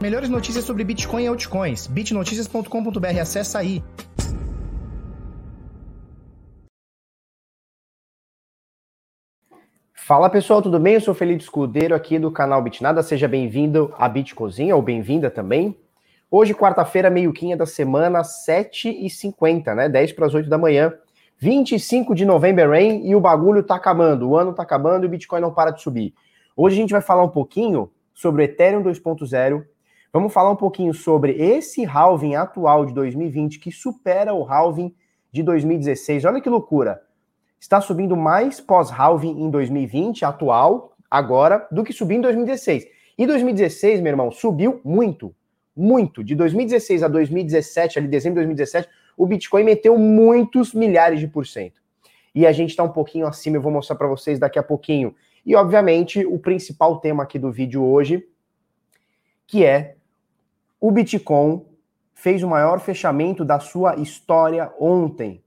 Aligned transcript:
Melhores 0.00 0.28
notícias 0.28 0.64
sobre 0.64 0.84
Bitcoin 0.84 1.24
e 1.24 1.26
altcoins. 1.26 1.86
bitnoticias.com.br. 1.86 3.20
Acessa 3.20 3.58
aí. 3.58 3.82
Fala 9.94 10.28
pessoal, 10.30 10.60
tudo 10.60 10.78
bem? 10.78 10.94
Eu 10.94 11.00
sou 11.00 11.14
Felipe 11.14 11.42
Escudeiro 11.42 11.94
aqui 11.94 12.18
do 12.18 12.30
canal 12.30 12.62
Bitnada. 12.62 13.02
Seja 13.02 13.26
bem-vindo 13.26 13.92
à 13.98 14.08
Bitcozinha 14.08 14.76
ou 14.76 14.82
bem-vinda 14.82 15.30
também. 15.30 15.76
Hoje, 16.30 16.54
quarta-feira, 16.54 17.08
meio-quinha 17.08 17.56
da 17.56 17.66
semana, 17.66 18.20
7h50, 18.20 19.74
né? 19.74 19.88
10 19.88 20.12
para 20.12 20.26
as 20.26 20.34
8 20.34 20.48
da 20.48 20.58
manhã. 20.58 20.92
25 21.38 22.14
de 22.14 22.24
novembro 22.24 22.70
rain 22.70 23.04
e 23.04 23.16
o 23.16 23.20
bagulho 23.20 23.62
tá 23.62 23.76
acabando. 23.76 24.28
O 24.28 24.36
ano 24.36 24.52
tá 24.52 24.62
acabando 24.62 25.04
e 25.04 25.06
o 25.06 25.10
Bitcoin 25.10 25.40
não 25.40 25.52
para 25.52 25.70
de 25.70 25.82
subir. 25.82 26.14
Hoje 26.54 26.76
a 26.76 26.80
gente 26.80 26.92
vai 26.92 27.00
falar 27.00 27.24
um 27.24 27.28
pouquinho 27.28 27.90
sobre 28.14 28.42
o 28.42 28.44
Ethereum 28.44 28.82
2.0. 28.82 29.64
Vamos 30.16 30.32
falar 30.32 30.50
um 30.50 30.56
pouquinho 30.56 30.94
sobre 30.94 31.32
esse 31.32 31.84
halving 31.84 32.36
atual 32.36 32.86
de 32.86 32.94
2020 32.94 33.58
que 33.58 33.70
supera 33.70 34.32
o 34.32 34.50
halving 34.50 34.94
de 35.30 35.42
2016. 35.42 36.24
Olha 36.24 36.40
que 36.40 36.48
loucura 36.48 37.02
está 37.60 37.82
subindo 37.82 38.16
mais 38.16 38.58
pós-halving 38.58 39.38
em 39.38 39.50
2020, 39.50 40.24
atual, 40.24 40.96
agora, 41.10 41.68
do 41.70 41.84
que 41.84 41.92
subiu 41.92 42.16
em 42.16 42.22
2016. 42.22 42.86
E 43.18 43.26
2016, 43.26 44.00
meu 44.00 44.10
irmão, 44.10 44.32
subiu 44.32 44.80
muito, 44.82 45.34
muito. 45.76 46.24
De 46.24 46.34
2016 46.34 47.02
a 47.02 47.08
2017, 47.08 47.98
ali 47.98 48.08
dezembro 48.08 48.40
de 48.40 48.46
2017, 48.46 48.88
o 49.18 49.26
Bitcoin 49.26 49.64
meteu 49.64 49.98
muitos 49.98 50.72
milhares 50.72 51.20
de 51.20 51.28
por 51.28 51.46
cento. 51.46 51.82
E 52.34 52.46
a 52.46 52.52
gente 52.52 52.70
está 52.70 52.82
um 52.82 52.90
pouquinho 52.90 53.26
acima, 53.26 53.58
eu 53.58 53.60
vou 53.60 53.70
mostrar 53.70 53.96
para 53.96 54.08
vocês 54.08 54.38
daqui 54.38 54.58
a 54.58 54.62
pouquinho. 54.62 55.14
E, 55.44 55.54
obviamente, 55.54 56.24
o 56.24 56.38
principal 56.38 57.00
tema 57.00 57.22
aqui 57.22 57.38
do 57.38 57.52
vídeo 57.52 57.84
hoje, 57.84 58.26
que 59.46 59.62
é 59.62 59.95
o 60.86 60.92
Bitcoin 60.92 61.66
fez 62.14 62.44
o 62.44 62.48
maior 62.48 62.78
fechamento 62.78 63.44
da 63.44 63.58
sua 63.58 63.96
história 63.96 64.72
ontem 64.78 65.42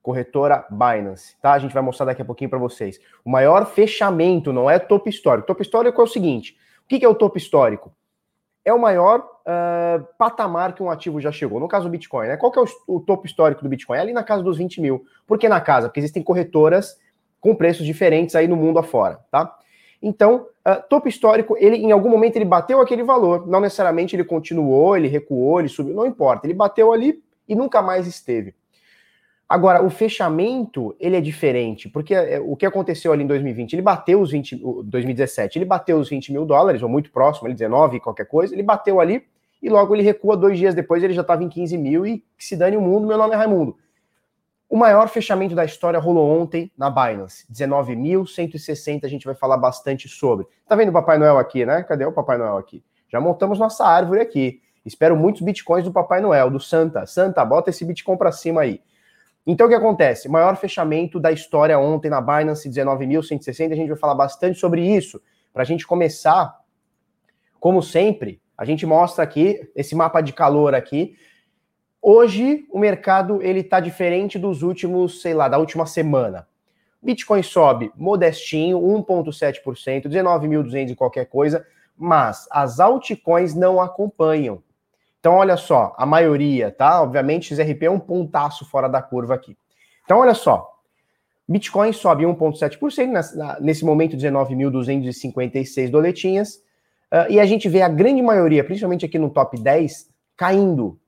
corretora 0.00 0.64
Binance, 0.70 1.36
tá? 1.42 1.54
A 1.54 1.58
gente 1.58 1.74
vai 1.74 1.82
mostrar 1.82 2.06
daqui 2.06 2.22
a 2.22 2.24
pouquinho 2.24 2.48
para 2.48 2.58
vocês. 2.60 3.00
O 3.24 3.30
maior 3.30 3.66
fechamento 3.66 4.52
não 4.52 4.70
é 4.70 4.78
topo 4.78 5.08
histórico. 5.08 5.48
Topo 5.48 5.60
histórico 5.60 6.00
é 6.00 6.04
o 6.04 6.06
seguinte: 6.06 6.56
o 6.84 6.88
que 6.88 7.04
é 7.04 7.08
o 7.08 7.16
topo 7.16 7.36
histórico? 7.36 7.92
É 8.64 8.72
o 8.72 8.78
maior 8.78 9.18
uh, 9.18 10.06
patamar 10.16 10.72
que 10.72 10.84
um 10.84 10.90
ativo 10.90 11.20
já 11.20 11.32
chegou. 11.32 11.58
No 11.58 11.66
caso 11.66 11.86
do 11.86 11.90
Bitcoin, 11.90 12.28
né? 12.28 12.36
Qual 12.36 12.52
que 12.52 12.60
é 12.60 12.62
o, 12.62 12.96
o 12.96 13.00
topo 13.00 13.26
histórico 13.26 13.64
do 13.64 13.68
Bitcoin? 13.68 13.98
É 13.98 14.02
ali 14.02 14.12
na 14.12 14.22
casa 14.22 14.40
dos 14.40 14.56
20 14.56 14.80
mil. 14.80 15.04
Por 15.26 15.36
que 15.36 15.48
na 15.48 15.60
casa? 15.60 15.88
Porque 15.88 15.98
existem 15.98 16.22
corretoras 16.22 16.96
com 17.40 17.56
preços 17.56 17.84
diferentes 17.84 18.36
aí 18.36 18.46
no 18.46 18.54
mundo 18.54 18.78
afora, 18.78 19.18
tá? 19.32 19.52
Então, 20.02 20.46
uh, 20.66 20.82
topo 20.88 21.08
histórico, 21.08 21.56
ele 21.58 21.76
em 21.76 21.92
algum 21.92 22.08
momento 22.08 22.36
ele 22.36 22.44
bateu 22.44 22.80
aquele 22.80 23.02
valor. 23.02 23.46
Não 23.46 23.60
necessariamente 23.60 24.16
ele 24.16 24.24
continuou, 24.24 24.96
ele 24.96 25.08
recuou, 25.08 25.60
ele 25.60 25.68
subiu, 25.68 25.94
não 25.94 26.06
importa. 26.06 26.46
Ele 26.46 26.54
bateu 26.54 26.92
ali 26.92 27.22
e 27.48 27.54
nunca 27.54 27.82
mais 27.82 28.06
esteve. 28.06 28.54
Agora, 29.50 29.82
o 29.84 29.90
fechamento, 29.90 30.94
ele 31.00 31.16
é 31.16 31.20
diferente, 31.20 31.88
porque 31.88 32.14
é, 32.14 32.38
o 32.38 32.54
que 32.54 32.64
aconteceu 32.64 33.12
ali 33.12 33.24
em 33.24 33.26
2020, 33.26 33.72
ele 33.72 33.82
bateu 33.82 34.20
os 34.20 34.30
20, 34.30 34.54
2017, 34.84 35.58
ele 35.58 35.64
bateu 35.64 35.98
os 35.98 36.08
20 36.08 36.32
mil 36.32 36.44
dólares, 36.44 36.84
ou 36.84 36.88
muito 36.88 37.10
próximo, 37.10 37.48
ele 37.48 37.54
19, 37.54 37.98
qualquer 37.98 38.26
coisa, 38.26 38.54
ele 38.54 38.62
bateu 38.62 39.00
ali, 39.00 39.24
e 39.60 39.68
logo 39.68 39.92
ele 39.92 40.04
recua 40.04 40.36
dois 40.36 40.56
dias 40.56 40.72
depois, 40.72 41.02
ele 41.02 41.12
já 41.12 41.22
estava 41.22 41.42
em 41.42 41.48
15 41.48 41.76
mil, 41.76 42.06
e 42.06 42.18
que 42.38 42.44
se 42.44 42.56
dane 42.56 42.76
o 42.76 42.80
mundo, 42.80 43.08
meu 43.08 43.18
nome 43.18 43.34
é 43.34 43.36
Raimundo. 43.36 43.76
O 44.70 44.76
maior 44.76 45.08
fechamento 45.08 45.52
da 45.52 45.64
história 45.64 45.98
rolou 45.98 46.30
ontem 46.30 46.70
na 46.78 46.88
Binance, 46.88 47.44
19.160, 47.52 49.04
a 49.04 49.08
gente 49.08 49.26
vai 49.26 49.34
falar 49.34 49.56
bastante 49.56 50.08
sobre. 50.08 50.46
Tá 50.64 50.76
vendo 50.76 50.90
o 50.90 50.92
Papai 50.92 51.18
Noel 51.18 51.38
aqui, 51.38 51.66
né? 51.66 51.82
Cadê 51.82 52.04
o 52.04 52.12
Papai 52.12 52.38
Noel 52.38 52.56
aqui? 52.56 52.80
Já 53.08 53.20
montamos 53.20 53.58
nossa 53.58 53.84
árvore 53.84 54.20
aqui. 54.20 54.62
Espero 54.86 55.16
muitos 55.16 55.42
bitcoins 55.42 55.84
do 55.84 55.92
Papai 55.92 56.20
Noel, 56.20 56.48
do 56.48 56.60
Santa. 56.60 57.04
Santa, 57.04 57.44
bota 57.44 57.70
esse 57.70 57.84
bitcoin 57.84 58.16
para 58.16 58.30
cima 58.30 58.60
aí. 58.60 58.80
Então, 59.44 59.66
o 59.66 59.68
que 59.68 59.74
acontece? 59.74 60.28
Maior 60.28 60.54
fechamento 60.54 61.18
da 61.18 61.32
história 61.32 61.76
ontem 61.76 62.08
na 62.08 62.20
Binance, 62.20 62.70
19.160. 62.70 63.72
A 63.72 63.74
gente 63.74 63.88
vai 63.88 63.98
falar 63.98 64.14
bastante 64.14 64.56
sobre 64.56 64.86
isso. 64.86 65.20
Para 65.52 65.62
a 65.62 65.66
gente 65.66 65.84
começar, 65.84 66.56
como 67.58 67.82
sempre, 67.82 68.40
a 68.56 68.64
gente 68.64 68.86
mostra 68.86 69.24
aqui 69.24 69.68
esse 69.74 69.96
mapa 69.96 70.20
de 70.20 70.32
calor 70.32 70.76
aqui. 70.76 71.16
Hoje, 72.02 72.66
o 72.70 72.78
mercado 72.78 73.42
ele 73.42 73.60
está 73.60 73.78
diferente 73.78 74.38
dos 74.38 74.62
últimos, 74.62 75.20
sei 75.20 75.34
lá, 75.34 75.48
da 75.48 75.58
última 75.58 75.84
semana. 75.84 76.48
Bitcoin 77.02 77.42
sobe 77.42 77.92
modestinho, 77.96 78.78
1,7%, 78.78 80.06
19.200 80.06 80.90
e 80.90 80.94
qualquer 80.94 81.26
coisa, 81.26 81.66
mas 81.96 82.46
as 82.50 82.80
altcoins 82.80 83.54
não 83.54 83.80
acompanham. 83.80 84.62
Então, 85.18 85.34
olha 85.34 85.56
só, 85.56 85.94
a 85.98 86.06
maioria, 86.06 86.70
tá? 86.70 87.02
Obviamente, 87.02 87.54
XRP 87.54 87.84
é 87.84 87.90
um 87.90 88.00
pontaço 88.00 88.64
fora 88.64 88.88
da 88.88 89.02
curva 89.02 89.34
aqui. 89.34 89.56
Então, 90.04 90.18
olha 90.18 90.34
só. 90.34 90.78
Bitcoin 91.48 91.92
sobe 91.92 92.24
1,7%, 92.24 93.58
nesse 93.60 93.84
momento 93.84 94.16
19.256 94.16 95.90
doletinhas, 95.90 96.56
uh, 97.12 97.28
e 97.28 97.40
a 97.40 97.44
gente 97.44 97.68
vê 97.68 97.82
a 97.82 97.88
grande 97.88 98.22
maioria, 98.22 98.62
principalmente 98.62 99.04
aqui 99.04 99.18
no 99.18 99.30
top 99.30 99.60
10, 99.60 100.08
caindo. 100.36 100.99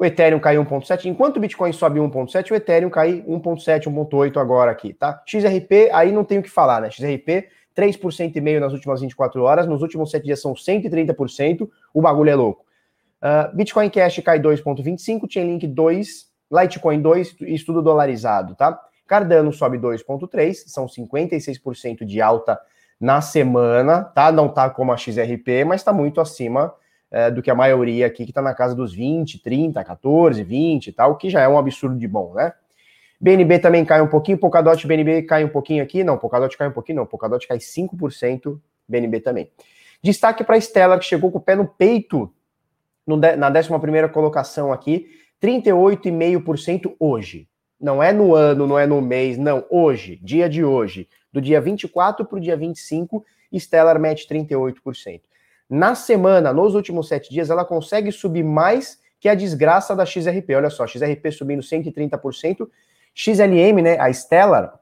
O 0.00 0.04
Ethereum 0.06 0.40
caiu 0.40 0.64
1,7%, 0.64 1.04
enquanto 1.04 1.36
o 1.36 1.40
Bitcoin 1.40 1.74
sobe 1.74 2.00
1,7%, 2.00 2.52
o 2.52 2.54
Ethereum 2.54 2.88
cai 2.88 3.22
1,7%, 3.28 3.84
1,8% 3.84 4.38
agora 4.38 4.70
aqui, 4.70 4.94
tá? 4.94 5.22
XRP, 5.26 5.90
aí 5.92 6.10
não 6.10 6.24
tem 6.24 6.38
o 6.38 6.42
que 6.42 6.48
falar, 6.48 6.80
né? 6.80 6.90
XRP, 6.90 7.46
3,5% 7.76 8.58
nas 8.58 8.72
últimas 8.72 9.02
24 9.02 9.42
horas, 9.42 9.66
nos 9.66 9.82
últimos 9.82 10.10
7 10.10 10.24
dias 10.24 10.40
são 10.40 10.54
130%, 10.54 11.68
o 11.92 12.00
bagulho 12.00 12.30
é 12.30 12.34
louco. 12.34 12.64
Uh, 13.20 13.54
Bitcoin 13.54 13.90
Cash 13.90 14.20
cai 14.20 14.40
2,25, 14.40 15.30
Chainlink 15.30 15.66
2, 15.66 16.30
Litecoin 16.50 17.02
2, 17.02 17.36
isso 17.42 17.66
tudo 17.66 17.82
dolarizado, 17.82 18.54
tá? 18.54 18.80
Cardano 19.06 19.52
sobe 19.52 19.76
2,3, 19.76 20.54
são 20.66 20.86
56% 20.86 22.06
de 22.06 22.22
alta 22.22 22.58
na 22.98 23.20
semana, 23.20 24.04
tá? 24.04 24.32
Não 24.32 24.48
tá 24.48 24.70
como 24.70 24.92
a 24.92 24.96
XRP, 24.96 25.62
mas 25.66 25.82
tá 25.82 25.92
muito 25.92 26.22
acima 26.22 26.72
uh, 27.12 27.34
do 27.34 27.42
que 27.42 27.50
a 27.50 27.54
maioria 27.54 28.06
aqui, 28.06 28.26
que 28.26 28.32
tá 28.32 28.42
na 28.42 28.54
casa 28.54 28.74
dos 28.74 28.94
20, 28.94 29.38
30, 29.42 29.82
14, 29.82 30.42
20 30.42 30.86
e 30.86 30.92
tal, 30.92 31.16
que 31.16 31.30
já 31.30 31.40
é 31.40 31.48
um 31.48 31.58
absurdo 31.58 31.96
de 31.96 32.08
bom, 32.08 32.34
né? 32.34 32.52
BNB 33.20 33.58
também 33.58 33.84
cai 33.84 34.00
um 34.00 34.06
pouquinho, 34.06 34.38
Polkadot 34.38 34.86
BNB 34.86 35.22
cai 35.22 35.44
um 35.44 35.48
pouquinho 35.48 35.82
aqui, 35.82 36.02
não, 36.02 36.16
Polkadot 36.16 36.56
cai 36.56 36.68
um 36.68 36.72
pouquinho, 36.72 37.00
não, 37.00 37.06
Polkadot 37.06 37.46
cai 37.46 37.58
5%, 37.58 38.58
BNB 38.88 39.20
também. 39.20 39.50
Destaque 40.02 40.42
para 40.42 40.58
Stellar, 40.58 40.98
que 40.98 41.04
chegou 41.04 41.30
com 41.30 41.36
o 41.36 41.40
pé 41.40 41.54
no 41.54 41.66
peito 41.66 42.32
no, 43.06 43.16
na 43.16 43.50
11 43.50 44.08
colocação 44.12 44.72
aqui, 44.72 45.10
38,5% 45.42 46.94
hoje. 46.98 47.46
Não 47.78 48.02
é 48.02 48.12
no 48.12 48.34
ano, 48.34 48.66
não 48.66 48.78
é 48.78 48.86
no 48.86 49.00
mês, 49.00 49.38
não, 49.38 49.64
hoje, 49.70 50.18
dia 50.22 50.48
de 50.48 50.64
hoje. 50.64 51.08
Do 51.32 51.40
dia 51.40 51.60
24 51.60 52.24
para 52.24 52.36
o 52.36 52.40
dia 52.40 52.56
25, 52.56 53.24
Stellar 53.54 53.98
mete 53.98 54.26
38%. 54.28 55.20
Na 55.70 55.94
semana, 55.94 56.52
nos 56.52 56.74
últimos 56.74 57.06
sete 57.06 57.30
dias, 57.30 57.48
ela 57.48 57.64
consegue 57.64 58.10
subir 58.10 58.42
mais 58.42 58.98
que 59.20 59.28
a 59.28 59.36
desgraça 59.36 59.94
da 59.94 60.04
XRP. 60.04 60.54
Olha 60.56 60.68
só, 60.68 60.84
XRP 60.84 61.30
subindo 61.30 61.62
130%, 61.62 62.68
XLM, 63.14 63.80
né, 63.80 63.96
a 64.00 64.12
Stellar, 64.12 64.80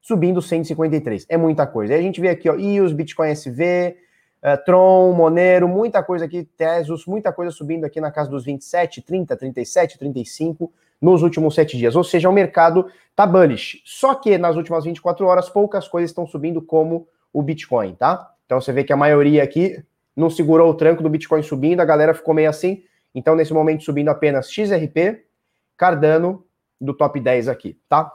subindo 0.00 0.40
153%. 0.40 1.24
É 1.28 1.38
muita 1.38 1.66
coisa. 1.66 1.94
Aí 1.94 2.00
a 2.00 2.02
gente 2.02 2.20
vê 2.20 2.28
aqui, 2.28 2.50
ó, 2.50 2.54
EOS, 2.54 2.92
Bitcoin 2.92 3.30
SV, 3.30 3.96
Uh, 4.42 4.56
Tron, 4.64 5.12
Monero, 5.12 5.68
muita 5.68 6.02
coisa 6.02 6.24
aqui, 6.24 6.44
Tesos, 6.56 7.04
muita 7.04 7.30
coisa 7.30 7.52
subindo 7.52 7.84
aqui 7.84 8.00
na 8.00 8.10
casa 8.10 8.30
dos 8.30 8.42
27, 8.42 9.02
30, 9.02 9.36
37, 9.36 9.98
35 9.98 10.72
nos 10.98 11.22
últimos 11.22 11.54
sete 11.54 11.76
dias. 11.76 11.94
Ou 11.94 12.02
seja, 12.02 12.26
o 12.26 12.32
mercado 12.32 12.90
tá 13.14 13.26
bullish. 13.26 13.82
Só 13.84 14.14
que 14.14 14.38
nas 14.38 14.56
últimas 14.56 14.84
24 14.84 15.26
horas, 15.26 15.50
poucas 15.50 15.86
coisas 15.86 16.10
estão 16.10 16.26
subindo, 16.26 16.62
como 16.62 17.06
o 17.32 17.42
Bitcoin, 17.42 17.94
tá? 17.94 18.32
Então 18.46 18.58
você 18.58 18.72
vê 18.72 18.82
que 18.82 18.94
a 18.94 18.96
maioria 18.96 19.42
aqui 19.42 19.84
não 20.16 20.30
segurou 20.30 20.70
o 20.70 20.74
tranco 20.74 21.02
do 21.02 21.08
Bitcoin 21.08 21.42
subindo, 21.42 21.80
a 21.80 21.84
galera 21.84 22.14
ficou 22.14 22.34
meio 22.34 22.48
assim. 22.48 22.82
Então, 23.14 23.34
nesse 23.34 23.52
momento, 23.52 23.84
subindo 23.84 24.08
apenas 24.08 24.50
XRP, 24.50 25.24
Cardano 25.76 26.44
do 26.80 26.94
top 26.94 27.18
10 27.18 27.48
aqui, 27.48 27.78
tá? 27.88 28.10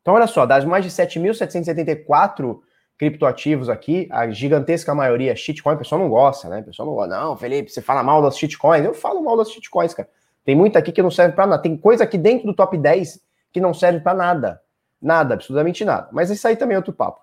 Então, 0.00 0.14
olha 0.14 0.26
só, 0.26 0.46
das 0.46 0.64
mais 0.64 0.84
de 0.84 0.90
7.774 0.90 2.60
criptoativos 2.98 3.68
aqui, 3.68 4.08
a 4.10 4.30
gigantesca 4.30 4.94
maioria 4.94 5.32
é 5.32 5.36
shitcoin, 5.36 5.74
o 5.74 5.78
pessoal 5.78 6.00
não 6.00 6.08
gosta, 6.08 6.48
né? 6.48 6.60
O 6.60 6.64
pessoal 6.64 6.88
não 6.88 6.94
gosta. 6.94 7.18
Não, 7.18 7.36
Felipe, 7.36 7.70
você 7.70 7.82
fala 7.82 8.02
mal 8.02 8.22
das 8.22 8.38
shitcoins. 8.38 8.84
Eu 8.84 8.94
falo 8.94 9.22
mal 9.22 9.36
das 9.36 9.50
shitcoins, 9.50 9.92
cara. 9.92 10.08
Tem 10.44 10.54
muita 10.54 10.78
aqui 10.78 10.92
que 10.92 11.02
não 11.02 11.10
serve 11.10 11.34
para 11.34 11.46
nada. 11.46 11.62
Tem 11.62 11.76
coisa 11.76 12.04
aqui 12.04 12.16
dentro 12.16 12.46
do 12.46 12.54
top 12.54 12.78
10 12.78 13.20
que 13.52 13.60
não 13.60 13.74
serve 13.74 14.00
para 14.00 14.14
nada. 14.14 14.60
Nada, 15.02 15.34
absolutamente 15.34 15.84
nada. 15.84 16.08
Mas 16.12 16.30
isso 16.30 16.46
aí 16.46 16.56
também 16.56 16.74
é 16.74 16.78
outro 16.78 16.92
papo. 16.92 17.20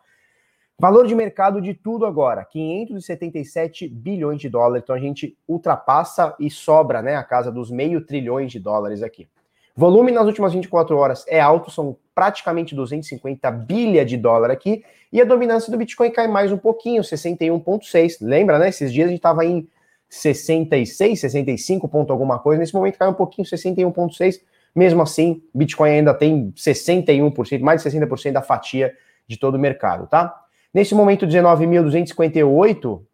Valor 0.83 1.07
de 1.07 1.15
mercado 1.15 1.61
de 1.61 1.73
tudo 1.73 2.05
agora, 2.05 2.43
577 2.43 3.87
bilhões 3.87 4.41
de 4.41 4.49
dólares. 4.49 4.83
Então 4.83 4.93
a 4.93 4.99
gente 4.99 5.37
ultrapassa 5.47 6.35
e 6.37 6.49
sobra, 6.49 7.01
né, 7.01 7.15
a 7.15 7.23
casa 7.23 7.49
dos 7.49 7.71
meio 7.71 8.05
trilhões 8.05 8.51
de 8.51 8.59
dólares 8.59 9.01
aqui. 9.01 9.25
Volume 9.77 10.11
nas 10.11 10.25
últimas 10.25 10.51
24 10.51 10.97
horas 10.97 11.23
é 11.29 11.39
alto, 11.39 11.71
são 11.71 11.95
praticamente 12.13 12.75
250 12.75 13.49
bilha 13.49 14.03
de 14.03 14.17
dólar 14.17 14.51
aqui, 14.51 14.83
e 15.09 15.21
a 15.21 15.23
dominância 15.23 15.71
do 15.71 15.77
Bitcoin 15.77 16.11
cai 16.11 16.27
mais 16.27 16.51
um 16.51 16.57
pouquinho, 16.57 17.01
61,6. 17.01 18.17
Lembra, 18.19 18.59
né? 18.59 18.67
Esses 18.67 18.91
dias 18.91 19.05
a 19.05 19.09
gente 19.09 19.19
estava 19.19 19.45
em 19.45 19.65
66, 20.09 21.17
65 21.17 21.87
ponto 21.87 22.11
alguma 22.11 22.39
coisa. 22.39 22.59
Nesse 22.59 22.73
momento 22.73 22.99
caiu 22.99 23.11
um 23.11 23.13
pouquinho, 23.13 23.47
61,6. 23.47 24.41
Mesmo 24.75 25.01
assim, 25.01 25.41
Bitcoin 25.55 25.91
ainda 25.91 26.13
tem 26.13 26.51
61%, 26.57 27.61
mais 27.61 27.81
de 27.81 27.89
60% 27.89 28.33
da 28.33 28.41
fatia 28.41 28.93
de 29.25 29.37
todo 29.37 29.55
o 29.55 29.59
mercado, 29.59 30.07
tá? 30.07 30.42
Nesse 30.73 30.95
momento, 30.95 31.27
19.258. 31.27 33.05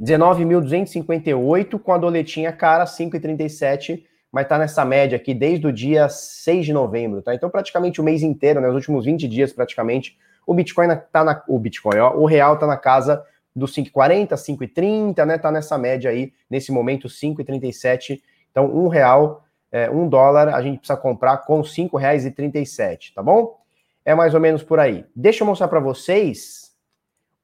19.258 0.00 1.78
com 1.78 1.92
a 1.92 1.98
doletinha 1.98 2.52
cara 2.52 2.84
5,37, 2.84 4.02
mas 4.32 4.48
tá 4.48 4.58
nessa 4.58 4.84
média 4.84 5.14
aqui 5.14 5.32
desde 5.32 5.64
o 5.68 5.72
dia 5.72 6.08
6 6.08 6.66
de 6.66 6.72
novembro, 6.72 7.22
tá? 7.22 7.32
Então 7.32 7.48
praticamente 7.48 8.00
o 8.00 8.04
mês 8.04 8.20
inteiro, 8.24 8.60
né, 8.60 8.68
os 8.68 8.74
últimos 8.74 9.04
20 9.04 9.28
dias 9.28 9.52
praticamente, 9.52 10.18
o 10.44 10.54
Bitcoin 10.54 10.88
tá 11.12 11.22
na 11.22 11.44
o 11.46 11.56
Bitcoin, 11.56 11.98
ó, 11.98 12.16
o 12.16 12.24
real 12.24 12.58
tá 12.58 12.66
na 12.66 12.76
casa 12.76 13.24
dos 13.54 13.74
5,40, 13.74 14.34
5,30, 14.34 15.24
né? 15.26 15.38
Tá 15.38 15.52
nessa 15.52 15.76
média 15.78 16.10
aí, 16.10 16.32
nesse 16.48 16.72
momento 16.72 17.08
5,37. 17.08 18.20
Então, 18.50 18.66
um 18.66 18.88
real 18.88 19.44
é, 19.72 19.90
um 19.90 20.06
dólar 20.06 20.54
a 20.54 20.60
gente 20.60 20.78
precisa 20.78 20.98
comprar 20.98 21.38
com 21.38 21.64
e 21.64 22.66
sete, 22.66 23.14
tá 23.14 23.22
bom? 23.22 23.58
É 24.04 24.14
mais 24.14 24.34
ou 24.34 24.40
menos 24.40 24.62
por 24.62 24.78
aí. 24.78 25.06
Deixa 25.16 25.42
eu 25.42 25.46
mostrar 25.46 25.68
para 25.68 25.80
vocês 25.80 26.76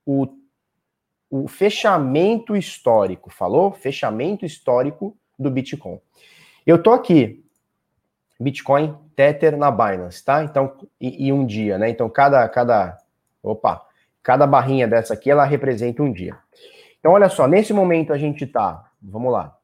o, 0.05 0.29
o 1.31 1.49
fechamento 1.49 2.55
histórico, 2.55 3.31
falou? 3.31 3.73
Fechamento 3.73 4.45
histórico 4.45 5.17
do 5.39 5.51
Bitcoin. 5.51 6.01
Eu 6.67 6.83
tô 6.83 6.93
aqui, 6.93 7.45
Bitcoin, 8.39 8.97
Tether 9.17 9.57
na 9.57 9.71
Binance, 9.71 10.25
tá? 10.25 10.45
Então, 10.45 10.77
e, 11.01 11.27
e 11.27 11.33
um 11.33 11.47
dia, 11.47 11.79
né? 11.79 11.89
Então, 11.89 12.09
cada, 12.11 12.47
cada, 12.49 12.99
opa, 13.43 13.87
cada 14.23 14.47
barrinha 14.47 14.87
dessa 14.87 15.15
aqui, 15.15 15.31
ela 15.31 15.45
representa 15.45 16.03
um 16.03 16.13
dia. 16.13 16.37
Então, 16.99 17.13
olha 17.13 17.29
só, 17.29 17.49
nesse 17.49 17.73
momento 17.73 18.13
a 18.13 18.19
gente 18.19 18.47
tá, 18.47 18.91
vamos 19.01 19.33
lá, 19.33 19.58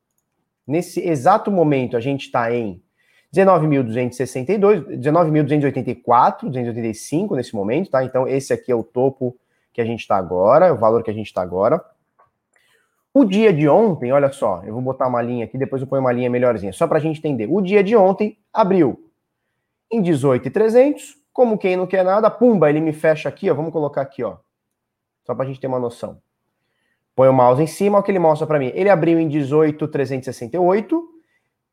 Nesse 0.66 1.00
exato 1.06 1.50
momento, 1.50 1.96
a 1.96 2.00
gente 2.00 2.26
está 2.26 2.52
em 2.54 2.82
19.262, 3.34 4.98
19.284, 4.98 6.42
285 6.42 7.36
nesse 7.36 7.54
momento, 7.54 7.90
tá? 7.90 8.04
Então, 8.04 8.26
esse 8.28 8.52
aqui 8.52 8.70
é 8.70 8.74
o 8.74 8.84
topo 8.84 9.36
que 9.72 9.80
a 9.80 9.84
gente 9.84 10.00
está 10.00 10.16
agora, 10.16 10.72
o 10.72 10.76
valor 10.76 11.02
que 11.02 11.10
a 11.10 11.14
gente 11.14 11.26
está 11.26 11.42
agora. 11.42 11.84
O 13.12 13.24
dia 13.24 13.52
de 13.52 13.68
ontem, 13.68 14.12
olha 14.12 14.32
só, 14.32 14.62
eu 14.64 14.72
vou 14.72 14.82
botar 14.82 15.06
uma 15.06 15.20
linha 15.20 15.44
aqui, 15.44 15.58
depois 15.58 15.82
eu 15.82 15.88
ponho 15.88 16.00
uma 16.00 16.12
linha 16.12 16.30
melhorzinha, 16.30 16.72
só 16.72 16.86
para 16.86 16.98
a 16.98 17.00
gente 17.00 17.18
entender. 17.18 17.46
O 17.50 17.60
dia 17.60 17.82
de 17.82 17.96
ontem 17.96 18.38
abriu 18.52 19.08
em 19.90 20.00
18,300, 20.00 21.16
como 21.32 21.58
quem 21.58 21.76
não 21.76 21.86
quer 21.86 22.04
nada, 22.04 22.30
pumba, 22.30 22.70
ele 22.70 22.80
me 22.80 22.92
fecha 22.92 23.28
aqui, 23.28 23.50
ó, 23.50 23.54
vamos 23.54 23.72
colocar 23.72 24.00
aqui, 24.00 24.22
ó, 24.22 24.36
só 25.24 25.34
para 25.34 25.44
a 25.44 25.46
gente 25.46 25.60
ter 25.60 25.66
uma 25.66 25.78
noção. 25.78 26.20
Põe 27.14 27.28
o 27.28 27.32
mouse 27.32 27.62
em 27.62 27.66
cima, 27.66 27.98
o 27.98 28.02
que 28.02 28.10
ele 28.10 28.18
mostra 28.18 28.46
para 28.46 28.58
mim. 28.58 28.72
Ele 28.74 28.90
abriu 28.90 29.20
em 29.20 29.28
18,368, 29.28 31.02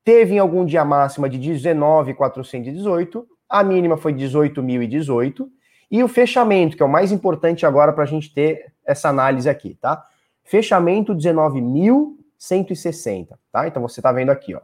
teve 0.03 0.35
em 0.35 0.39
algum 0.39 0.65
dia 0.65 0.85
máxima 0.85 1.27
de 1.27 1.37
19,418, 1.37 3.27
a 3.49 3.63
mínima 3.63 3.97
foi 3.97 4.13
18.018, 4.13 5.47
e 5.89 6.03
o 6.03 6.07
fechamento, 6.07 6.77
que 6.77 6.83
é 6.83 6.85
o 6.85 6.89
mais 6.89 7.11
importante 7.11 7.65
agora 7.65 7.91
para 7.91 8.03
a 8.03 8.07
gente 8.07 8.33
ter 8.33 8.71
essa 8.85 9.09
análise 9.09 9.49
aqui, 9.49 9.77
tá? 9.81 10.05
Fechamento 10.43 11.13
19.160, 11.13 13.37
tá? 13.51 13.67
Então 13.67 13.81
você 13.81 13.99
está 13.99 14.11
vendo 14.11 14.29
aqui, 14.29 14.55
ó. 14.55 14.61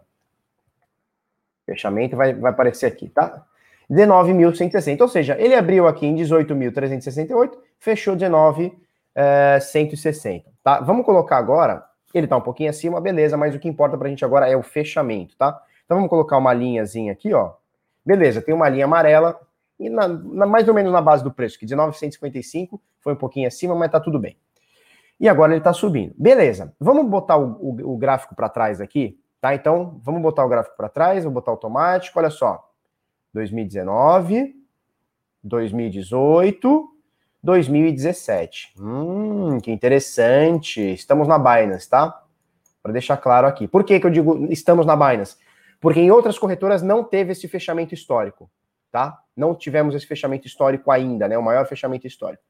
Fechamento 1.65 2.15
vai, 2.15 2.33
vai 2.33 2.51
aparecer 2.51 2.85
aqui, 2.85 3.09
tá? 3.09 3.43
19.160, 3.91 5.01
ou 5.01 5.07
seja, 5.07 5.35
ele 5.39 5.55
abriu 5.55 5.87
aqui 5.87 6.05
em 6.05 6.15
18.368, 6.15 7.57
fechou 7.79 8.15
19 8.15 8.77
é, 9.15 9.59
160, 9.59 10.45
tá? 10.67 10.81
Vamos 10.81 11.05
colocar 11.05 11.37
agora, 11.37 11.85
ele 12.13 12.25
está 12.25 12.35
um 12.35 12.41
pouquinho 12.41 12.69
acima, 12.69 12.99
beleza, 12.99 13.37
mas 13.37 13.55
o 13.55 13.59
que 13.59 13.69
importa 13.69 13.97
para 13.97 14.07
a 14.07 14.09
gente 14.09 14.25
agora 14.25 14.49
é 14.49 14.57
o 14.57 14.61
fechamento, 14.61 15.33
tá? 15.37 15.61
Então 15.85 15.95
vamos 15.95 16.09
colocar 16.09 16.37
uma 16.37 16.51
linhazinha 16.51 17.13
aqui, 17.13 17.33
ó. 17.33 17.53
Beleza, 18.05 18.41
tem 18.41 18.53
uma 18.53 18.67
linha 18.67 18.83
amarela, 18.83 19.39
e 19.79 19.89
na, 19.89 20.09
na, 20.09 20.45
mais 20.45 20.67
ou 20.67 20.73
menos 20.73 20.91
na 20.91 21.01
base 21.01 21.23
do 21.23 21.31
preço, 21.31 21.57
que 21.57 21.65
de 21.65 21.73
955 21.73 22.81
foi 22.99 23.13
um 23.13 23.15
pouquinho 23.15 23.47
acima, 23.47 23.73
mas 23.75 23.89
tá 23.89 23.97
tudo 23.97 24.19
bem. 24.19 24.35
E 25.17 25.29
agora 25.29 25.53
ele 25.53 25.61
está 25.61 25.71
subindo. 25.71 26.13
Beleza, 26.17 26.73
vamos 26.77 27.09
botar 27.09 27.37
o, 27.37 27.45
o, 27.61 27.93
o 27.93 27.97
gráfico 27.97 28.35
para 28.35 28.49
trás 28.49 28.81
aqui, 28.81 29.17
tá? 29.39 29.55
Então, 29.55 30.01
vamos 30.03 30.21
botar 30.21 30.43
o 30.43 30.49
gráfico 30.49 30.75
para 30.75 30.89
trás, 30.89 31.23
vou 31.23 31.31
botar 31.31 31.51
automático, 31.51 32.19
olha 32.19 32.29
só. 32.29 32.69
2019, 33.33 34.53
2018, 35.41 36.96
2017. 37.47 38.73
Hum, 38.77 39.57
que 39.61 39.71
interessante. 39.71 40.81
Estamos 40.93 41.29
na 41.29 41.39
Binance, 41.39 41.89
tá? 41.89 42.21
Para 42.83 42.91
deixar 42.91 43.15
claro 43.15 43.47
aqui. 43.47 43.69
Por 43.69 43.85
que, 43.85 43.97
que 44.01 44.05
eu 44.05 44.11
digo 44.11 44.45
estamos 44.51 44.85
na 44.85 44.97
Binance? 44.97 45.37
Porque 45.79 46.01
em 46.01 46.11
outras 46.11 46.37
corretoras 46.37 46.81
não 46.81 47.05
teve 47.05 47.31
esse 47.31 47.47
fechamento 47.47 47.93
histórico, 47.93 48.51
tá? 48.91 49.17
Não 49.33 49.55
tivemos 49.55 49.95
esse 49.95 50.05
fechamento 50.05 50.45
histórico 50.45 50.91
ainda, 50.91 51.25
né? 51.25 51.37
O 51.37 51.43
maior 51.43 51.65
fechamento 51.65 52.05
histórico. 52.05 52.43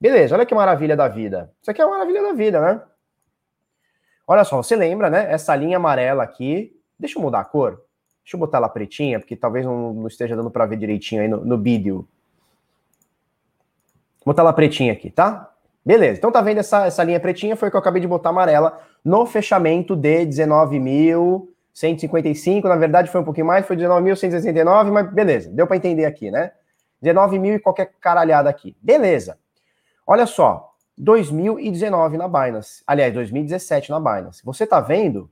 Beleza, 0.00 0.34
olha 0.34 0.46
que 0.46 0.54
maravilha 0.54 0.96
da 0.96 1.08
vida. 1.08 1.52
Isso 1.60 1.70
aqui 1.70 1.82
é 1.82 1.84
a 1.84 1.88
maravilha 1.88 2.22
da 2.22 2.32
vida, 2.32 2.58
né? 2.58 2.80
Olha 4.26 4.44
só, 4.44 4.56
você 4.56 4.74
lembra, 4.74 5.10
né? 5.10 5.30
Essa 5.30 5.54
linha 5.54 5.76
amarela 5.76 6.22
aqui. 6.22 6.74
Deixa 6.98 7.18
eu 7.18 7.22
mudar 7.22 7.40
a 7.40 7.44
cor. 7.44 7.82
Deixa 8.24 8.34
eu 8.34 8.40
botar 8.40 8.58
ela 8.58 8.68
pretinha, 8.70 9.18
porque 9.18 9.36
talvez 9.36 9.66
não, 9.66 9.92
não 9.92 10.06
esteja 10.06 10.34
dando 10.34 10.50
para 10.50 10.64
ver 10.64 10.78
direitinho 10.78 11.20
aí 11.20 11.28
no, 11.28 11.44
no 11.44 11.58
vídeo. 11.58 12.08
Vou 14.24 14.32
botar 14.32 14.42
ela 14.42 14.52
pretinha 14.52 14.92
aqui, 14.92 15.10
tá? 15.10 15.50
Beleza, 15.84 16.18
então 16.18 16.30
tá 16.30 16.40
vendo 16.42 16.58
essa, 16.58 16.86
essa 16.86 17.02
linha 17.02 17.18
pretinha? 17.18 17.56
Foi 17.56 17.68
que 17.70 17.76
eu 17.76 17.80
acabei 17.80 18.02
de 18.02 18.06
botar 18.06 18.28
amarela 18.30 18.80
no 19.04 19.24
fechamento 19.24 19.96
de 19.96 20.26
19.155. 20.26 22.64
Na 22.64 22.76
verdade, 22.76 23.10
foi 23.10 23.20
um 23.20 23.24
pouquinho 23.24 23.46
mais, 23.46 23.66
foi 23.66 23.76
19.169, 23.76 24.90
mas 24.90 25.10
beleza, 25.10 25.50
deu 25.50 25.66
para 25.66 25.76
entender 25.76 26.04
aqui, 26.04 26.30
né? 26.30 26.52
19 27.00 27.38
mil 27.38 27.54
e 27.54 27.58
qualquer 27.58 27.92
caralhada 28.00 28.50
aqui. 28.50 28.76
Beleza. 28.82 29.38
Olha 30.06 30.26
só, 30.26 30.68
2019 30.98 32.16
na 32.16 32.28
Binance. 32.28 32.82
Aliás, 32.86 33.14
2017 33.14 33.90
na 33.90 34.00
Binance. 34.00 34.44
Você 34.44 34.66
tá 34.66 34.80
vendo 34.80 35.30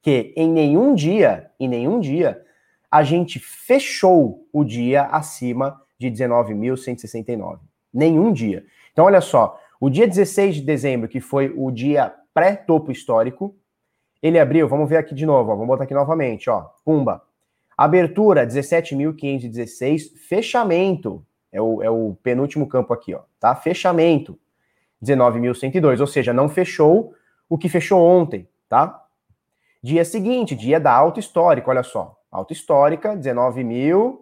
que 0.00 0.32
em 0.36 0.50
nenhum 0.50 0.94
dia, 0.94 1.50
em 1.60 1.68
nenhum 1.68 2.00
dia, 2.00 2.42
a 2.90 3.02
gente 3.02 3.38
fechou 3.38 4.46
o 4.52 4.64
dia 4.64 5.04
acima 5.04 5.80
de 6.10 6.24
19.169. 6.24 7.58
Nenhum 7.92 8.32
dia. 8.32 8.64
Então, 8.92 9.04
olha 9.04 9.20
só, 9.20 9.58
o 9.80 9.90
dia 9.90 10.06
16 10.06 10.56
de 10.56 10.62
dezembro, 10.62 11.08
que 11.08 11.20
foi 11.20 11.52
o 11.56 11.70
dia 11.70 12.12
pré-topo 12.32 12.90
histórico, 12.90 13.54
ele 14.22 14.38
abriu, 14.38 14.68
vamos 14.68 14.88
ver 14.88 14.96
aqui 14.98 15.14
de 15.14 15.26
novo, 15.26 15.50
ó, 15.50 15.54
vamos 15.54 15.66
botar 15.66 15.84
aqui 15.84 15.94
novamente, 15.94 16.48
ó, 16.48 16.66
pumba. 16.84 17.22
Abertura, 17.76 18.46
17.516, 18.46 20.16
fechamento, 20.16 21.24
é 21.50 21.60
o, 21.60 21.82
é 21.82 21.90
o 21.90 22.16
penúltimo 22.22 22.68
campo 22.68 22.92
aqui, 22.92 23.14
ó, 23.14 23.22
tá? 23.40 23.54
Fechamento, 23.54 24.38
19.102, 25.02 26.00
ou 26.00 26.06
seja, 26.06 26.32
não 26.32 26.48
fechou 26.48 27.14
o 27.48 27.58
que 27.58 27.68
fechou 27.68 28.00
ontem, 28.00 28.48
tá? 28.68 29.04
Dia 29.82 30.04
seguinte, 30.04 30.54
dia 30.54 30.78
da 30.78 30.92
alta 30.92 31.18
histórica, 31.18 31.68
olha 31.68 31.82
só, 31.82 32.16
alta 32.30 32.52
histórica, 32.52 33.16
19.000, 33.16 34.21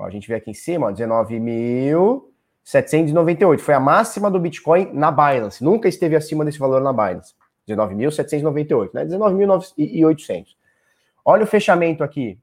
Ó, 0.00 0.06
a 0.06 0.10
gente 0.10 0.26
vê 0.26 0.36
aqui 0.36 0.50
em 0.50 0.54
cima, 0.54 0.90
19.798. 0.92 3.58
Foi 3.58 3.74
a 3.74 3.80
máxima 3.80 4.30
do 4.30 4.40
Bitcoin 4.40 4.88
na 4.94 5.10
Binance. 5.10 5.62
Nunca 5.62 5.88
esteve 5.88 6.16
acima 6.16 6.42
desse 6.42 6.58
valor 6.58 6.80
na 6.80 6.90
Binance. 6.90 7.34
19.798, 7.68 8.94
né? 8.94 9.04
19.800. 9.04 10.46
Olha 11.22 11.44
o 11.44 11.46
fechamento 11.46 12.02
aqui. 12.02 12.38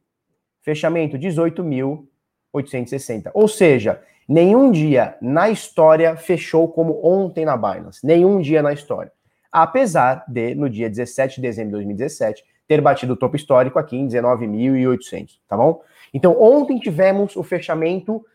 Fechamento 0.62 1.18
18.860. 1.18 3.32
Ou 3.34 3.48
seja, 3.48 4.04
nenhum 4.30 4.72
dia 4.72 5.18
na 5.20 5.50
história 5.50 6.16
fechou 6.16 6.68
como 6.68 7.04
ontem 7.04 7.44
na 7.44 7.58
Binance. 7.58 8.06
Nenhum 8.06 8.40
dia 8.40 8.62
na 8.62 8.72
história. 8.72 9.12
Apesar 9.52 10.24
de, 10.28 10.54
no 10.54 10.70
dia 10.70 10.88
17 10.88 11.38
de 11.38 11.42
dezembro 11.42 11.72
de 11.72 11.78
2017, 11.78 12.46
ter 12.68 12.82
batido 12.82 13.14
o 13.14 13.18
topo 13.18 13.36
histórico 13.36 13.80
aqui 13.80 13.98
em 13.98 14.08
19.800, 14.08 15.40
tá 15.48 15.58
bom? 15.58 15.82
Então, 16.14 16.42
ontem 16.42 16.80
tivemos 16.80 17.36
o 17.36 17.44
fechamento 17.44 18.26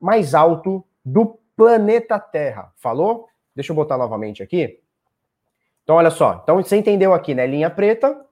mais 0.00 0.34
alto 0.34 0.84
do 1.04 1.38
planeta 1.56 2.18
Terra. 2.18 2.72
Falou? 2.76 3.28
Deixa 3.54 3.72
eu 3.72 3.76
botar 3.76 3.98
novamente 3.98 4.42
aqui. 4.42 4.80
Então, 5.82 5.96
olha 5.96 6.10
só. 6.10 6.40
Então, 6.42 6.62
você 6.62 6.76
entendeu 6.76 7.12
aqui, 7.12 7.34
né? 7.34 7.46
Linha 7.46 7.70
preta 7.70 8.24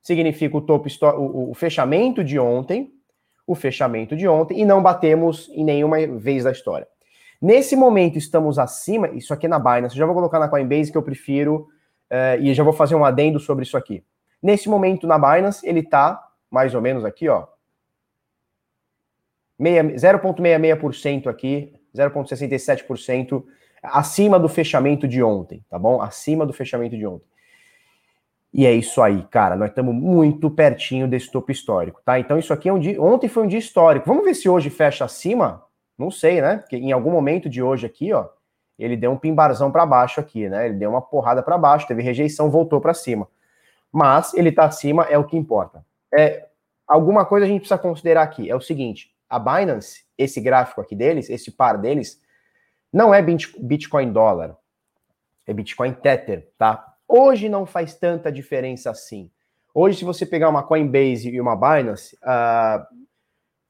significa 0.00 0.56
o 0.56 0.60
topo, 0.60 0.88
o, 1.16 1.50
o 1.50 1.54
fechamento 1.54 2.24
de 2.24 2.38
ontem, 2.38 2.92
o 3.46 3.54
fechamento 3.54 4.16
de 4.16 4.26
ontem, 4.26 4.60
e 4.60 4.64
não 4.64 4.82
batemos 4.82 5.48
em 5.50 5.64
nenhuma 5.64 6.04
vez 6.18 6.44
da 6.44 6.50
história. 6.50 6.86
Nesse 7.40 7.74
momento, 7.74 8.18
estamos 8.18 8.58
acima, 8.58 9.08
isso 9.08 9.34
aqui 9.34 9.46
é 9.46 9.48
na 9.48 9.58
Binance, 9.58 9.96
já 9.96 10.06
vou 10.06 10.14
colocar 10.14 10.38
na 10.38 10.48
Coinbase 10.48 10.92
que 10.92 10.98
eu 10.98 11.02
prefiro, 11.02 11.68
uh, 12.10 12.40
e 12.40 12.54
já 12.54 12.62
vou 12.62 12.72
fazer 12.72 12.94
um 12.94 13.04
adendo 13.04 13.40
sobre 13.40 13.64
isso 13.64 13.76
aqui. 13.76 14.04
Nesse 14.40 14.68
momento, 14.68 15.06
na 15.06 15.18
Binance, 15.18 15.66
ele 15.66 15.80
está 15.80 16.22
mais 16.50 16.74
ou 16.74 16.80
menos 16.80 17.04
aqui, 17.04 17.28
ó, 17.28 17.46
0,66% 19.62 21.26
aqui, 21.28 21.72
0,67% 21.94 23.44
acima 23.82 24.38
do 24.38 24.48
fechamento 24.48 25.08
de 25.08 25.22
ontem, 25.22 25.64
tá 25.68 25.78
bom? 25.78 26.00
Acima 26.00 26.46
do 26.46 26.52
fechamento 26.52 26.96
de 26.96 27.06
ontem. 27.06 27.26
E 28.52 28.66
é 28.66 28.72
isso 28.72 29.00
aí, 29.00 29.22
cara. 29.30 29.56
Nós 29.56 29.70
estamos 29.70 29.94
muito 29.94 30.50
pertinho 30.50 31.08
desse 31.08 31.30
topo 31.30 31.50
histórico, 31.50 32.02
tá? 32.04 32.18
Então 32.18 32.38
isso 32.38 32.52
aqui 32.52 32.68
é 32.68 32.72
um 32.72 32.78
dia. 32.78 33.00
Ontem 33.00 33.28
foi 33.28 33.44
um 33.44 33.46
dia 33.46 33.58
histórico. 33.58 34.06
Vamos 34.06 34.24
ver 34.24 34.34
se 34.34 34.48
hoje 34.48 34.68
fecha 34.68 35.04
acima? 35.06 35.64
Não 35.96 36.10
sei, 36.10 36.42
né? 36.42 36.58
Porque 36.58 36.76
em 36.76 36.92
algum 36.92 37.10
momento 37.10 37.48
de 37.48 37.62
hoje 37.62 37.86
aqui, 37.86 38.12
ó, 38.12 38.26
ele 38.78 38.96
deu 38.96 39.10
um 39.10 39.16
pimbarzão 39.16 39.70
para 39.70 39.86
baixo 39.86 40.20
aqui, 40.20 40.48
né? 40.48 40.66
Ele 40.66 40.74
deu 40.74 40.90
uma 40.90 41.00
porrada 41.00 41.42
para 41.42 41.56
baixo, 41.56 41.86
teve 41.86 42.02
rejeição, 42.02 42.50
voltou 42.50 42.80
para 42.80 42.92
cima. 42.92 43.26
Mas 43.90 44.34
ele 44.34 44.52
tá 44.52 44.64
acima, 44.64 45.04
é 45.04 45.16
o 45.16 45.24
que 45.24 45.36
importa. 45.36 45.84
É, 46.14 46.46
alguma 46.86 47.24
coisa 47.24 47.46
a 47.46 47.48
gente 47.48 47.60
precisa 47.60 47.78
considerar 47.78 48.22
aqui. 48.22 48.50
É 48.50 48.54
o 48.54 48.60
seguinte: 48.60 49.10
a 49.32 49.38
Binance, 49.38 50.04
esse 50.16 50.40
gráfico 50.40 50.80
aqui 50.80 50.94
deles, 50.94 51.30
esse 51.30 51.50
par 51.50 51.78
deles, 51.78 52.20
não 52.92 53.14
é 53.14 53.22
Bitcoin 53.22 54.12
dólar, 54.12 54.56
é 55.46 55.52
Bitcoin 55.54 55.94
Tether, 55.94 56.48
tá? 56.58 56.94
Hoje 57.08 57.48
não 57.48 57.64
faz 57.64 57.94
tanta 57.94 58.30
diferença 58.30 58.90
assim. 58.90 59.30
Hoje, 59.74 59.98
se 59.98 60.04
você 60.04 60.26
pegar 60.26 60.50
uma 60.50 60.62
Coinbase 60.62 61.30
e 61.30 61.40
uma 61.40 61.56
Binance, 61.56 62.14
uh, 62.16 62.84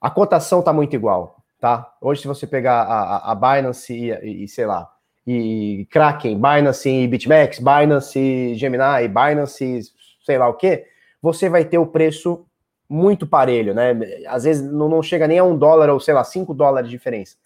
a 0.00 0.10
cotação 0.10 0.60
tá 0.60 0.72
muito 0.72 0.96
igual, 0.96 1.42
tá? 1.60 1.92
Hoje, 2.00 2.22
se 2.22 2.28
você 2.28 2.46
pegar 2.46 2.82
a, 2.82 3.30
a 3.30 3.34
Binance 3.34 3.94
e, 3.94 4.44
e, 4.44 4.48
sei 4.48 4.66
lá, 4.66 4.90
e 5.24 5.86
Kraken, 5.90 6.36
Binance 6.36 6.88
e 6.88 7.06
BitMEX, 7.06 7.60
Binance 7.60 8.18
e 8.18 8.54
Gemini, 8.56 9.06
Binance, 9.06 9.92
sei 10.24 10.38
lá 10.38 10.48
o 10.48 10.54
que, 10.54 10.84
você 11.20 11.48
vai 11.48 11.64
ter 11.64 11.78
o 11.78 11.86
preço 11.86 12.44
muito 12.92 13.26
parelho, 13.26 13.72
né? 13.72 13.98
Às 14.26 14.44
vezes 14.44 14.70
não, 14.70 14.86
não 14.86 15.02
chega 15.02 15.26
nem 15.26 15.38
a 15.38 15.44
um 15.44 15.56
dólar 15.56 15.88
ou, 15.88 15.98
sei 15.98 16.12
lá, 16.12 16.22
cinco 16.22 16.52
dólares 16.52 16.90
de 16.90 16.96
diferença. 16.96 17.36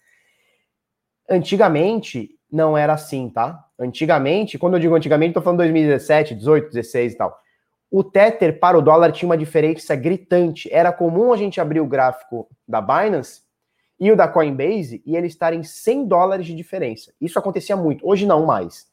Antigamente 1.29 2.37
não 2.51 2.77
era 2.77 2.93
assim, 2.93 3.29
tá? 3.29 3.65
Antigamente, 3.79 4.57
quando 4.57 4.73
eu 4.73 4.79
digo 4.79 4.93
antigamente, 4.93 5.33
tô 5.33 5.41
falando 5.41 5.59
2017, 5.59 6.35
18, 6.35 6.69
16 6.71 7.13
e 7.13 7.17
tal. 7.17 7.41
O 7.89 8.03
Tether 8.03 8.59
para 8.59 8.77
o 8.77 8.81
dólar 8.81 9.13
tinha 9.13 9.29
uma 9.29 9.37
diferença 9.37 9.95
gritante. 9.95 10.69
Era 10.71 10.91
comum 10.91 11.31
a 11.31 11.37
gente 11.37 11.61
abrir 11.61 11.79
o 11.79 11.87
gráfico 11.87 12.49
da 12.67 12.81
Binance 12.81 13.41
e 13.97 14.11
o 14.11 14.17
da 14.17 14.27
Coinbase 14.27 15.01
e 15.05 15.15
eles 15.15 15.31
estarem 15.31 15.63
100 15.63 16.07
dólares 16.07 16.45
de 16.45 16.53
diferença. 16.53 17.13
Isso 17.21 17.39
acontecia 17.39 17.77
muito. 17.77 18.05
Hoje 18.05 18.25
não 18.25 18.45
mais. 18.45 18.87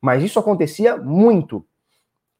Mas 0.00 0.24
isso 0.24 0.40
acontecia 0.40 0.96
muito. 0.96 1.64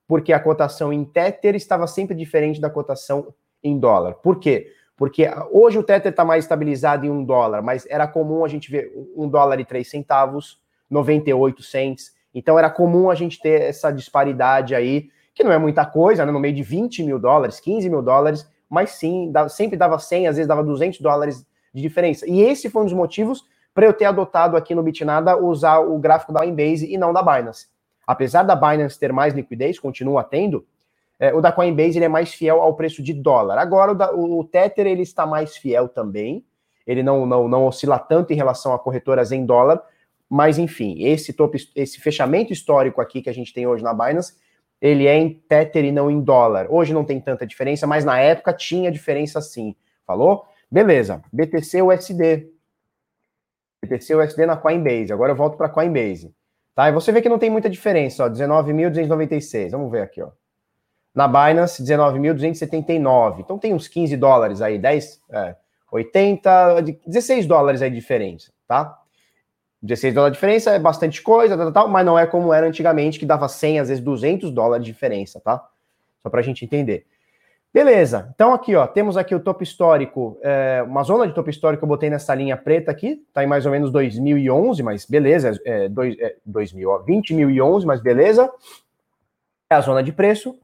Porque 0.08 0.32
a 0.32 0.40
cotação 0.40 0.92
em 0.92 1.04
Tether 1.04 1.54
estava 1.54 1.86
sempre 1.86 2.16
diferente 2.16 2.60
da 2.60 2.68
cotação 2.68 3.32
em 3.62 3.78
dólar. 3.78 4.14
Por 4.14 4.38
quê? 4.38 4.72
Porque 4.96 5.26
hoje 5.50 5.78
o 5.78 5.82
Tether 5.82 6.10
está 6.10 6.24
mais 6.24 6.44
estabilizado 6.44 7.06
em 7.06 7.10
um 7.10 7.24
dólar, 7.24 7.62
mas 7.62 7.86
era 7.88 8.06
comum 8.06 8.44
a 8.44 8.48
gente 8.48 8.70
ver 8.70 8.92
um 9.16 9.28
dólar 9.28 9.58
e 9.58 9.64
três 9.64 9.88
centavos, 9.88 10.60
98 10.90 11.62
cents. 11.62 12.14
Então 12.34 12.58
era 12.58 12.68
comum 12.68 13.10
a 13.10 13.14
gente 13.14 13.40
ter 13.40 13.62
essa 13.62 13.90
disparidade 13.90 14.74
aí, 14.74 15.08
que 15.34 15.42
não 15.42 15.52
é 15.52 15.58
muita 15.58 15.86
coisa, 15.86 16.26
né? 16.26 16.32
no 16.32 16.38
meio 16.38 16.54
de 16.54 16.62
20 16.62 17.02
mil 17.02 17.18
dólares, 17.18 17.60
15 17.60 17.88
mil 17.88 18.02
dólares, 18.02 18.46
mas 18.68 18.90
sim, 18.90 19.32
sempre 19.48 19.76
dava 19.76 19.98
100, 19.98 20.28
às 20.28 20.36
vezes 20.36 20.46
dava 20.46 20.62
200 20.62 21.00
dólares 21.00 21.46
de 21.72 21.80
diferença. 21.80 22.28
E 22.28 22.42
esse 22.42 22.68
foi 22.68 22.82
um 22.82 22.84
dos 22.84 22.94
motivos 22.94 23.44
para 23.74 23.86
eu 23.86 23.92
ter 23.92 24.04
adotado 24.04 24.56
aqui 24.56 24.74
no 24.74 24.82
Bitnada 24.82 25.36
usar 25.36 25.78
o 25.78 25.98
gráfico 25.98 26.32
da 26.32 26.40
Coinbase 26.40 26.92
e 26.92 26.98
não 26.98 27.12
da 27.12 27.22
Binance. 27.22 27.68
Apesar 28.06 28.42
da 28.42 28.54
Binance 28.54 28.98
ter 28.98 29.12
mais 29.12 29.32
liquidez, 29.32 29.78
continua 29.78 30.22
tendo, 30.24 30.66
é, 31.20 31.34
o 31.34 31.40
da 31.42 31.52
Coinbase 31.52 31.98
ele 31.98 32.06
é 32.06 32.08
mais 32.08 32.32
fiel 32.32 32.62
ao 32.62 32.74
preço 32.74 33.02
de 33.02 33.12
dólar. 33.12 33.58
Agora 33.58 33.92
o, 33.92 33.94
da, 33.94 34.10
o 34.10 34.42
Tether 34.42 34.86
ele 34.86 35.02
está 35.02 35.26
mais 35.26 35.54
fiel 35.54 35.86
também. 35.86 36.42
Ele 36.86 37.02
não, 37.02 37.26
não, 37.26 37.46
não 37.46 37.66
oscila 37.66 37.98
tanto 37.98 38.32
em 38.32 38.36
relação 38.36 38.72
a 38.72 38.78
corretoras 38.78 39.30
em 39.30 39.44
dólar, 39.44 39.82
mas 40.28 40.58
enfim, 40.58 41.04
esse 41.04 41.34
top, 41.34 41.58
esse 41.76 42.00
fechamento 42.00 42.54
histórico 42.54 43.02
aqui 43.02 43.20
que 43.20 43.28
a 43.28 43.34
gente 43.34 43.52
tem 43.52 43.66
hoje 43.66 43.84
na 43.84 43.92
Binance, 43.92 44.34
ele 44.80 45.06
é 45.06 45.14
em 45.14 45.34
Tether 45.46 45.84
e 45.84 45.92
não 45.92 46.10
em 46.10 46.22
dólar. 46.22 46.66
Hoje 46.70 46.94
não 46.94 47.04
tem 47.04 47.20
tanta 47.20 47.46
diferença, 47.46 47.86
mas 47.86 48.02
na 48.02 48.18
época 48.18 48.54
tinha 48.54 48.90
diferença 48.90 49.42
sim. 49.42 49.76
Falou? 50.06 50.46
Beleza. 50.70 51.22
BTC 51.30 51.82
USD. 51.82 52.50
BTC 53.84 54.14
USD 54.14 54.46
na 54.46 54.56
Coinbase. 54.56 55.12
Agora 55.12 55.32
eu 55.32 55.36
volto 55.36 55.58
para 55.58 55.68
Coinbase. 55.68 56.34
Tá? 56.74 56.88
E 56.88 56.92
você 56.92 57.12
vê 57.12 57.20
que 57.20 57.28
não 57.28 57.38
tem 57.38 57.50
muita 57.50 57.68
diferença, 57.68 58.24
ó, 58.24 58.28
19.296. 58.28 59.70
Vamos 59.70 59.90
ver 59.90 60.00
aqui, 60.00 60.22
ó. 60.22 60.30
Na 61.14 61.26
Binance, 61.26 61.82
19.279. 61.82 63.40
Então 63.40 63.58
tem 63.58 63.74
uns 63.74 63.88
15 63.88 64.16
dólares 64.16 64.62
aí, 64.62 64.78
10, 64.78 65.22
é, 65.30 65.56
80, 65.90 66.82
16 67.06 67.46
dólares 67.46 67.82
aí 67.82 67.90
de 67.90 67.96
diferença, 67.96 68.52
tá? 68.66 68.96
16 69.82 70.14
dólares 70.14 70.34
de 70.34 70.36
diferença 70.36 70.70
é 70.72 70.78
bastante 70.78 71.22
coisa, 71.22 71.56
tal, 71.56 71.72
tal, 71.72 71.88
mas 71.88 72.04
não 72.04 72.18
é 72.18 72.26
como 72.26 72.52
era 72.52 72.66
antigamente, 72.66 73.18
que 73.18 73.26
dava 73.26 73.48
100, 73.48 73.80
às 73.80 73.88
vezes 73.88 74.04
200 74.04 74.50
dólares 74.50 74.84
de 74.84 74.92
diferença, 74.92 75.40
tá? 75.40 75.66
Só 76.22 76.28
pra 76.28 76.42
gente 76.42 76.64
entender. 76.64 77.06
Beleza, 77.72 78.32
então 78.34 78.52
aqui, 78.52 78.74
ó, 78.74 78.84
temos 78.84 79.16
aqui 79.16 79.32
o 79.32 79.38
topo 79.38 79.62
histórico, 79.62 80.36
é, 80.42 80.82
uma 80.84 81.04
zona 81.04 81.24
de 81.26 81.32
topo 81.32 81.48
histórico 81.50 81.80
que 81.80 81.84
eu 81.84 81.88
botei 81.88 82.10
nessa 82.10 82.34
linha 82.34 82.56
preta 82.56 82.90
aqui, 82.90 83.24
tá 83.32 83.44
em 83.44 83.46
mais 83.46 83.64
ou 83.64 83.70
menos 83.70 83.92
2011, 83.92 84.82
mas 84.82 85.06
beleza, 85.06 85.58
é, 85.64 85.88
dois, 85.88 86.18
é 86.18 86.34
2000, 86.44 86.90
ó, 86.90 86.98
20.011, 87.04 87.84
mas 87.84 88.00
beleza. 88.00 88.50
É 89.70 89.76
a 89.76 89.80
zona 89.80 90.02
de 90.02 90.10
preço, 90.10 90.58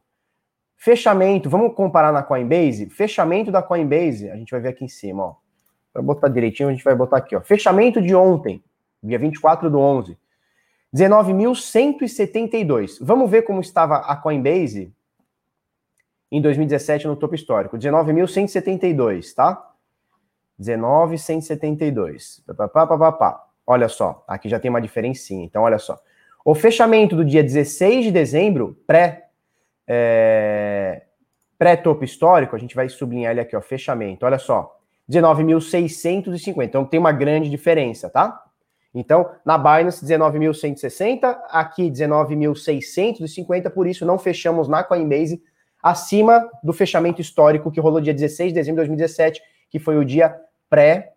Fechamento, 0.76 1.48
vamos 1.48 1.74
comparar 1.74 2.12
na 2.12 2.22
Coinbase? 2.22 2.90
Fechamento 2.90 3.50
da 3.50 3.62
Coinbase, 3.62 4.30
a 4.30 4.36
gente 4.36 4.50
vai 4.50 4.60
ver 4.60 4.68
aqui 4.68 4.84
em 4.84 4.88
cima, 4.88 5.24
ó. 5.24 5.36
Para 5.92 6.02
botar 6.02 6.28
direitinho, 6.28 6.68
a 6.68 6.72
gente 6.72 6.84
vai 6.84 6.94
botar 6.94 7.16
aqui, 7.16 7.34
ó. 7.34 7.40
Fechamento 7.40 8.02
de 8.02 8.14
ontem, 8.14 8.62
dia 9.02 9.18
24 9.18 9.70
do 9.70 9.78
11. 9.78 10.18
19.172. 10.94 12.98
Vamos 13.00 13.30
ver 13.30 13.42
como 13.42 13.60
estava 13.60 13.96
a 13.96 14.16
Coinbase 14.16 14.92
em 16.30 16.40
2017 16.40 17.06
no 17.06 17.16
topo 17.16 17.34
histórico. 17.34 17.76
19.172, 17.76 19.34
tá? 19.34 19.72
19.172. 20.60 22.42
Olha 23.66 23.88
só, 23.88 24.24
aqui 24.28 24.48
já 24.48 24.60
tem 24.60 24.68
uma 24.68 24.80
diferencinha. 24.80 25.44
Então, 25.44 25.62
olha 25.62 25.78
só. 25.78 25.98
O 26.44 26.54
fechamento 26.54 27.16
do 27.16 27.24
dia 27.24 27.42
16 27.42 28.04
de 28.04 28.12
dezembro, 28.12 28.78
pré 28.86 29.25
é, 29.86 31.02
pré-topo 31.58 32.04
histórico, 32.04 32.56
a 32.56 32.58
gente 32.58 32.74
vai 32.74 32.88
sublinhar 32.88 33.32
ele 33.32 33.40
aqui, 33.40 33.56
ó, 33.56 33.60
fechamento, 33.60 34.26
olha 34.26 34.38
só, 34.38 34.76
19.650, 35.10 36.64
então 36.64 36.84
tem 36.84 36.98
uma 36.98 37.12
grande 37.12 37.48
diferença, 37.48 38.10
tá? 38.10 38.42
Então, 38.94 39.30
na 39.44 39.58
Binance, 39.58 40.04
19.160, 40.04 41.38
aqui 41.50 41.90
19.650, 41.90 43.70
por 43.70 43.86
isso 43.86 44.06
não 44.06 44.18
fechamos 44.18 44.68
na 44.68 44.82
Coinbase 44.82 45.42
acima 45.82 46.50
do 46.62 46.72
fechamento 46.72 47.20
histórico 47.20 47.70
que 47.70 47.78
rolou 47.78 48.00
dia 48.00 48.14
16 48.14 48.48
de 48.48 48.54
dezembro 48.54 48.82
de 48.82 48.88
2017, 48.88 49.40
que 49.70 49.78
foi 49.78 49.98
o 49.98 50.04
dia 50.04 50.34
pré 50.68 51.12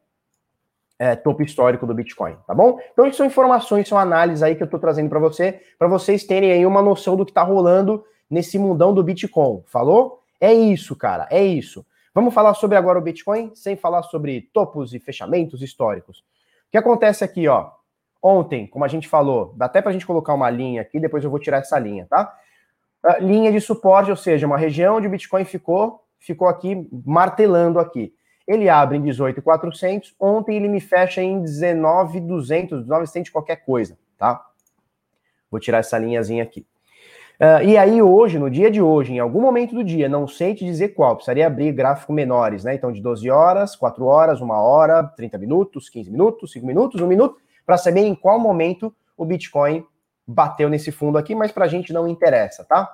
é, 1.00 1.16
topo 1.16 1.42
histórico 1.42 1.88
do 1.88 1.94
Bitcoin, 1.94 2.36
tá 2.46 2.54
bom? 2.54 2.78
Então, 2.92 3.08
isso 3.08 3.18
são 3.18 3.26
informações, 3.26 3.88
são 3.88 3.98
análises 3.98 4.44
aí 4.44 4.56
que 4.56 4.62
eu 4.62 4.66
estou 4.66 4.80
trazendo 4.80 5.10
para 5.10 5.20
você, 5.20 5.62
para 5.80 5.88
vocês 5.88 6.26
terem 6.26 6.52
aí 6.52 6.66
uma 6.66 6.82
noção 6.82 7.16
do 7.16 7.26
que 7.26 7.32
está 7.32 7.42
rolando 7.42 8.04
nesse 8.30 8.60
mundão 8.60 8.94
do 8.94 9.04
Bitcoin. 9.04 9.64
Falou? 9.66 10.24
É 10.40 10.54
isso, 10.54 10.96
cara, 10.96 11.28
é 11.30 11.44
isso. 11.44 11.86
Vamos 12.14 12.34
falar 12.34 12.54
sobre 12.54 12.78
agora 12.78 12.98
o 13.00 13.02
Bitcoin, 13.02 13.52
sem 13.56 13.76
falar 13.76 14.04
sobre 14.04 14.50
topos 14.54 14.94
e 14.94 15.00
fechamentos 15.00 15.62
históricos. 15.62 16.20
O 16.68 16.72
que 16.72 16.78
acontece 16.78 17.24
aqui, 17.24 17.48
ó? 17.48 17.72
Ontem, 18.22 18.68
como 18.68 18.84
a 18.84 18.88
gente 18.88 19.08
falou, 19.08 19.54
dá 19.56 19.66
até 19.66 19.82
para 19.82 19.92
a 19.92 19.94
gente 19.94 20.06
colocar 20.06 20.34
uma 20.34 20.50
linha 20.50 20.82
aqui, 20.82 21.00
depois 21.00 21.24
eu 21.24 21.30
vou 21.30 21.40
tirar 21.40 21.60
essa 21.60 21.80
linha, 21.80 22.06
tá? 22.10 22.36
A 23.04 23.20
linha 23.20 23.52
de 23.52 23.62
suporte, 23.62 24.12
ou 24.12 24.18
seja, 24.18 24.46
uma 24.46 24.58
região 24.58 24.98
onde 24.98 25.08
o 25.08 25.10
Bitcoin 25.10 25.46
ficou, 25.46 26.04
ficou 26.20 26.48
aqui 26.48 26.88
martelando 27.06 27.80
aqui. 27.80 28.14
Ele 28.46 28.68
abre 28.68 28.98
em 28.98 29.02
18,400, 29.02 30.16
ontem 30.20 30.58
ele 30.58 30.68
me 30.68 30.82
fecha 30.82 31.22
em 31.22 31.42
19,200, 31.42 32.82
1900 32.82 33.32
qualquer 33.32 33.58
coisa, 33.58 33.98
tá? 34.18 34.46
Vou 35.50 35.60
tirar 35.60 35.78
essa 35.78 35.98
linhazinha 35.98 36.44
aqui. 36.44 36.66
Uh, 37.40 37.64
e 37.64 37.78
aí, 37.78 38.02
hoje, 38.02 38.38
no 38.38 38.50
dia 38.50 38.70
de 38.70 38.82
hoje, 38.82 39.14
em 39.14 39.20
algum 39.20 39.40
momento 39.40 39.74
do 39.74 39.82
dia, 39.82 40.10
não 40.10 40.28
sei 40.28 40.54
te 40.54 40.66
dizer 40.66 40.90
qual, 40.90 41.16
precisaria 41.16 41.48
abrir 41.48 41.72
gráfico 41.72 42.12
menores, 42.12 42.66
né? 42.66 42.76
Então, 42.76 42.92
de 42.92 43.02
12 43.02 43.30
horas, 43.30 43.78
4 43.78 44.04
horas, 44.04 44.42
1 44.42 44.50
hora, 44.50 45.04
30 45.04 45.38
minutos, 45.38 45.88
15 45.88 46.12
minutos, 46.12 46.52
5 46.52 46.68
minutos, 46.68 47.00
1 47.00 47.08
minuto, 47.08 47.38
para 47.66 47.78
saber 47.78 48.02
em 48.02 48.14
qual 48.14 48.38
momento 48.38 48.94
o 49.16 49.24
Bitcoin 49.24 49.86
bateu 50.28 50.70
nesse 50.70 50.92
fundo 50.92 51.18
aqui, 51.18 51.34
mas 51.34 51.50
para 51.50 51.64
a 51.64 51.68
gente 51.70 51.94
não 51.94 52.10
interessa, 52.10 52.66
tá? 52.66 52.90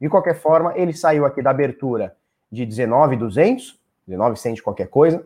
De 0.00 0.08
qualquer 0.08 0.34
forma, 0.34 0.72
ele 0.76 0.92
saiu 0.92 1.24
aqui 1.24 1.40
da 1.40 1.50
abertura 1.50 2.16
de 2.50 2.66
19,200, 2.66 3.78
19,100 4.06 4.62
qualquer 4.62 4.88
coisa, 4.88 5.24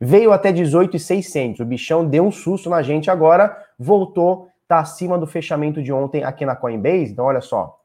veio 0.00 0.32
até 0.32 0.50
18,600. 0.50 1.60
O 1.60 1.64
bichão 1.64 2.04
deu 2.04 2.24
um 2.24 2.32
susto 2.32 2.68
na 2.68 2.82
gente 2.82 3.08
agora, 3.08 3.56
voltou, 3.78 4.48
tá 4.66 4.80
acima 4.80 5.16
do 5.16 5.28
fechamento 5.28 5.80
de 5.80 5.92
ontem 5.92 6.24
aqui 6.24 6.44
na 6.44 6.56
Coinbase. 6.56 7.12
Então, 7.12 7.24
olha 7.24 7.40
só, 7.40 7.79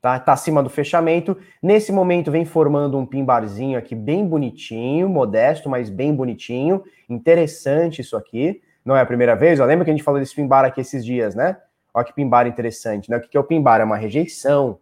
tá? 0.00 0.18
Tá 0.18 0.32
acima 0.32 0.62
do 0.62 0.70
fechamento. 0.70 1.36
Nesse 1.62 1.92
momento 1.92 2.30
vem 2.30 2.44
formando 2.44 2.98
um 2.98 3.06
pimbarzinho 3.06 3.78
aqui 3.78 3.94
bem 3.94 4.26
bonitinho, 4.26 5.08
modesto, 5.08 5.68
mas 5.68 5.90
bem 5.90 6.14
bonitinho. 6.14 6.82
Interessante 7.08 8.00
isso 8.00 8.16
aqui, 8.16 8.62
não 8.84 8.96
é 8.96 9.00
a 9.00 9.06
primeira 9.06 9.36
vez, 9.36 9.60
ó, 9.60 9.64
lembra 9.64 9.84
que 9.84 9.90
a 9.90 9.94
gente 9.94 10.04
falou 10.04 10.18
desse 10.20 10.34
pimbar 10.34 10.64
aqui 10.64 10.80
esses 10.80 11.04
dias, 11.04 11.34
né? 11.34 11.56
Olha 11.92 12.04
que 12.04 12.12
pimbar 12.12 12.46
interessante, 12.46 13.10
né? 13.10 13.16
O 13.16 13.20
que 13.20 13.36
é 13.36 13.40
o 13.40 13.44
pimbar? 13.44 13.80
É 13.80 13.84
uma 13.84 13.96
rejeição, 13.96 14.78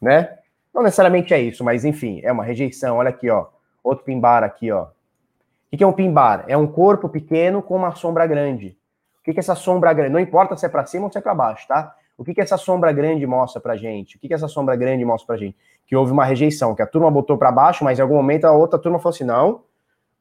né? 0.00 0.38
Não 0.74 0.82
necessariamente 0.82 1.32
é 1.32 1.40
isso, 1.40 1.62
mas 1.62 1.84
enfim, 1.84 2.20
é 2.22 2.32
uma 2.32 2.44
rejeição. 2.44 2.96
Olha 2.96 3.10
aqui, 3.10 3.30
ó. 3.30 3.46
Outro 3.84 4.04
pimbar 4.04 4.42
aqui, 4.42 4.70
ó. 4.72 4.88
O 5.72 5.76
que 5.76 5.84
é 5.84 5.86
um 5.86 5.92
pimbar? 5.92 6.44
É 6.48 6.56
um 6.56 6.66
corpo 6.66 7.08
pequeno 7.08 7.62
com 7.62 7.76
uma 7.76 7.94
sombra 7.94 8.26
grande. 8.26 8.76
O 9.20 9.22
que 9.22 9.30
é 9.32 9.38
essa 9.38 9.54
sombra 9.54 9.92
grande? 9.92 10.12
Não 10.12 10.20
importa 10.20 10.56
se 10.56 10.64
é 10.64 10.68
para 10.68 10.86
cima 10.86 11.04
ou 11.04 11.12
se 11.12 11.18
é 11.18 11.20
para 11.20 11.34
baixo, 11.34 11.66
tá? 11.68 11.94
O 12.16 12.24
que, 12.24 12.34
que 12.34 12.40
essa 12.40 12.56
sombra 12.56 12.92
grande 12.92 13.26
mostra 13.26 13.60
pra 13.60 13.76
gente? 13.76 14.16
O 14.16 14.18
que, 14.18 14.28
que 14.28 14.34
essa 14.34 14.48
sombra 14.48 14.74
grande 14.74 15.04
mostra 15.04 15.26
pra 15.26 15.36
gente? 15.36 15.56
Que 15.86 15.94
houve 15.94 16.12
uma 16.12 16.24
rejeição, 16.24 16.74
que 16.74 16.82
a 16.82 16.86
turma 16.86 17.10
botou 17.10 17.36
para 17.36 17.52
baixo, 17.52 17.84
mas 17.84 17.98
em 17.98 18.02
algum 18.02 18.16
momento 18.16 18.46
a 18.46 18.52
outra 18.52 18.78
turma 18.78 18.98
falou 18.98 19.14
assim: 19.14 19.24
não, 19.24 19.62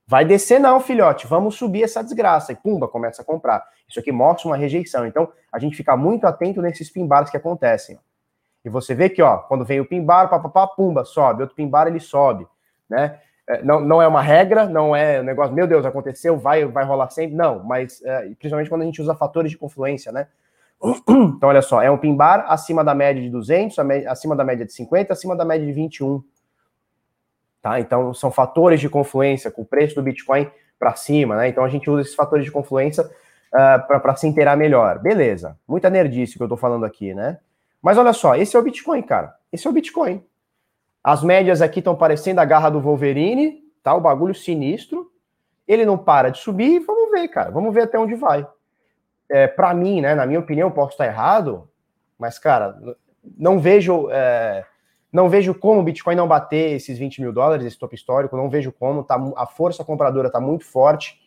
vai 0.06 0.26
descer 0.26 0.60
não, 0.60 0.80
filhote, 0.80 1.26
vamos 1.26 1.56
subir 1.56 1.84
essa 1.84 2.04
desgraça. 2.04 2.52
E 2.52 2.56
pumba, 2.56 2.88
começa 2.88 3.22
a 3.22 3.26
comprar. 3.26 3.66
Isso 3.88 4.00
aqui 4.00 4.12
mostra 4.12 4.50
uma 4.50 4.58
rejeição. 4.58 5.06
Então, 5.06 5.32
a 5.52 5.58
gente 5.58 5.76
fica 5.76 5.96
muito 5.96 6.26
atento 6.26 6.62
nesses 6.62 6.90
pimbares 6.90 7.30
que 7.30 7.38
acontecem. 7.38 7.98
E 8.64 8.70
você 8.70 8.94
vê 8.96 9.10
que, 9.10 9.22
ó, 9.22 9.38
quando 9.38 9.64
vem 9.64 9.80
o 9.80 9.86
pimbar, 9.86 10.30
papapá, 10.30 10.68
pumba, 10.68 11.06
sobe. 11.06 11.44
Outro 11.44 11.56
pimbar, 11.56 11.88
ele 11.88 12.00
sobe, 12.00 12.48
né? 12.90 13.20
É, 13.48 13.62
não, 13.64 13.80
não 13.80 14.02
é 14.02 14.08
uma 14.08 14.24
regra, 14.24 14.66
não 14.66 14.96
é 14.96 15.22
um 15.22 15.24
negócio, 15.24 15.54
meu 15.54 15.68
Deus, 15.68 15.86
aconteceu, 15.86 16.36
vai, 16.36 16.66
vai 16.66 16.84
rolar 16.84 17.10
sempre. 17.12 17.36
Não, 17.36 17.64
mas 17.64 18.04
é, 18.04 18.22
principalmente 18.40 18.70
quando 18.70 18.82
a 18.82 18.86
gente 18.86 19.00
usa 19.02 19.14
fatores 19.14 19.52
de 19.52 19.58
confluência, 19.58 20.12
né? 20.12 20.28
Então, 21.08 21.50
olha 21.50 21.62
só, 21.62 21.82
é 21.82 21.90
um 21.90 21.98
pin 21.98 22.16
bar 22.16 22.46
acima 22.48 22.84
da 22.84 22.94
média 22.94 23.22
de 23.22 23.30
200, 23.30 23.78
acima 24.08 24.36
da 24.36 24.44
média 24.44 24.66
de 24.66 24.74
50, 24.74 25.12
acima 25.12 25.36
da 25.36 25.44
média 25.44 25.66
de 25.66 25.74
21. 25.74 26.24
Tá? 27.62 27.80
Então, 27.80 28.14
são 28.14 28.30
fatores 28.30 28.80
de 28.80 28.88
confluência 28.88 29.50
com 29.50 29.64
o 29.64 29.66
preço 29.66 29.96
do 29.96 30.04
Bitcoin 30.04 30.50
para 30.78 30.96
cima, 30.96 31.36
né? 31.38 31.48
Então, 31.48 31.64
a 31.64 31.70
gente 31.70 31.90
usa 31.90 32.02
esses 32.02 32.14
fatores 32.14 32.46
de 32.46 32.52
confluência 32.52 33.04
uh, 33.04 33.10
ah, 33.54 33.80
para 33.80 34.16
se 34.16 34.28
inteirar 34.28 34.56
melhor. 34.56 35.00
Beleza, 35.00 35.58
muita 35.68 35.90
nerdice 35.90 36.36
que 36.36 36.44
eu 36.44 36.46
estou 36.46 36.58
falando 36.58 36.86
aqui, 36.86 37.14
né? 37.14 37.40
Mas 37.82 37.98
olha 37.98 38.14
só, 38.14 38.36
esse 38.36 38.56
é 38.56 38.60
o 38.60 38.64
Bitcoin, 38.64 39.02
cara. 39.02 39.34
Esse 39.52 39.66
é 39.66 39.70
o 39.70 39.74
Bitcoin. 39.74 40.24
As 41.04 41.24
médias 41.24 41.62
aqui 41.62 41.80
estão 41.80 41.96
parecendo 41.96 42.42
a 42.42 42.46
garra 42.46 42.70
do 42.70 42.80
Wolverine, 42.80 43.64
tá? 43.82 43.96
O 43.96 44.02
bagulho 44.02 44.36
sinistro. 44.36 45.12
Ele 45.68 45.86
não 45.86 45.98
para 45.98 46.30
de 46.30 46.38
subir, 46.38 46.80
vamos 46.80 47.12
ver, 47.12 47.28
cara. 47.30 47.50
Vamos 47.50 47.74
ver 47.74 47.84
até 47.84 47.98
onde 47.98 48.14
vai 48.14 48.46
é, 49.30 49.48
para 49.48 49.74
mim, 49.74 50.02
né, 50.02 50.16
na 50.16 50.26
minha 50.26 50.40
opinião, 50.40 50.72
posso 50.72 50.92
estar 50.92 51.06
errado, 51.06 51.68
mas, 52.18 52.40
cara, 52.40 52.78
não 53.38 53.60
vejo. 53.60 54.10
É, 54.12 54.66
não 55.12 55.30
vejo 55.30 55.56
como 55.56 55.80
o 55.80 55.84
Bitcoin 55.84 56.16
não 56.16 56.28
bater 56.28 56.74
esses 56.74 56.98
20 56.98 57.22
mil 57.22 57.32
dólares, 57.32 57.66
esse 57.66 57.80
topo 57.80 57.96
histórico, 57.96 58.36
não 58.36 58.50
vejo 58.50 58.70
como, 58.74 59.02
tá, 59.02 59.16
a 59.38 59.46
força 59.46 59.82
compradora 59.82 60.28
está 60.28 60.42
muito 60.42 60.66
forte, 60.66 61.22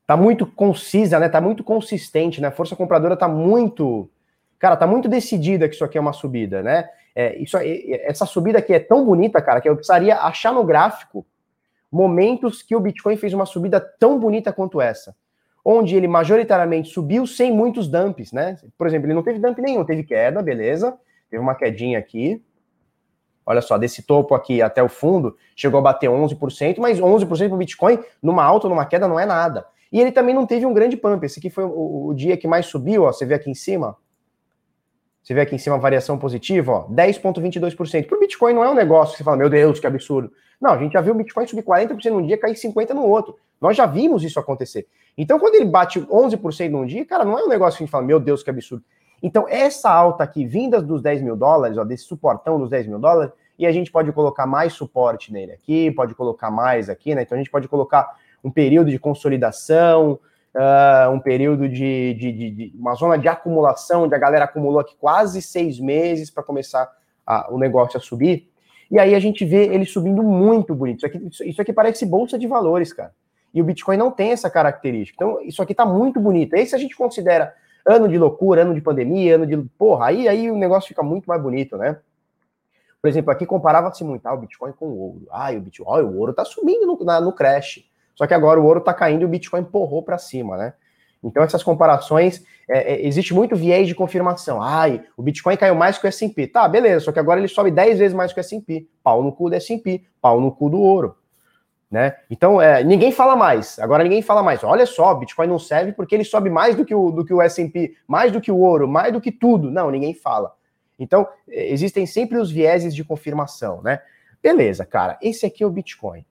está 0.00 0.16
muito 0.16 0.46
concisa, 0.46 1.18
né? 1.20 1.28
Tá 1.28 1.38
muito 1.38 1.62
consistente, 1.62 2.40
né? 2.40 2.48
A 2.48 2.52
força 2.52 2.74
compradora 2.74 3.14
está 3.14 3.28
muito. 3.28 4.10
Cara, 4.58 4.76
tá 4.76 4.86
muito 4.86 5.08
decidida 5.08 5.68
que 5.68 5.74
isso 5.74 5.84
aqui 5.84 5.98
é 5.98 6.00
uma 6.00 6.14
subida, 6.14 6.62
né? 6.62 6.88
É, 7.14 7.36
isso, 7.36 7.58
essa 7.58 8.24
subida 8.24 8.58
aqui 8.58 8.72
é 8.72 8.78
tão 8.78 9.04
bonita, 9.04 9.42
cara, 9.42 9.60
que 9.60 9.68
eu 9.68 9.74
precisaria 9.74 10.16
achar 10.16 10.52
no 10.52 10.64
gráfico 10.64 11.26
momentos 11.92 12.62
que 12.62 12.74
o 12.74 12.80
Bitcoin 12.80 13.16
fez 13.16 13.34
uma 13.34 13.44
subida 13.44 13.80
tão 13.80 14.18
bonita 14.18 14.52
quanto 14.52 14.80
essa 14.80 15.14
onde 15.64 15.96
ele 15.96 16.08
majoritariamente 16.08 16.90
subiu 16.90 17.26
sem 17.26 17.52
muitos 17.52 17.88
dumps, 17.88 18.32
né? 18.32 18.56
Por 18.76 18.86
exemplo, 18.86 19.06
ele 19.06 19.14
não 19.14 19.22
teve 19.22 19.38
dump 19.38 19.58
nenhum, 19.58 19.84
teve 19.84 20.02
queda, 20.04 20.42
beleza, 20.42 20.96
teve 21.30 21.42
uma 21.42 21.54
quedinha 21.54 21.98
aqui. 21.98 22.42
Olha 23.44 23.60
só, 23.60 23.76
desse 23.76 24.02
topo 24.02 24.34
aqui 24.34 24.62
até 24.62 24.82
o 24.82 24.88
fundo, 24.88 25.36
chegou 25.56 25.78
a 25.78 25.82
bater 25.82 26.08
11%, 26.08 26.78
mas 26.78 27.00
11% 27.00 27.26
para 27.26 27.54
o 27.54 27.58
Bitcoin, 27.58 27.98
numa 28.22 28.44
alta 28.44 28.66
ou 28.66 28.70
numa 28.70 28.86
queda, 28.86 29.08
não 29.08 29.18
é 29.18 29.26
nada. 29.26 29.66
E 29.92 30.00
ele 30.00 30.12
também 30.12 30.34
não 30.34 30.46
teve 30.46 30.64
um 30.66 30.72
grande 30.72 30.96
pump. 30.96 31.24
Esse 31.24 31.40
aqui 31.40 31.50
foi 31.50 31.64
o, 31.64 32.08
o 32.08 32.14
dia 32.14 32.36
que 32.36 32.46
mais 32.46 32.66
subiu, 32.66 33.04
ó. 33.04 33.12
Você 33.12 33.26
vê 33.26 33.34
aqui 33.34 33.50
em 33.50 33.54
cima. 33.54 33.96
Você 35.22 35.34
vê 35.34 35.42
aqui 35.42 35.54
em 35.54 35.58
cima 35.58 35.76
a 35.76 35.78
variação 35.78 36.18
positiva, 36.18 36.72
ó, 36.72 36.88
10,22%. 36.88 38.06
Para 38.06 38.16
o 38.16 38.20
Bitcoin 38.20 38.54
não 38.54 38.64
é 38.64 38.70
um 38.70 38.74
negócio 38.74 39.12
que 39.12 39.18
você 39.18 39.24
fala, 39.24 39.36
meu 39.36 39.50
Deus, 39.50 39.78
que 39.78 39.86
absurdo. 39.86 40.32
Não, 40.60 40.72
a 40.72 40.78
gente 40.78 40.92
já 40.92 41.00
viu 41.00 41.14
o 41.14 41.16
Bitcoin 41.16 41.46
subir 41.46 41.62
40% 41.62 42.10
num 42.10 42.26
dia, 42.26 42.38
cair 42.38 42.54
50% 42.54 42.90
no 42.90 43.04
outro. 43.04 43.36
Nós 43.60 43.76
já 43.76 43.86
vimos 43.86 44.24
isso 44.24 44.40
acontecer. 44.40 44.86
Então, 45.16 45.38
quando 45.38 45.54
ele 45.56 45.66
bate 45.66 46.00
11% 46.00 46.70
num 46.70 46.86
dia, 46.86 47.04
cara, 47.04 47.24
não 47.24 47.38
é 47.38 47.44
um 47.44 47.48
negócio 47.48 47.76
que 47.76 47.82
a 47.82 47.86
gente 47.86 47.92
fala, 47.92 48.04
meu 48.04 48.18
Deus, 48.18 48.42
que 48.42 48.50
absurdo. 48.50 48.84
Então, 49.22 49.46
essa 49.48 49.90
alta 49.90 50.24
aqui, 50.24 50.46
vindas 50.46 50.82
dos 50.82 51.02
10 51.02 51.22
mil 51.22 51.36
dólares, 51.36 51.76
ó, 51.76 51.84
desse 51.84 52.04
suportão 52.04 52.58
dos 52.58 52.70
10 52.70 52.86
mil 52.86 52.98
dólares, 52.98 53.32
e 53.58 53.66
a 53.66 53.72
gente 53.72 53.92
pode 53.92 54.10
colocar 54.12 54.46
mais 54.46 54.72
suporte 54.72 55.30
nele 55.30 55.52
aqui, 55.52 55.90
pode 55.90 56.14
colocar 56.14 56.50
mais 56.50 56.88
aqui, 56.88 57.14
né? 57.14 57.22
Então, 57.22 57.36
a 57.36 57.38
gente 57.38 57.50
pode 57.50 57.68
colocar 57.68 58.16
um 58.42 58.50
período 58.50 58.90
de 58.90 58.98
consolidação, 58.98 60.18
uh, 60.54 61.10
um 61.10 61.20
período 61.20 61.68
de, 61.68 62.14
de, 62.14 62.32
de, 62.32 62.50
de, 62.50 62.72
uma 62.78 62.94
zona 62.94 63.16
de 63.16 63.28
acumulação, 63.28 64.04
onde 64.04 64.14
a 64.14 64.18
galera 64.18 64.44
acumulou 64.44 64.80
aqui 64.80 64.96
quase 64.96 65.42
seis 65.42 65.78
meses 65.78 66.30
para 66.30 66.42
começar 66.42 66.90
a, 67.26 67.52
o 67.52 67.58
negócio 67.58 67.96
a 67.96 68.00
subir. 68.00 68.50
E 68.90 68.98
aí 68.98 69.14
a 69.14 69.20
gente 69.20 69.44
vê 69.44 69.66
ele 69.66 69.84
subindo 69.84 70.22
muito 70.22 70.74
bonito. 70.74 70.98
Isso 70.98 71.06
aqui, 71.06 71.48
isso 71.50 71.62
aqui 71.62 71.72
parece 71.72 72.04
bolsa 72.04 72.38
de 72.38 72.46
valores, 72.46 72.92
cara. 72.92 73.12
E 73.52 73.60
o 73.60 73.64
Bitcoin 73.64 73.96
não 73.96 74.10
tem 74.10 74.32
essa 74.32 74.48
característica. 74.48 75.16
Então, 75.16 75.40
isso 75.42 75.62
aqui 75.62 75.74
tá 75.74 75.84
muito 75.84 76.20
bonito. 76.20 76.54
Aí, 76.54 76.66
se 76.66 76.74
a 76.74 76.78
gente 76.78 76.96
considera 76.96 77.54
ano 77.86 78.08
de 78.08 78.18
loucura, 78.18 78.62
ano 78.62 78.74
de 78.74 78.80
pandemia, 78.80 79.36
ano 79.36 79.46
de. 79.46 79.56
Porra, 79.76 80.06
aí, 80.06 80.28
aí 80.28 80.50
o 80.50 80.56
negócio 80.56 80.88
fica 80.88 81.02
muito 81.02 81.26
mais 81.26 81.42
bonito, 81.42 81.76
né? 81.76 81.98
Por 83.00 83.08
exemplo, 83.08 83.30
aqui 83.30 83.46
comparava-se 83.46 84.04
muito 84.04 84.26
ah, 84.26 84.34
o 84.34 84.38
Bitcoin 84.38 84.72
com 84.72 84.86
o 84.86 84.98
ouro. 84.98 85.26
Ah, 85.30 85.50
o 85.52 85.60
Bitcoin, 85.60 86.02
oh, 86.02 86.06
o 86.06 86.18
ouro 86.18 86.32
tá 86.32 86.44
subindo 86.44 86.86
no, 86.86 87.04
na, 87.04 87.20
no 87.20 87.32
crash. 87.32 87.84
Só 88.20 88.26
que 88.26 88.34
agora 88.34 88.60
o 88.60 88.66
ouro 88.66 88.82
tá 88.82 88.92
caindo 88.92 89.22
e 89.22 89.24
o 89.24 89.28
Bitcoin 89.28 89.64
porrou 89.64 90.02
para 90.02 90.18
cima, 90.18 90.54
né? 90.54 90.74
Então, 91.24 91.42
essas 91.42 91.62
comparações, 91.62 92.44
é, 92.68 92.92
é, 92.92 93.06
existe 93.06 93.32
muito 93.32 93.56
viés 93.56 93.88
de 93.88 93.94
confirmação. 93.94 94.60
Ai, 94.60 95.02
o 95.16 95.22
Bitcoin 95.22 95.56
caiu 95.56 95.74
mais 95.74 95.96
que 95.96 96.04
o 96.04 96.08
S&P. 96.08 96.46
Tá, 96.46 96.68
beleza, 96.68 97.06
só 97.06 97.12
que 97.12 97.18
agora 97.18 97.40
ele 97.40 97.48
sobe 97.48 97.70
10 97.70 97.98
vezes 97.98 98.14
mais 98.14 98.30
que 98.30 98.38
o 98.38 98.42
S&P. 98.42 98.86
Pau 99.02 99.22
no 99.22 99.32
cu 99.32 99.48
do 99.48 99.56
S&P, 99.56 100.04
pau 100.20 100.38
no 100.38 100.52
cu 100.52 100.68
do 100.68 100.78
ouro. 100.78 101.16
Né? 101.90 102.14
Então, 102.30 102.60
é, 102.60 102.84
ninguém 102.84 103.10
fala 103.10 103.34
mais. 103.34 103.78
Agora 103.78 104.04
ninguém 104.04 104.20
fala 104.20 104.42
mais. 104.42 104.62
Olha 104.62 104.84
só, 104.84 105.14
Bitcoin 105.14 105.46
não 105.46 105.58
serve 105.58 105.92
porque 105.92 106.14
ele 106.14 106.24
sobe 106.24 106.50
mais 106.50 106.76
do 106.76 106.84
que 106.84 106.94
o, 106.94 107.10
do 107.10 107.24
que 107.24 107.32
o 107.32 107.40
S&P, 107.40 107.94
mais 108.06 108.30
do 108.30 108.38
que 108.38 108.52
o 108.52 108.58
ouro, 108.58 108.86
mais 108.86 109.14
do 109.14 109.20
que 109.22 109.32
tudo. 109.32 109.70
Não, 109.70 109.90
ninguém 109.90 110.12
fala. 110.12 110.52
Então, 110.98 111.26
é, 111.48 111.72
existem 111.72 112.04
sempre 112.04 112.36
os 112.36 112.50
vieses 112.50 112.94
de 112.94 113.02
confirmação, 113.02 113.80
né? 113.80 113.98
Beleza, 114.42 114.84
cara, 114.84 115.18
esse 115.22 115.46
aqui 115.46 115.64
é 115.64 115.66
o 115.66 115.70
Bitcoin. 115.70 116.22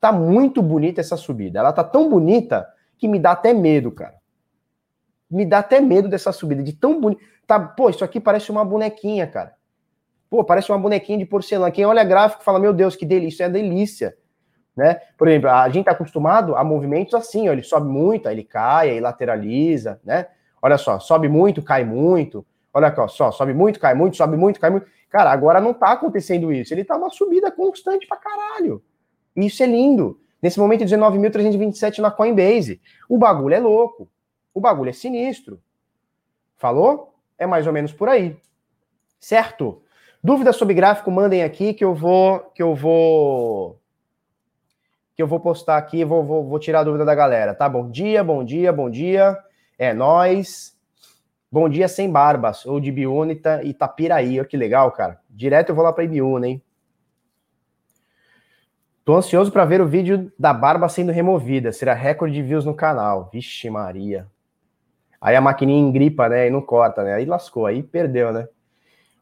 Tá 0.00 0.12
muito 0.12 0.62
bonita 0.62 1.00
essa 1.00 1.16
subida. 1.16 1.58
Ela 1.58 1.72
tá 1.72 1.82
tão 1.82 2.08
bonita 2.08 2.66
que 2.98 3.08
me 3.08 3.18
dá 3.18 3.32
até 3.32 3.52
medo, 3.52 3.90
cara. 3.90 4.14
Me 5.30 5.44
dá 5.44 5.58
até 5.58 5.80
medo 5.80 6.08
dessa 6.08 6.32
subida, 6.32 6.62
de 6.62 6.72
tão 6.72 7.00
bonita. 7.00 7.22
Tá, 7.46 7.58
pô, 7.58 7.90
isso 7.90 8.04
aqui 8.04 8.20
parece 8.20 8.50
uma 8.50 8.64
bonequinha, 8.64 9.26
cara. 9.26 9.54
Pô, 10.28 10.44
parece 10.44 10.70
uma 10.70 10.78
bonequinha 10.78 11.18
de 11.18 11.26
porcelana. 11.26 11.70
Quem 11.70 11.84
olha 11.84 12.04
gráfico 12.04 12.42
fala, 12.42 12.58
meu 12.58 12.72
Deus, 12.72 12.96
que 12.96 13.06
delícia, 13.06 13.44
é 13.44 13.48
delícia. 13.48 14.16
Né? 14.76 15.00
Por 15.16 15.26
exemplo, 15.26 15.48
a 15.48 15.66
gente 15.68 15.80
está 15.80 15.92
acostumado 15.92 16.54
a 16.54 16.62
movimentos 16.62 17.14
assim, 17.14 17.48
ó, 17.48 17.52
ele 17.52 17.62
sobe 17.62 17.88
muito, 17.88 18.28
aí 18.28 18.34
ele 18.34 18.44
cai, 18.44 18.90
aí 18.90 19.00
lateraliza, 19.00 19.98
né? 20.04 20.26
Olha 20.60 20.76
só, 20.76 21.00
sobe 21.00 21.28
muito, 21.28 21.62
cai 21.62 21.82
muito. 21.84 22.44
Olha 22.74 22.94
só, 23.08 23.30
sobe 23.30 23.54
muito, 23.54 23.80
cai 23.80 23.94
muito, 23.94 24.18
sobe 24.18 24.36
muito, 24.36 24.60
cai 24.60 24.68
muito. 24.68 24.86
Cara, 25.08 25.30
agora 25.30 25.62
não 25.62 25.70
está 25.70 25.92
acontecendo 25.92 26.52
isso. 26.52 26.74
Ele 26.74 26.82
está 26.82 26.94
uma 26.96 27.08
subida 27.08 27.50
constante 27.50 28.06
pra 28.06 28.18
caralho. 28.18 28.82
Isso 29.36 29.62
é 29.62 29.66
lindo. 29.66 30.18
Nesse 30.40 30.58
momento, 30.58 30.84
19.327 30.84 31.98
na 31.98 32.10
Coinbase. 32.10 32.80
O 33.08 33.18
bagulho 33.18 33.54
é 33.54 33.60
louco. 33.60 34.08
O 34.54 34.60
bagulho 34.60 34.90
é 34.90 34.92
sinistro. 34.92 35.60
Falou? 36.56 37.14
É 37.38 37.46
mais 37.46 37.66
ou 37.66 37.72
menos 37.72 37.92
por 37.92 38.08
aí. 38.08 38.36
Certo? 39.20 39.82
Dúvidas 40.22 40.56
sobre 40.56 40.74
gráfico, 40.74 41.10
mandem 41.10 41.42
aqui 41.42 41.74
que 41.74 41.84
eu 41.84 41.94
vou 41.94 42.40
que 42.54 42.62
eu 42.62 42.74
vou 42.74 43.78
que 45.14 45.22
eu 45.22 45.26
vou 45.26 45.40
postar 45.40 45.78
aqui, 45.78 46.04
vou, 46.04 46.22
vou, 46.24 46.44
vou 46.44 46.58
tirar 46.58 46.80
a 46.80 46.84
dúvida 46.84 47.04
da 47.04 47.14
galera, 47.14 47.54
tá? 47.54 47.68
Bom 47.68 47.90
dia, 47.90 48.22
bom 48.22 48.44
dia, 48.44 48.72
bom 48.72 48.90
dia. 48.90 49.38
É 49.78 49.94
nós. 49.94 50.76
Bom 51.50 51.68
dia 51.68 51.88
sem 51.88 52.10
barbas, 52.10 52.66
ou 52.66 52.80
de 52.80 52.90
Biúna 52.90 53.32
e 53.32 53.68
Itapiraí. 53.70 54.44
Que 54.44 54.56
legal, 54.56 54.90
cara. 54.92 55.20
Direto 55.30 55.70
eu 55.70 55.74
vou 55.74 55.84
lá 55.84 55.92
para 55.92 56.04
Ibiúna, 56.04 56.48
hein? 56.48 56.62
Tô 59.06 59.14
ansioso 59.14 59.52
para 59.52 59.64
ver 59.64 59.80
o 59.80 59.86
vídeo 59.86 60.32
da 60.36 60.52
barba 60.52 60.88
sendo 60.88 61.12
removida. 61.12 61.70
Será 61.70 61.94
recorde 61.94 62.34
de 62.34 62.42
views 62.42 62.64
no 62.64 62.74
canal. 62.74 63.30
Vixe 63.32 63.70
Maria. 63.70 64.26
Aí 65.20 65.36
a 65.36 65.40
maquininha 65.40 65.78
engripa, 65.78 66.28
né? 66.28 66.48
E 66.48 66.50
não 66.50 66.60
corta, 66.60 67.04
né? 67.04 67.14
Aí 67.14 67.24
lascou, 67.24 67.66
aí 67.66 67.84
perdeu, 67.84 68.32
né? 68.32 68.48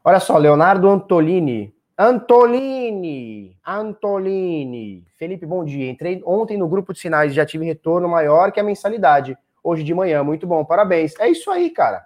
Olha 0.03 0.19
só, 0.19 0.39
Leonardo 0.39 0.89
Antolini. 0.89 1.71
Antolini, 1.95 3.55
Antolini. 3.63 5.05
Felipe, 5.17 5.45
bom 5.45 5.63
dia. 5.63 5.87
Entrei 5.87 6.19
ontem 6.25 6.57
no 6.57 6.67
grupo 6.67 6.91
de 6.91 6.99
sinais 6.99 7.31
e 7.31 7.35
já 7.35 7.45
tive 7.45 7.63
retorno 7.63 8.09
maior 8.09 8.51
que 8.51 8.59
a 8.59 8.63
mensalidade. 8.63 9.37
Hoje 9.63 9.83
de 9.83 9.93
manhã, 9.93 10.23
muito 10.23 10.47
bom, 10.47 10.65
parabéns. 10.65 11.13
É 11.19 11.29
isso 11.29 11.51
aí, 11.51 11.69
cara. 11.69 12.03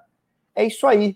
É 0.53 0.65
isso 0.65 0.85
aí. 0.85 1.15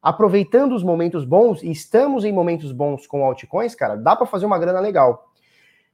Aproveitando 0.00 0.76
os 0.76 0.84
momentos 0.84 1.24
bons, 1.24 1.60
e 1.60 1.72
estamos 1.72 2.24
em 2.24 2.32
momentos 2.32 2.70
bons 2.70 3.04
com 3.04 3.24
altcoins, 3.24 3.74
cara, 3.74 3.96
dá 3.96 4.14
para 4.14 4.28
fazer 4.28 4.46
uma 4.46 4.60
grana 4.60 4.78
legal. 4.78 5.28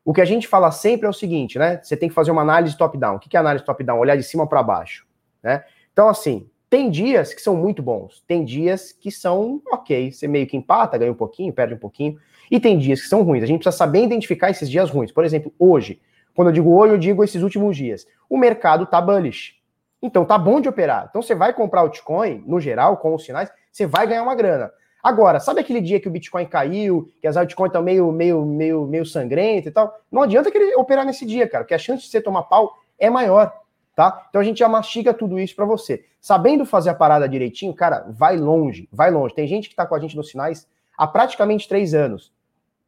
O 0.04 0.12
que 0.12 0.20
a 0.20 0.24
gente 0.24 0.46
fala 0.46 0.70
sempre 0.70 1.06
é 1.06 1.10
o 1.10 1.14
seguinte, 1.14 1.58
né? 1.58 1.80
Você 1.82 1.96
tem 1.96 2.08
que 2.08 2.14
fazer 2.14 2.30
uma 2.30 2.42
análise 2.42 2.76
top-down. 2.76 3.16
O 3.16 3.18
que 3.18 3.36
é 3.36 3.40
análise 3.40 3.64
top-down? 3.64 3.98
Olhar 3.98 4.16
de 4.16 4.22
cima 4.22 4.46
para 4.46 4.62
baixo. 4.62 5.06
né? 5.42 5.64
Então, 5.92 6.08
assim, 6.08 6.48
tem 6.68 6.90
dias 6.90 7.32
que 7.32 7.40
são 7.40 7.56
muito 7.56 7.82
bons, 7.82 8.22
tem 8.26 8.44
dias 8.44 8.92
que 8.92 9.10
são 9.10 9.62
ok, 9.70 10.10
você 10.10 10.26
meio 10.26 10.46
que 10.46 10.56
empata, 10.56 10.98
ganha 10.98 11.12
um 11.12 11.14
pouquinho, 11.14 11.52
perde 11.52 11.72
um 11.72 11.78
pouquinho, 11.78 12.18
e 12.50 12.58
tem 12.58 12.76
dias 12.76 13.00
que 13.00 13.08
são 13.08 13.22
ruins. 13.22 13.42
A 13.42 13.46
gente 13.46 13.60
precisa 13.60 13.76
saber 13.76 14.02
identificar 14.02 14.50
esses 14.50 14.68
dias 14.68 14.90
ruins. 14.90 15.12
Por 15.12 15.24
exemplo, 15.24 15.54
hoje, 15.58 16.00
quando 16.34 16.48
eu 16.48 16.52
digo 16.52 16.74
hoje, 16.76 16.94
eu 16.94 16.98
digo 16.98 17.22
esses 17.22 17.42
últimos 17.42 17.76
dias. 17.76 18.06
O 18.28 18.36
mercado 18.36 18.86
tá 18.86 19.00
bullish. 19.00 19.54
Então 20.02 20.24
tá 20.24 20.36
bom 20.36 20.60
de 20.60 20.68
operar. 20.68 21.06
Então 21.08 21.22
você 21.22 21.34
vai 21.34 21.54
comprar 21.54 21.82
o 21.84 21.88
Bitcoin, 21.88 22.42
no 22.46 22.60
geral, 22.60 22.96
com 22.96 23.14
os 23.14 23.24
sinais, 23.24 23.50
você 23.70 23.86
vai 23.86 24.06
ganhar 24.06 24.22
uma 24.22 24.34
grana. 24.34 24.70
Agora, 25.04 25.38
sabe 25.38 25.60
aquele 25.60 25.82
dia 25.82 26.00
que 26.00 26.08
o 26.08 26.10
Bitcoin 26.10 26.46
caiu, 26.46 27.12
que 27.20 27.26
as 27.26 27.36
altcoins 27.36 27.68
estão 27.68 27.82
meio, 27.82 28.10
meio, 28.10 28.42
meio, 28.42 28.86
meio 28.86 29.04
sangrenta 29.04 29.68
e 29.68 29.70
tal? 29.70 29.94
Não 30.10 30.22
adianta 30.22 30.50
querer 30.50 30.74
operar 30.78 31.04
nesse 31.04 31.26
dia, 31.26 31.46
cara, 31.46 31.62
porque 31.62 31.74
a 31.74 31.78
chance 31.78 32.04
de 32.04 32.08
você 32.08 32.22
tomar 32.22 32.44
pau 32.44 32.78
é 32.98 33.10
maior, 33.10 33.52
tá? 33.94 34.24
Então 34.30 34.40
a 34.40 34.44
gente 34.44 34.60
já 34.60 34.66
mastiga 34.66 35.12
tudo 35.12 35.38
isso 35.38 35.54
para 35.54 35.66
você. 35.66 36.06
Sabendo 36.22 36.64
fazer 36.64 36.88
a 36.88 36.94
parada 36.94 37.28
direitinho, 37.28 37.74
cara, 37.74 38.06
vai 38.08 38.38
longe, 38.38 38.88
vai 38.90 39.10
longe. 39.10 39.34
Tem 39.34 39.46
gente 39.46 39.68
que 39.68 39.76
tá 39.76 39.84
com 39.84 39.94
a 39.94 40.00
gente 40.00 40.16
nos 40.16 40.30
sinais 40.30 40.66
há 40.96 41.06
praticamente 41.06 41.68
três 41.68 41.92
anos, 41.92 42.32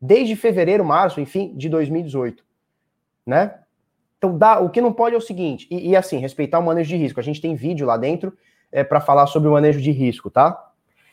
desde 0.00 0.34
fevereiro, 0.36 0.82
março, 0.82 1.20
enfim, 1.20 1.52
de 1.54 1.68
2018, 1.68 2.42
né? 3.26 3.58
Então, 4.16 4.38
dá, 4.38 4.58
o 4.58 4.70
que 4.70 4.80
não 4.80 4.90
pode 4.90 5.14
é 5.14 5.18
o 5.18 5.20
seguinte, 5.20 5.68
e, 5.70 5.90
e 5.90 5.96
assim, 5.96 6.16
respeitar 6.16 6.60
o 6.60 6.62
manejo 6.62 6.88
de 6.88 6.96
risco. 6.96 7.20
A 7.20 7.22
gente 7.22 7.42
tem 7.42 7.54
vídeo 7.54 7.86
lá 7.86 7.98
dentro 7.98 8.32
é, 8.72 8.82
para 8.82 9.02
falar 9.02 9.26
sobre 9.26 9.50
o 9.50 9.52
manejo 9.52 9.82
de 9.82 9.90
risco, 9.90 10.30
tá? 10.30 10.65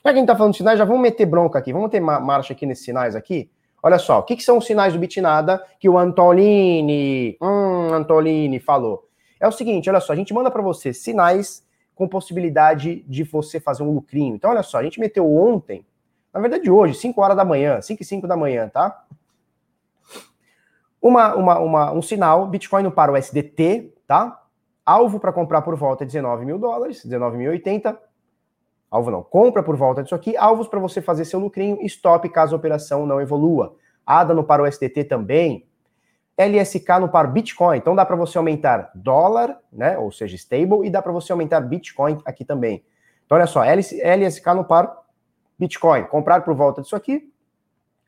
Já 0.04 0.12
que 0.12 0.18
a 0.18 0.20
gente 0.20 0.28
tá 0.28 0.36
falando 0.36 0.52
de 0.52 0.58
sinais, 0.58 0.78
já 0.78 0.84
vamos 0.84 1.02
meter 1.02 1.26
bronca 1.26 1.60
aqui. 1.60 1.72
Vamos 1.72 1.90
ter 1.90 2.02
marcha 2.02 2.54
aqui 2.54 2.66
nesses 2.66 2.84
sinais 2.84 3.16
aqui? 3.16 3.50
Olha 3.82 3.98
só, 3.98 4.20
o 4.20 4.24
que, 4.24 4.36
que 4.36 4.44
são 4.44 4.58
os 4.58 4.66
sinais 4.66 4.94
do 4.94 5.00
Bitnada 5.00 5.64
que 5.80 5.90
o 5.90 5.98
Antolini, 5.98 7.38
hum, 7.42 7.94
Antolini 7.94 8.60
falou? 8.60 9.08
É 9.40 9.48
o 9.48 9.52
seguinte, 9.52 9.90
olha 9.90 10.00
só, 10.00 10.14
a 10.14 10.16
gente 10.16 10.34
manda 10.34 10.50
para 10.50 10.62
você 10.62 10.94
sinais 10.94 11.66
com 11.96 12.08
possibilidade 12.08 13.04
de 13.08 13.24
você 13.24 13.60
fazer 13.60 13.84
um 13.84 13.94
lucrinho. 13.94 14.36
Então, 14.36 14.52
olha 14.52 14.64
só, 14.64 14.78
a 14.78 14.84
gente 14.84 15.00
meteu 15.00 15.30
ontem, 15.30 15.86
na 16.34 16.40
verdade 16.40 16.72
hoje, 16.72 16.96
5 16.96 17.22
horas 17.22 17.36
da 17.36 17.44
manhã, 17.44 17.82
5 17.82 18.02
e 18.02 18.06
5 18.06 18.28
da 18.28 18.38
manhã, 18.38 18.70
tá? 18.70 19.06
Uma, 21.02 21.36
uma, 21.36 21.60
uma, 21.60 21.92
um 21.92 22.02
sinal, 22.02 22.48
Bitcoin 22.48 22.90
para 22.90 23.12
o 23.12 23.18
SDT, 23.18 23.94
tá? 24.08 24.42
Alvo 24.86 25.20
para 25.20 25.34
comprar 25.34 25.62
por 25.62 25.76
volta 25.76 26.06
de 26.06 26.14
19 26.14 26.46
mil 26.46 26.58
dólares, 26.58 27.06
19.080, 27.06 27.98
Alvo 28.94 29.10
não. 29.10 29.24
Compra 29.24 29.64
por 29.64 29.76
volta 29.76 30.04
disso 30.04 30.14
aqui. 30.14 30.38
Alvos 30.38 30.68
para 30.68 30.80
você 30.80 31.02
fazer 31.02 31.26
seu 31.26 31.40
lucrinho. 31.40 31.80
Stop 31.82 32.30
caso 32.30 32.54
a 32.54 32.60
operação 32.60 33.08
não 33.08 33.20
evolua. 33.20 33.76
ADA 34.06 34.36
no 34.36 34.44
para 34.44 34.62
o 34.62 34.72
STT 34.72 35.06
também. 35.06 35.66
LSK 36.38 37.00
no 37.00 37.10
par 37.10 37.26
Bitcoin. 37.26 37.76
Então 37.80 37.96
dá 37.96 38.06
para 38.06 38.16
você 38.16 38.38
aumentar 38.38 38.92
dólar, 38.94 39.58
né? 39.72 39.98
Ou 39.98 40.12
seja, 40.12 40.36
stable, 40.36 40.86
e 40.86 40.92
dá 40.92 41.02
para 41.02 41.12
você 41.12 41.32
aumentar 41.32 41.60
Bitcoin 41.62 42.20
aqui 42.24 42.46
também. 42.46 42.86
Então 43.26 43.36
olha 43.36 43.48
só, 43.48 43.64
LSK 43.64 44.54
no 44.56 44.64
par 44.64 44.96
Bitcoin. 45.58 46.04
Comprar 46.04 46.42
por 46.42 46.54
volta 46.54 46.84
disso 46.84 46.96
aqui. 46.96 47.34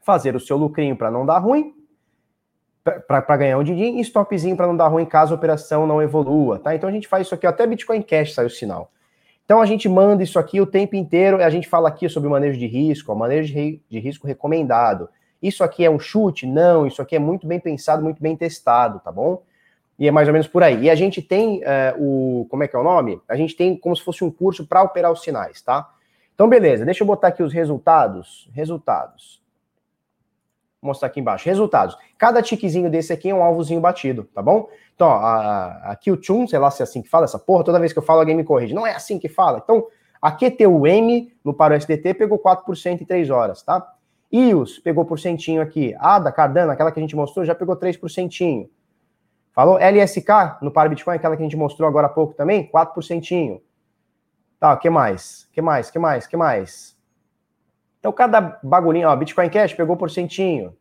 Fazer 0.03 0.35
o 0.35 0.39
seu 0.39 0.55
lucrinho 0.55 0.95
para 0.95 1.09
não 1.09 1.25
dar 1.25 1.39
ruim. 1.39 1.73
Para 3.07 3.37
ganhar 3.37 3.57
um 3.57 3.63
din-din. 3.63 3.97
E 3.97 4.01
stopzinho 4.01 4.55
para 4.55 4.67
não 4.67 4.77
dar 4.77 4.87
ruim 4.89 5.05
caso 5.07 5.33
a 5.33 5.37
operação 5.37 5.87
não 5.87 5.99
evolua, 5.99 6.59
tá? 6.59 6.75
Então 6.75 6.87
a 6.87 6.91
gente 6.91 7.07
faz 7.07 7.25
isso 7.25 7.33
aqui. 7.33 7.47
Até 7.47 7.65
Bitcoin 7.65 8.03
Cash 8.03 8.35
sai 8.35 8.45
o 8.45 8.51
sinal. 8.51 8.91
Então 9.45 9.61
a 9.61 9.65
gente 9.65 9.87
manda 9.87 10.23
isso 10.23 10.39
aqui 10.39 10.59
o 10.59 10.65
tempo 10.65 10.95
inteiro, 10.95 11.41
a 11.41 11.49
gente 11.49 11.69
fala 11.69 11.87
aqui 11.87 12.09
sobre 12.09 12.27
o 12.27 12.31
manejo 12.31 12.57
de 12.57 12.65
risco, 12.65 13.13
o 13.13 13.15
manejo 13.15 13.53
de, 13.53 13.99
risco 13.99 14.25
recomendado. 14.25 15.07
Isso 15.41 15.63
aqui 15.63 15.85
é 15.85 15.89
um 15.89 15.99
chute? 15.99 16.47
Não, 16.47 16.87
isso 16.87 17.01
aqui 17.01 17.15
é 17.15 17.19
muito 17.19 17.45
bem 17.45 17.59
pensado, 17.59 18.03
muito 18.03 18.21
bem 18.21 18.35
testado, 18.35 18.99
tá 18.99 19.11
bom? 19.11 19.43
E 19.99 20.07
é 20.07 20.11
mais 20.11 20.27
ou 20.27 20.33
menos 20.33 20.47
por 20.47 20.63
aí. 20.63 20.85
E 20.85 20.89
a 20.89 20.95
gente 20.95 21.21
tem 21.21 21.61
é, 21.63 21.93
o. 21.97 22.47
Como 22.49 22.63
é 22.63 22.67
que 22.67 22.75
é 22.75 22.79
o 22.79 22.83
nome? 22.83 23.21
A 23.29 23.35
gente 23.35 23.55
tem 23.55 23.77
como 23.77 23.95
se 23.95 24.03
fosse 24.03 24.23
um 24.23 24.31
curso 24.31 24.65
para 24.65 24.81
operar 24.81 25.11
os 25.11 25.21
sinais, 25.21 25.61
tá? 25.61 25.89
Então, 26.33 26.49
beleza, 26.49 26.83
deixa 26.83 27.03
eu 27.03 27.07
botar 27.07 27.27
aqui 27.27 27.43
os 27.43 27.53
resultados. 27.53 28.49
Resultados. 28.51 29.44
Mostrar 30.85 31.07
aqui 31.07 31.19
embaixo. 31.19 31.45
Resultados. 31.45 31.97
Cada 32.17 32.41
tiquezinho 32.41 32.89
desse 32.89 33.11
aqui 33.11 33.29
é 33.29 33.35
um 33.35 33.43
alvozinho 33.43 33.81
batido, 33.81 34.23
tá 34.33 34.41
bom? 34.41 34.69
Então, 34.95 35.07
ó, 35.07 35.15
a, 35.15 35.91
a 35.91 35.95
Q-Tune, 35.95 36.47
sei 36.47 36.59
lá 36.59 36.71
se 36.71 36.81
é 36.81 36.83
assim 36.83 37.01
que 37.01 37.09
fala 37.09 37.25
essa 37.25 37.39
porra, 37.39 37.63
toda 37.63 37.79
vez 37.79 37.91
que 37.91 37.99
eu 37.99 38.03
falo 38.03 38.19
alguém 38.19 38.35
me 38.35 38.43
corrige. 38.43 38.73
Não 38.73 38.85
é 38.85 38.93
assim 38.93 39.19
que 39.19 39.27
fala. 39.27 39.61
Então, 39.63 39.85
a 40.21 40.31
QTUM 40.31 41.29
no 41.43 41.53
Paro 41.53 41.75
SDT 41.75 42.15
pegou 42.15 42.39
4% 42.39 43.01
em 43.01 43.05
3 43.05 43.29
horas, 43.29 43.61
tá? 43.61 43.93
IOS 44.31 44.79
pegou 44.79 45.05
porcentinho 45.05 45.61
aqui. 45.61 45.95
ADA, 45.99 46.31
Cardano, 46.31 46.71
aquela 46.71 46.91
que 46.91 46.99
a 46.99 47.01
gente 47.01 47.15
mostrou, 47.15 47.45
já 47.45 47.53
pegou 47.53 47.75
3%. 47.77 48.67
Falou? 49.53 49.77
LSK 49.77 50.57
no 50.61 50.71
Paro 50.71 50.89
Bitcoin, 50.89 51.15
aquela 51.15 51.37
que 51.37 51.43
a 51.43 51.45
gente 51.45 51.55
mostrou 51.55 51.87
agora 51.87 52.07
há 52.07 52.09
pouco 52.09 52.33
também, 52.33 52.69
4%. 52.69 53.61
Tá, 54.59 54.75
que 54.77 54.89
mais? 54.89 55.47
que 55.53 55.61
mais? 55.61 55.91
que 55.91 55.99
mais? 55.99 56.27
que 56.27 56.35
mais? 56.35 56.94
Então, 58.05 58.13
cada 58.13 58.59
bagulhinho, 58.61 59.09
ó, 59.09 59.15
Bitcoin 59.15 59.49
Cash 59.49 59.73
pegou 59.73 59.97
porcentinho. 59.97 60.77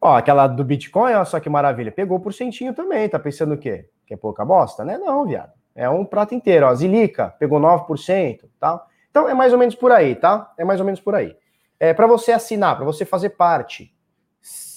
Ó, 0.00 0.16
aquela 0.16 0.48
do 0.48 0.64
Bitcoin, 0.64 1.12
olha 1.12 1.24
só 1.24 1.38
que 1.38 1.48
maravilha. 1.48 1.92
Pegou 1.92 2.18
por 2.18 2.34
centinho 2.34 2.74
também. 2.74 3.08
Tá 3.08 3.16
pensando 3.16 3.54
o 3.54 3.56
quê? 3.56 3.88
Que 4.04 4.14
é 4.14 4.16
pouca 4.16 4.44
bosta? 4.44 4.84
Né? 4.84 4.98
Não, 4.98 5.24
viado. 5.24 5.52
É 5.76 5.88
um 5.88 6.04
prato 6.04 6.34
inteiro. 6.34 6.66
Ó, 6.66 6.74
Zilica 6.74 7.32
pegou 7.38 7.60
9%, 7.60 8.40
tá? 8.58 8.84
Então 9.08 9.28
é 9.28 9.34
mais 9.34 9.52
ou 9.52 9.58
menos 9.60 9.76
por 9.76 9.92
aí, 9.92 10.16
tá? 10.16 10.52
É 10.58 10.64
mais 10.64 10.80
ou 10.80 10.84
menos 10.84 11.00
por 11.00 11.14
aí. 11.14 11.36
É, 11.78 11.94
para 11.94 12.08
você 12.08 12.32
assinar, 12.32 12.74
para 12.74 12.84
você 12.84 13.04
fazer 13.04 13.30
parte, 13.30 13.94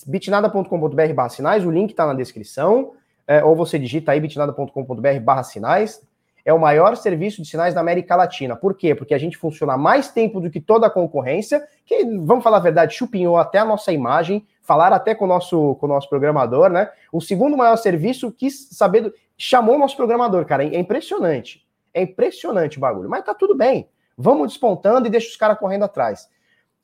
bitnada.com.br 0.05 1.13
barra 1.15 1.29
sinais, 1.29 1.65
o 1.65 1.71
link 1.71 1.95
tá 1.95 2.05
na 2.05 2.13
descrição, 2.13 2.93
é, 3.25 3.43
ou 3.43 3.55
você 3.55 3.79
digita 3.79 4.11
aí 4.11 4.19
bitnada.com.br 4.19 5.19
barra 5.23 5.41
sinais, 5.41 6.07
é 6.43 6.53
o 6.53 6.59
maior 6.59 6.95
serviço 6.95 7.41
de 7.41 7.47
sinais 7.47 7.73
da 7.73 7.81
América 7.81 8.15
Latina. 8.15 8.55
Por 8.55 8.75
quê? 8.75 8.95
Porque 8.95 9.13
a 9.13 9.17
gente 9.17 9.37
funciona 9.37 9.77
mais 9.77 10.11
tempo 10.11 10.39
do 10.39 10.49
que 10.49 10.59
toda 10.59 10.87
a 10.87 10.89
concorrência, 10.89 11.65
que, 11.85 12.03
vamos 12.03 12.43
falar 12.43 12.57
a 12.57 12.61
verdade, 12.61 12.95
chupinhou 12.95 13.37
até 13.37 13.59
a 13.59 13.65
nossa 13.65 13.91
imagem, 13.91 14.45
falar 14.61 14.93
até 14.93 15.13
com 15.13 15.25
o 15.25 15.27
nosso, 15.27 15.75
com 15.75 15.85
o 15.85 15.89
nosso 15.89 16.09
programador, 16.09 16.69
né? 16.69 16.89
O 17.11 17.21
segundo 17.21 17.57
maior 17.57 17.75
serviço 17.75 18.31
quis 18.31 18.69
saber, 18.71 19.13
chamou 19.37 19.75
o 19.75 19.79
nosso 19.79 19.95
programador, 19.95 20.45
cara. 20.45 20.63
É 20.63 20.79
impressionante. 20.79 21.67
É 21.93 22.01
impressionante 22.01 22.77
o 22.77 22.81
bagulho. 22.81 23.09
Mas 23.09 23.23
tá 23.23 23.33
tudo 23.33 23.55
bem. 23.55 23.89
Vamos 24.17 24.49
despontando 24.49 25.07
e 25.07 25.09
deixa 25.09 25.29
os 25.29 25.35
caras 25.35 25.57
correndo 25.57 25.83
atrás. 25.83 26.29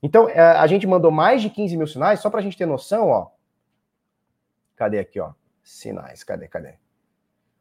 Então, 0.01 0.29
é, 0.29 0.39
a 0.39 0.67
gente 0.67 0.85
mandou 0.85 1.11
mais 1.11 1.41
de 1.41 1.49
15 1.49 1.75
mil 1.77 1.87
sinais, 1.87 2.19
só 2.19 2.29
para 2.29 2.39
a 2.39 2.43
gente 2.43 2.57
ter 2.57 2.65
noção, 2.65 3.09
ó. 3.09 3.27
Cadê 4.75 4.99
aqui, 4.99 5.19
ó? 5.19 5.31
Sinais, 5.63 6.23
cadê, 6.23 6.47
cadê? 6.47 6.75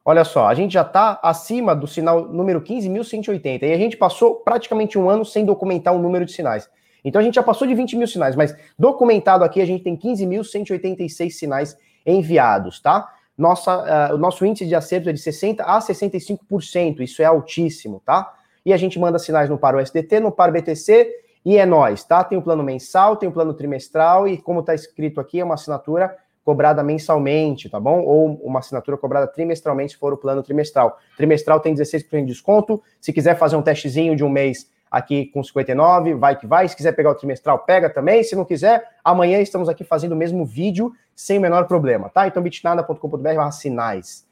Olha 0.09 0.23
só, 0.23 0.47
a 0.47 0.55
gente 0.55 0.75
já 0.75 0.83
está 0.83 1.19
acima 1.21 1.75
do 1.75 1.85
sinal 1.88 2.29
número 2.29 2.61
15.180 2.61 3.64
e 3.64 3.73
a 3.73 3.77
gente 3.77 3.97
passou 3.97 4.37
praticamente 4.37 4.97
um 4.97 5.11
ano 5.11 5.25
sem 5.25 5.45
documentar 5.45 5.92
o 5.92 5.99
número 5.99 6.25
de 6.25 6.31
sinais. 6.31 6.71
Então 7.05 7.21
a 7.21 7.25
gente 7.25 7.35
já 7.35 7.42
passou 7.42 7.66
de 7.66 7.75
20 7.75 7.97
mil 7.97 8.07
sinais, 8.07 8.37
mas 8.37 8.57
documentado 8.79 9.42
aqui 9.42 9.61
a 9.61 9.66
gente 9.66 9.83
tem 9.83 9.97
15.186 9.97 11.31
sinais 11.31 11.77
enviados, 12.07 12.79
tá? 12.81 13.12
Nossa, 13.37 14.12
uh, 14.12 14.14
o 14.14 14.19
nosso 14.19 14.47
índice 14.47 14.64
de 14.64 14.77
acerto 14.77 15.11
é 15.11 15.12
de 15.12 15.19
60% 15.19 15.57
a 15.59 15.81
65%, 15.81 17.01
isso 17.01 17.21
é 17.21 17.25
altíssimo, 17.25 18.01
tá? 18.07 18.33
E 18.64 18.73
a 18.73 18.77
gente 18.77 19.01
manda 19.01 19.19
sinais 19.19 19.51
no 19.51 19.59
Paro 19.59 19.81
SDT, 19.81 20.21
no 20.21 20.31
Paro 20.31 20.53
BTC 20.53 21.11
e 21.45 21.57
é 21.57 21.66
nós, 21.66 22.05
tá? 22.05 22.23
Tem 22.23 22.38
o 22.38 22.42
plano 22.42 22.62
mensal, 22.62 23.16
tem 23.16 23.29
o 23.29 23.33
plano 23.33 23.53
trimestral 23.55 24.29
e 24.29 24.38
como 24.38 24.61
está 24.61 24.73
escrito 24.73 25.21
aqui, 25.21 25.40
é 25.40 25.45
uma 25.45 25.55
assinatura 25.55 26.16
cobrada 26.46 26.80
mensalmente, 26.80 27.68
tá 27.68 27.80
bom? 27.80 28.04
Ou 28.04 28.35
uma 28.37 28.61
assinatura 28.61 28.96
cobrada 28.96 29.26
trimestralmente, 29.26 29.94
se 29.94 29.98
for 29.98 30.12
o 30.12 30.16
plano 30.16 30.44
trimestral. 30.44 30.96
Trimestral 31.16 31.59
tem 31.59 31.74
16% 31.74 32.20
de 32.20 32.26
desconto. 32.26 32.80
Se 33.00 33.12
quiser 33.12 33.37
fazer 33.37 33.56
um 33.56 33.62
testezinho 33.62 34.14
de 34.14 34.22
um 34.22 34.28
mês 34.28 34.70
aqui 34.88 35.26
com 35.26 35.42
59, 35.42 36.14
vai 36.14 36.38
que 36.38 36.46
vai. 36.46 36.68
Se 36.68 36.76
quiser 36.76 36.92
pegar 36.92 37.11
o 37.11 37.14
trimestral, 37.16 37.59
pega 37.64 37.90
também. 37.90 38.22
Se 38.22 38.37
não 38.37 38.44
quiser, 38.44 38.88
amanhã 39.02 39.40
estamos 39.40 39.68
aqui 39.68 39.82
fazendo 39.82 40.12
o 40.12 40.16
mesmo 40.16 40.44
vídeo 40.44 40.92
sem 41.16 41.37
o 41.37 41.40
menor 41.40 41.66
problema, 41.66 42.09
tá? 42.09 42.28
Então, 42.28 42.40
bitnada.com.br 42.40 43.50
sinais. 43.50 44.24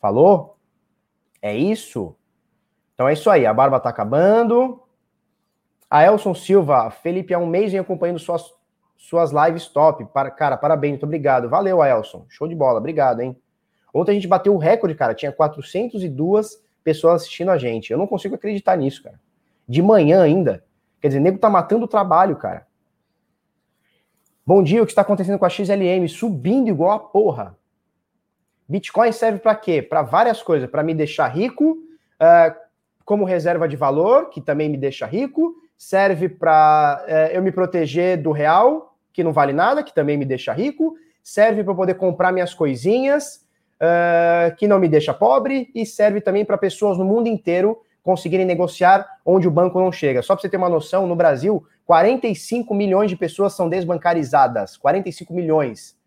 Falou? 0.00 0.56
É 1.42 1.54
isso? 1.54 2.16
Então 2.94 3.06
é 3.06 3.12
isso 3.12 3.28
aí. 3.28 3.44
A 3.44 3.52
barba 3.52 3.78
tá 3.78 3.90
acabando. 3.90 4.80
A 5.90 6.02
Elson 6.02 6.34
Silva, 6.34 6.90
Felipe, 6.90 7.34
há 7.34 7.38
um 7.38 7.46
mês 7.46 7.72
vem 7.72 7.80
acompanhando 7.80 8.18
suas 8.18 8.54
suas 8.98 9.30
lives 9.30 9.68
top. 9.68 10.04
Para, 10.12 10.30
cara, 10.30 10.56
parabéns, 10.58 10.92
muito 10.92 11.04
obrigado. 11.04 11.48
Valeu, 11.48 11.82
Elson. 11.82 12.26
Show 12.28 12.46
de 12.46 12.54
bola, 12.54 12.78
obrigado, 12.78 13.20
hein? 13.20 13.34
Ontem 13.94 14.10
a 14.10 14.14
gente 14.14 14.28
bateu 14.28 14.54
o 14.54 14.58
recorde, 14.58 14.94
cara. 14.94 15.14
Tinha 15.14 15.32
402 15.32 16.62
pessoas 16.84 17.22
assistindo 17.22 17.50
a 17.50 17.56
gente. 17.56 17.90
Eu 17.90 17.98
não 17.98 18.06
consigo 18.06 18.34
acreditar 18.34 18.76
nisso, 18.76 19.02
cara. 19.02 19.18
De 19.66 19.80
manhã 19.80 20.22
ainda. 20.22 20.64
Quer 21.00 21.08
dizer, 21.08 21.20
nego 21.20 21.38
tá 21.38 21.48
matando 21.48 21.84
o 21.84 21.88
trabalho, 21.88 22.36
cara. 22.36 22.66
Bom 24.44 24.62
dia, 24.62 24.82
o 24.82 24.86
que 24.86 24.92
está 24.92 25.02
acontecendo 25.02 25.38
com 25.38 25.44
a 25.44 25.50
XLM? 25.50 26.08
Subindo 26.08 26.68
igual 26.68 26.90
a 26.90 26.98
porra. 26.98 27.56
Bitcoin 28.68 29.12
serve 29.12 29.38
para 29.38 29.54
quê? 29.54 29.80
Para 29.80 30.02
várias 30.02 30.42
coisas. 30.42 30.68
Para 30.68 30.82
me 30.82 30.94
deixar 30.94 31.28
rico, 31.28 31.78
uh, 32.20 32.54
como 33.04 33.24
reserva 33.24 33.68
de 33.68 33.76
valor, 33.76 34.30
que 34.30 34.40
também 34.40 34.68
me 34.68 34.76
deixa 34.76 35.06
rico. 35.06 35.54
Serve 35.76 36.28
para 36.28 37.04
uh, 37.06 37.34
eu 37.34 37.42
me 37.42 37.52
proteger 37.52 38.20
do 38.20 38.32
real, 38.32 38.87
que 39.18 39.24
não 39.24 39.32
vale 39.32 39.52
nada, 39.52 39.82
que 39.82 39.92
também 39.92 40.16
me 40.16 40.24
deixa 40.24 40.52
rico, 40.52 40.94
serve 41.20 41.64
para 41.64 41.74
poder 41.74 41.94
comprar 41.94 42.30
minhas 42.30 42.54
coisinhas, 42.54 43.44
uh, 43.82 44.54
que 44.54 44.68
não 44.68 44.78
me 44.78 44.88
deixa 44.88 45.12
pobre 45.12 45.72
e 45.74 45.84
serve 45.84 46.20
também 46.20 46.44
para 46.44 46.56
pessoas 46.56 46.96
no 46.96 47.04
mundo 47.04 47.26
inteiro 47.26 47.80
conseguirem 48.00 48.46
negociar 48.46 49.04
onde 49.26 49.48
o 49.48 49.50
banco 49.50 49.80
não 49.80 49.90
chega. 49.90 50.22
Só 50.22 50.36
para 50.36 50.42
você 50.42 50.48
ter 50.48 50.56
uma 50.56 50.68
noção, 50.68 51.04
no 51.04 51.16
Brasil, 51.16 51.66
45 51.84 52.72
milhões 52.72 53.10
de 53.10 53.16
pessoas 53.16 53.54
são 53.54 53.68
desbancarizadas. 53.68 54.76
45 54.76 55.34
milhões. 55.34 55.98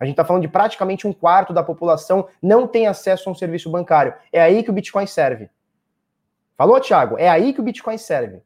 A 0.00 0.04
gente 0.04 0.14
está 0.14 0.24
falando 0.24 0.42
de 0.42 0.48
praticamente 0.48 1.06
um 1.06 1.12
quarto 1.12 1.52
da 1.52 1.62
população 1.62 2.26
não 2.42 2.66
tem 2.66 2.88
acesso 2.88 3.28
a 3.28 3.32
um 3.32 3.36
serviço 3.36 3.70
bancário. 3.70 4.14
É 4.32 4.42
aí 4.42 4.64
que 4.64 4.70
o 4.70 4.72
Bitcoin 4.72 5.06
serve. 5.06 5.48
Falou, 6.56 6.80
Thiago? 6.80 7.16
É 7.18 7.28
aí 7.28 7.52
que 7.52 7.60
o 7.60 7.62
Bitcoin 7.62 7.98
serve. 7.98 8.42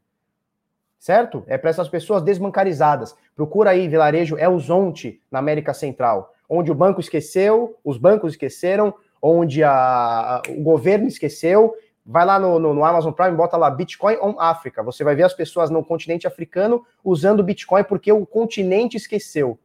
Certo? 1.03 1.43
É 1.47 1.57
para 1.57 1.69
essas 1.69 1.89
pessoas 1.89 2.23
desbancarizadas. 2.23 3.13
Procura 3.35 3.71
aí, 3.71 3.89
vilarejo 3.89 4.37
Elzonte, 4.37 5.21
na 5.29 5.37
América 5.39 5.73
Central, 5.73 6.33
onde 6.47 6.71
o 6.71 6.73
banco 6.73 7.01
esqueceu, 7.01 7.77
os 7.83 7.97
bancos 7.97 8.31
esqueceram, 8.31 8.93
onde 9.21 9.61
a, 9.65 10.41
o 10.47 10.63
governo 10.63 11.05
esqueceu. 11.05 11.75
Vai 12.05 12.25
lá 12.25 12.39
no, 12.39 12.57
no, 12.57 12.73
no 12.73 12.85
Amazon 12.85 13.11
Prime, 13.11 13.35
bota 13.35 13.57
lá 13.57 13.69
Bitcoin 13.69 14.15
on 14.21 14.39
África. 14.39 14.81
Você 14.81 15.03
vai 15.03 15.13
ver 15.13 15.23
as 15.23 15.33
pessoas 15.33 15.69
no 15.69 15.83
continente 15.83 16.25
africano 16.25 16.85
usando 17.03 17.43
Bitcoin 17.43 17.83
porque 17.83 18.09
o 18.09 18.25
continente 18.25 18.95
esqueceu. 18.95 19.59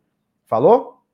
Falou? 0.44 1.04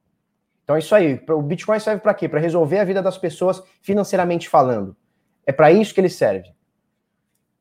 Então 0.63 0.75
é 0.75 0.79
isso 0.79 0.95
aí. 0.95 1.23
O 1.29 1.43
Bitcoin 1.43 1.79
serve 1.79 2.01
para 2.01 2.15
quê? 2.15 2.31
Para 2.31 2.41
resolver 2.41 2.79
a 2.79 2.85
vida 2.85 3.03
das 3.03 3.19
pessoas 3.19 3.63
financeiramente 3.83 4.49
falando. 4.49 4.97
É 5.45 5.53
para 5.53 5.71
isso 5.71 5.93
que 5.93 6.01
ele 6.01 6.09
serve. 6.09 6.51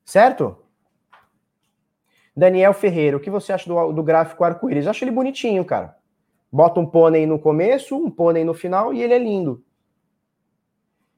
Certo? 0.06 0.63
Daniel 2.36 2.74
Ferreira, 2.74 3.18
o 3.18 3.20
que 3.20 3.30
você 3.30 3.54
acha 3.54 3.68
do, 3.68 3.92
do 3.92 4.04
gráfico 4.04 4.44
arco-íris? 4.44 4.88
Acho 4.88 5.04
ele 5.04 5.12
bonitinho, 5.12 5.64
cara. 5.64 5.96
Bota 6.52 6.80
um 6.80 6.86
pônei 6.86 7.26
no 7.26 7.40
começo, 7.40 7.96
um 7.96 8.10
pônei 8.10 8.44
no 8.44 8.54
final 8.54 8.94
e 8.94 9.02
ele 9.02 9.14
é 9.14 9.20
lindo. 9.20 9.64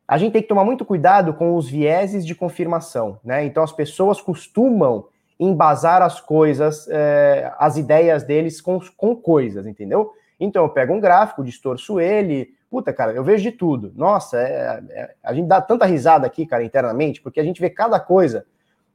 A 0.08 0.18
gente 0.18 0.34
tem 0.34 0.42
que 0.42 0.48
tomar 0.48 0.64
muito 0.64 0.86
cuidado 0.86 1.34
com 1.34 1.56
os 1.56 1.68
vieses 1.68 2.26
de 2.26 2.36
confirmação, 2.36 3.20
né? 3.24 3.44
Então 3.44 3.64
as 3.64 3.72
pessoas 3.72 4.22
costumam 4.22 5.08
embasar 5.40 6.02
as 6.02 6.22
coisas, 6.22 6.88
é, 6.90 7.52
as 7.58 7.76
ideias 7.76 8.24
deles 8.24 8.62
com, 8.62 8.80
com 8.96 9.16
coisas, 9.16 9.66
entendeu? 9.66 10.14
Então 10.40 10.64
eu 10.64 10.70
pego 10.70 10.94
um 10.94 11.00
gráfico, 11.00 11.44
distorço 11.44 12.00
ele. 12.00 12.54
Puta, 12.70 12.94
cara, 12.94 13.14
eu 13.14 13.24
vejo 13.24 13.44
de 13.44 13.52
tudo. 13.52 13.92
Nossa, 13.96 14.40
é, 14.40 14.84
é, 14.90 15.14
a 15.24 15.34
gente 15.34 15.48
dá 15.48 15.62
tanta 15.62 15.86
risada 15.86 16.28
aqui, 16.28 16.46
cara, 16.46 16.64
internamente, 16.64 17.22
porque 17.22 17.40
a 17.40 17.44
gente 17.44 17.60
vê 17.60 17.70
cada 17.70 18.00
coisa. 18.00 18.46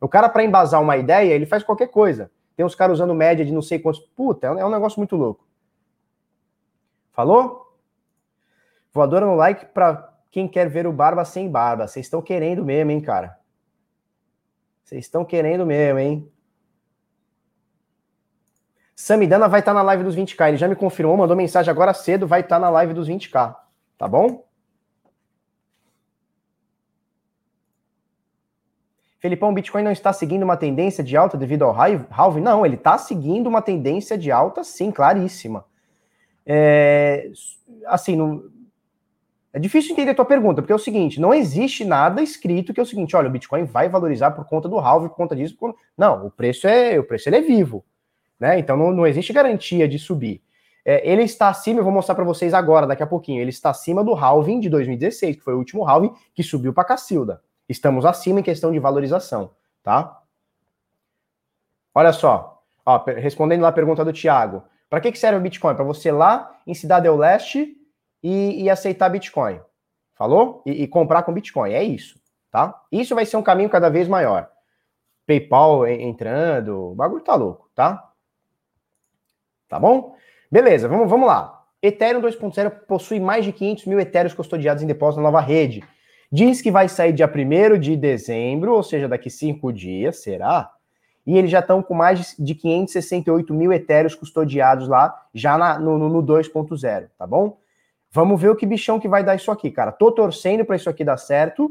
O 0.01 0.09
cara, 0.09 0.29
para 0.29 0.43
embasar 0.43 0.81
uma 0.81 0.97
ideia, 0.97 1.35
ele 1.35 1.45
faz 1.45 1.63
qualquer 1.63 1.89
coisa. 1.89 2.31
Tem 2.57 2.65
uns 2.65 2.75
caras 2.75 2.95
usando 2.95 3.15
média 3.15 3.45
de 3.45 3.53
não 3.53 3.63
sei 3.63 3.79
quantos. 3.79 4.01
Puta, 4.17 4.47
é 4.47 4.51
um, 4.51 4.59
é 4.59 4.71
negócio 4.71 4.99
muito 4.99 5.17
louco. 5.17 5.47
Falou? 7.13 7.77
Voadora 8.93 9.27
no 9.27 9.35
like 9.35 9.67
para 9.67 10.13
quem 10.31 10.49
quer 10.49 10.69
ver 10.69 10.87
o 10.87 10.93
Barba 10.93 11.25
sem 11.25 11.51
barba. 11.51 11.87
Vocês 11.87 12.07
estão 12.07 12.23
querendo 12.23 12.65
mesmo, 12.65 12.91
hein, 12.91 13.01
cara? 13.01 13.39
Vocês 14.85 15.05
estão 15.05 15.25
querendo 15.25 15.67
mesmo, 15.67 15.99
hein? 15.99 16.33
Samidana 18.97 19.49
vai 19.49 19.61
estar 19.61 19.73
tá 19.73 19.79
na 19.79 19.83
live 19.83 20.05
dos 20.05 20.17
20k. 20.17 20.49
Ele 20.49 20.57
já 20.57 20.69
me 20.69 20.77
confirmou, 20.77 21.17
mandou 21.17 21.37
mensagem 21.37 21.71
agora 21.71 21.95
cedo, 21.95 22.27
vai 22.27 22.41
estar 22.41 22.57
tá 22.57 22.61
na 22.61 22.71
live 22.71 22.93
dos 22.93 23.09
20k. 23.09 23.57
Tá 23.97 24.09
bom? 24.09 24.45
Felipão, 29.21 29.51
o 29.51 29.53
Bitcoin 29.53 29.83
não 29.83 29.93
está 29.93 30.13
seguindo 30.13 30.43
uma 30.43 30.57
tendência 30.57 31.05
de 31.05 31.17
alta 31.17 31.37
devido 31.37 31.63
ao 31.63 31.77
halving? 32.11 32.41
Não, 32.41 32.65
ele 32.65 32.77
está 32.77 32.97
seguindo 32.99 33.47
uma 33.47 33.63
tendência 33.63 34.17
de 34.17 34.33
alta, 34.33 34.65
sim, 34.65 34.91
claríssima. 34.91 35.65
É, 36.45 37.31
assim, 37.87 38.17
no, 38.17 38.51
é 39.53 39.59
difícil 39.59 39.93
entender 39.93 40.13
a 40.13 40.15
tua 40.15 40.25
pergunta, 40.25 40.63
porque 40.63 40.73
é 40.73 40.77
o 40.77 40.79
seguinte, 40.79 41.21
não 41.21 41.35
existe 41.35 41.85
nada 41.85 42.23
escrito 42.23 42.73
que 42.73 42.81
é 42.81 42.83
o 42.83 42.87
seguinte, 42.87 43.15
olha, 43.15 43.29
o 43.29 43.33
Bitcoin 43.33 43.65
vai 43.65 43.89
valorizar 43.89 44.31
por 44.31 44.47
conta 44.47 44.69
do 44.69 44.79
halving, 44.79 45.09
por 45.09 45.17
conta 45.17 45.37
disso. 45.37 45.57
Por... 45.57 45.77
Não, 45.97 46.27
o 46.27 46.31
preço 46.31 46.67
é 46.67 46.99
o 46.99 47.05
preço 47.05 47.29
ele 47.29 47.37
é 47.37 47.43
vivo 47.43 47.85
né? 48.41 48.59
Então 48.59 48.77
não, 48.77 48.91
não 48.91 49.07
existe 49.07 49.33
garantia 49.33 49.87
de 49.87 49.99
subir. 49.99 50.43
É, 50.83 51.07
ele 51.09 51.23
está 51.23 51.51
acima, 51.51 51.79
eu 51.79 51.85
vou 51.85 51.93
mostrar 51.93 52.15
para 52.15 52.25
vocês 52.25 52.55
agora, 52.55 52.87
daqui 52.87 53.03
a 53.03 53.07
pouquinho. 53.07 53.43
Ele 53.43 53.51
está 53.51 53.69
acima 53.69 54.03
do 54.03 54.15
halving 54.15 54.59
de 54.59 54.71
2016, 54.71 55.37
que 55.37 55.43
foi 55.43 55.53
o 55.53 55.59
último 55.59 55.87
halving 55.87 56.13
que 56.35 56.43
subiu 56.43 56.73
para 56.73 56.85
Cacilda. 56.85 57.43
Estamos 57.71 58.05
acima 58.05 58.41
em 58.41 58.43
questão 58.43 58.73
de 58.73 58.81
valorização, 58.81 59.53
tá? 59.81 60.21
Olha 61.95 62.13
só, 62.13 62.65
ó, 62.85 63.05
respondendo 63.05 63.61
lá 63.63 63.69
a 63.69 63.73
pergunta 63.73 64.05
do 64.05 64.13
Thiago. 64.13 64.65
Para 64.89 65.01
que, 65.01 65.13
que 65.13 65.19
serve 65.19 65.39
o 65.39 65.41
Bitcoin? 65.41 65.77
Para 65.77 65.85
você 65.85 66.11
lá 66.11 66.59
em 66.67 66.75
Cidade 66.75 67.09
do 67.09 67.15
Leste 67.15 67.77
e, 68.21 68.65
e 68.65 68.69
aceitar 68.69 69.09
Bitcoin. 69.09 69.61
Falou? 70.17 70.65
E, 70.67 70.83
e, 70.83 70.89
comprar 70.89 71.23
com 71.23 71.33
Bitcoin. 71.33 71.71
É 71.73 71.85
isso, 71.85 72.21
tá? 72.51 72.83
Isso 72.91 73.15
vai 73.15 73.25
ser 73.25 73.37
um 73.37 73.43
caminho 73.43 73.71
cada 73.71 73.89
vez 73.89 74.09
maior. 74.09 74.51
PayPal 75.25 75.87
entrando, 75.87 76.91
o 76.91 76.95
bagulho 76.97 77.23
tá 77.23 77.37
louco, 77.37 77.71
tá? 77.73 78.13
Tá 79.69 79.79
bom? 79.79 80.17
Beleza, 80.51 80.89
vamos, 80.89 81.09
vamos 81.09 81.29
lá. 81.29 81.65
Ethereum 81.81 82.21
2.0 82.21 82.69
possui 82.89 83.21
mais 83.21 83.45
de 83.45 83.53
500 83.53 83.87
mil 83.87 84.01
Ethereum 84.01 84.35
custodiados 84.35 84.83
em 84.83 84.89
depósito 84.89 85.23
na 85.23 85.31
nova 85.31 85.41
rede. 85.41 85.85
Diz 86.33 86.63
que 86.63 86.71
vai 86.71 86.89
sair 86.89 87.13
dia 87.13 87.27
1 87.29 87.79
de 87.79 87.97
dezembro, 87.97 88.73
ou 88.73 88.83
seja, 88.83 89.09
daqui 89.09 89.29
cinco 89.29 89.73
dias, 89.73 90.23
será? 90.23 90.71
E 91.27 91.37
eles 91.37 91.51
já 91.51 91.59
estão 91.59 91.83
com 91.83 91.93
mais 91.93 92.37
de 92.39 92.55
568 92.55 93.53
mil 93.53 93.73
Ethereum 93.73 94.17
custodiados 94.17 94.89
lá, 94.89 95.15
já 95.35 95.59
na, 95.59 95.79
no, 95.79 95.99
no 95.99 96.23
2.0, 96.23 97.09
tá 97.19 97.27
bom? 97.27 97.59
Vamos 98.13 98.41
ver 98.41 98.49
o 98.49 98.57
que 98.57 98.67
bichão 98.67 98.99
que 98.99 99.09
vai 99.09 99.25
dar 99.25 99.35
isso 99.35 99.51
aqui, 99.51 99.71
cara. 99.71 99.93
Tô 99.93 100.11
torcendo 100.11 100.65
para 100.65 100.77
isso 100.77 100.89
aqui 100.89 101.05
dar 101.05 101.17
certo, 101.17 101.71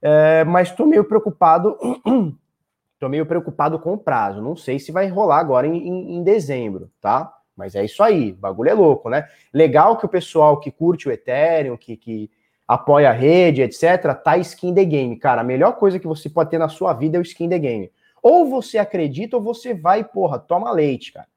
é, 0.00 0.44
mas 0.44 0.70
tô 0.70 0.86
meio 0.86 1.04
preocupado. 1.04 1.76
tô 2.98 3.08
meio 3.08 3.26
preocupado 3.26 3.78
com 3.78 3.92
o 3.92 3.98
prazo. 3.98 4.40
Não 4.40 4.56
sei 4.56 4.78
se 4.78 4.90
vai 4.90 5.08
rolar 5.08 5.38
agora 5.38 5.66
em, 5.66 5.76
em, 5.76 6.16
em 6.16 6.22
dezembro, 6.22 6.90
tá? 7.00 7.32
Mas 7.56 7.74
é 7.74 7.84
isso 7.84 8.02
aí, 8.02 8.32
bagulho 8.32 8.70
é 8.70 8.74
louco, 8.74 9.08
né? 9.08 9.26
Legal 9.52 9.96
que 9.96 10.04
o 10.04 10.08
pessoal 10.08 10.60
que 10.60 10.70
curte 10.70 11.08
o 11.08 11.12
Ethereum, 11.12 11.76
que, 11.76 11.96
que 11.96 12.30
apoia 12.66 13.10
a 13.10 13.12
rede, 13.12 13.62
etc., 13.62 14.14
tá 14.22 14.36
skin 14.38 14.74
the 14.74 14.84
game. 14.84 15.16
Cara, 15.16 15.42
a 15.42 15.44
melhor 15.44 15.72
coisa 15.72 15.98
que 15.98 16.06
você 16.06 16.28
pode 16.28 16.50
ter 16.50 16.58
na 16.58 16.68
sua 16.68 16.92
vida 16.92 17.16
é 17.16 17.20
o 17.20 17.22
skin 17.22 17.48
the 17.48 17.58
game. 17.58 17.90
Ou 18.22 18.48
você 18.48 18.78
acredita 18.78 19.36
ou 19.36 19.42
você 19.42 19.72
vai, 19.72 20.02
porra, 20.02 20.38
toma 20.38 20.72
leite, 20.72 21.12
cara. 21.12 21.28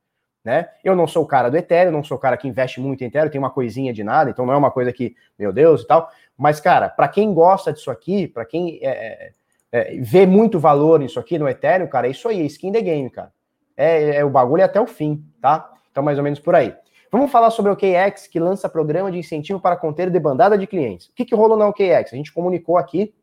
Né? 0.44 0.70
Eu 0.84 0.96
não 0.96 1.06
sou 1.06 1.24
o 1.24 1.28
cara 1.28 1.50
do 1.50 1.58
Ethereum, 1.58 1.92
não 1.92 2.04
sou 2.04 2.18
o 2.18 2.20
cara 2.20 2.38
que 2.38 2.48
investe 2.48 2.80
muito 2.80 3.04
em 3.04 3.08
Ethereum, 3.08 3.30
tem 3.30 3.40
uma 3.40 3.52
coisinha 3.52 3.94
de 3.94 4.04
nada, 4.04 4.32
então 4.32 4.46
não 4.46 4.54
é 4.54 4.58
uma 4.58 4.72
coisa 4.72 4.92
que, 4.92 5.16
meu 5.38 5.52
Deus 5.52 5.82
e 5.82 5.88
tal. 5.88 6.10
Mas, 6.38 6.60
cara, 6.60 6.90
para 6.90 7.08
quem 7.08 7.34
gosta 7.34 7.74
disso 7.74 7.92
aqui, 7.92 8.28
para 8.28 8.46
quem 8.46 8.80
é, 8.82 8.90
é, 8.90 9.32
é, 9.72 9.98
vê 10.00 10.26
muito 10.26 10.58
valor 10.58 11.00
nisso 11.00 11.20
aqui 11.20 11.38
no 11.38 11.48
Ethereum, 11.48 11.88
cara, 11.88 12.08
é 12.08 12.12
isso 12.12 12.28
aí, 12.28 12.42
é 12.42 12.46
skin 12.46 12.72
the 12.72 12.82
game, 12.82 13.10
cara. 13.10 13.32
É, 13.76 14.16
é 14.16 14.26
o 14.26 14.30
bagulho 14.30 14.64
até 14.64 14.80
o 14.80 14.88
fim, 14.88 15.24
tá? 15.42 15.72
Então, 15.92 16.02
mais 16.02 16.18
ou 16.18 16.24
menos 16.24 16.40
por 16.40 16.56
aí. 16.56 16.74
Vamos 17.12 17.32
falar 17.32 17.50
sobre 17.50 17.72
o 17.72 17.74
OKX, 17.74 18.28
que 18.28 18.40
lança 18.40 18.70
programa 18.70 19.12
de 19.12 19.18
incentivo 19.18 19.60
para 19.60 19.76
conter 19.76 20.12
debandada 20.12 20.58
de 20.58 20.68
clientes. 20.68 21.08
O 21.08 21.14
que, 21.14 21.26
que 21.26 21.34
rolou 21.34 21.58
na 21.58 21.68
OKX? 21.68 22.14
A 22.14 22.16
gente 22.16 22.32
comunicou 22.32 22.78
aqui, 22.78 23.16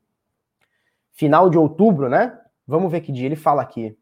final 1.12 1.48
de 1.48 1.56
outubro, 1.56 2.08
né? 2.08 2.38
Vamos 2.66 2.90
ver 2.90 3.00
que 3.00 3.12
dia 3.12 3.26
ele 3.26 3.36
fala 3.36 3.62
aqui. 3.62 3.96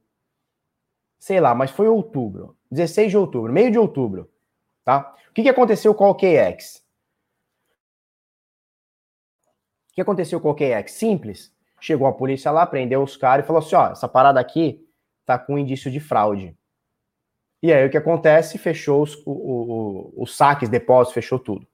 Sei 1.19 1.39
lá, 1.39 1.55
mas 1.55 1.71
foi 1.71 1.87
outubro. 1.87 2.57
16 2.71 3.11
de 3.11 3.19
outubro, 3.19 3.53
meio 3.53 3.71
de 3.71 3.79
outubro. 3.79 4.31
Tá? 4.83 5.15
O 5.31 5.33
que, 5.35 5.43
que 5.43 5.49
aconteceu 5.49 5.95
com 5.95 6.05
o 6.05 6.11
OKX? 6.11 6.85
O 9.91 9.95
que 9.95 10.01
aconteceu 10.01 10.41
com 10.41 10.49
o 10.49 10.53
OKX? 10.53 10.93
Simples. 10.93 11.55
Chegou 11.79 12.07
a 12.07 12.13
polícia 12.13 12.51
lá, 12.51 12.67
prendeu 12.67 13.03
os 13.03 13.17
caras 13.17 13.45
e 13.45 13.47
falou 13.47 13.61
assim: 13.61 13.77
ó, 13.77 13.93
essa 13.93 14.09
parada 14.09 14.41
aqui 14.41 14.89
tá 15.27 15.39
com 15.39 15.59
indício 15.59 15.91
de 15.91 16.01
fraude. 16.01 16.57
E 17.65 17.73
aí 17.73 17.87
o 17.87 17.89
que 17.89 17.97
acontece? 17.97 18.59
Fechou 18.59 19.01
os, 19.01 19.15
o, 19.25 19.31
o, 19.31 20.13
os 20.19 20.37
saques, 20.37 20.69
depósitos, 20.69 21.15
fechou 21.15 21.39
tudo. 21.39 21.67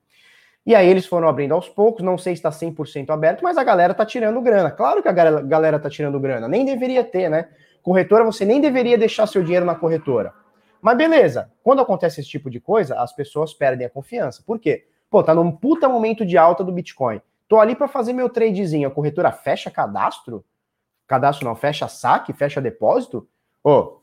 E 0.65 0.73
aí 0.73 0.89
eles 0.89 1.05
foram 1.05 1.27
abrindo 1.27 1.53
aos 1.53 1.69
poucos, 1.69 2.05
não 2.05 2.17
sei 2.17 2.37
se 2.37 2.39
está 2.39 2.51
100% 2.51 3.11
aberto, 3.11 3.43
mas 3.43 3.59
a 3.59 3.65
galera 3.65 3.93
tá 3.93 4.07
tirando 4.07 4.41
grana. 4.41 4.71
Claro 4.71 5.03
que 5.03 5.09
a 5.09 5.13
galera, 5.13 5.81
tá 5.81 5.91
tirando 5.91 6.21
grana, 6.21 6.47
nem 6.47 6.65
deveria 6.65 7.03
ter, 7.03 7.29
né? 7.29 7.49
Corretora, 7.83 8.23
você 8.23 8.45
nem 8.45 8.61
deveria 8.61 8.97
deixar 8.97 9.27
seu 9.27 9.43
dinheiro 9.43 9.67
na 9.67 9.75
corretora. 9.75 10.33
Mas 10.81 10.97
beleza, 10.97 11.51
quando 11.61 11.83
acontece 11.83 12.21
esse 12.21 12.31
tipo 12.31 12.49
de 12.49 12.61
coisa, 12.61 12.95
as 13.01 13.13
pessoas 13.13 13.53
perdem 13.53 13.85
a 13.85 13.91
confiança. 13.91 14.45
Por 14.47 14.61
quê? 14.61 14.87
Pô, 15.11 15.25
tá 15.25 15.35
num 15.35 15.51
puta 15.51 15.89
momento 15.89 16.25
de 16.25 16.39
alta 16.39 16.63
do 16.63 16.71
Bitcoin. 16.71 17.21
Tô 17.49 17.59
ali 17.59 17.75
para 17.75 17.89
fazer 17.89 18.13
meu 18.13 18.29
tradezinho, 18.29 18.87
a 18.87 18.93
corretora 18.93 19.33
fecha 19.33 19.73
cadastro? 19.73 20.45
Cadastro 21.09 21.49
não, 21.49 21.57
fecha 21.57 21.89
saque, 21.89 22.33
fecha 22.33 22.61
depósito? 22.61 23.29
Ô, 23.65 23.99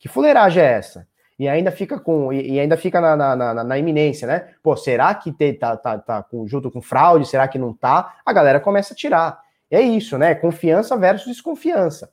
que 0.00 0.08
fuleiragem 0.08 0.60
é 0.60 0.72
essa? 0.72 1.09
E 1.40 1.48
ainda 1.48 1.72
fica 1.72 1.98
com 1.98 2.30
e, 2.30 2.60
ainda 2.60 2.76
fica 2.76 3.00
na, 3.00 3.16
na, 3.16 3.34
na, 3.34 3.64
na, 3.64 3.78
iminência, 3.78 4.28
né? 4.28 4.50
Pô, 4.62 4.76
será 4.76 5.14
que 5.14 5.32
te, 5.32 5.54
tá, 5.54 5.74
tá, 5.74 5.96
tá 5.96 6.26
junto 6.44 6.70
com 6.70 6.82
fraude? 6.82 7.26
Será 7.26 7.48
que 7.48 7.58
não 7.58 7.72
tá? 7.72 8.16
A 8.26 8.30
galera 8.30 8.60
começa 8.60 8.92
a 8.92 8.96
tirar. 8.96 9.40
É 9.70 9.80
isso, 9.80 10.18
né? 10.18 10.34
Confiança 10.34 10.98
versus 10.98 11.28
desconfiança. 11.28 12.12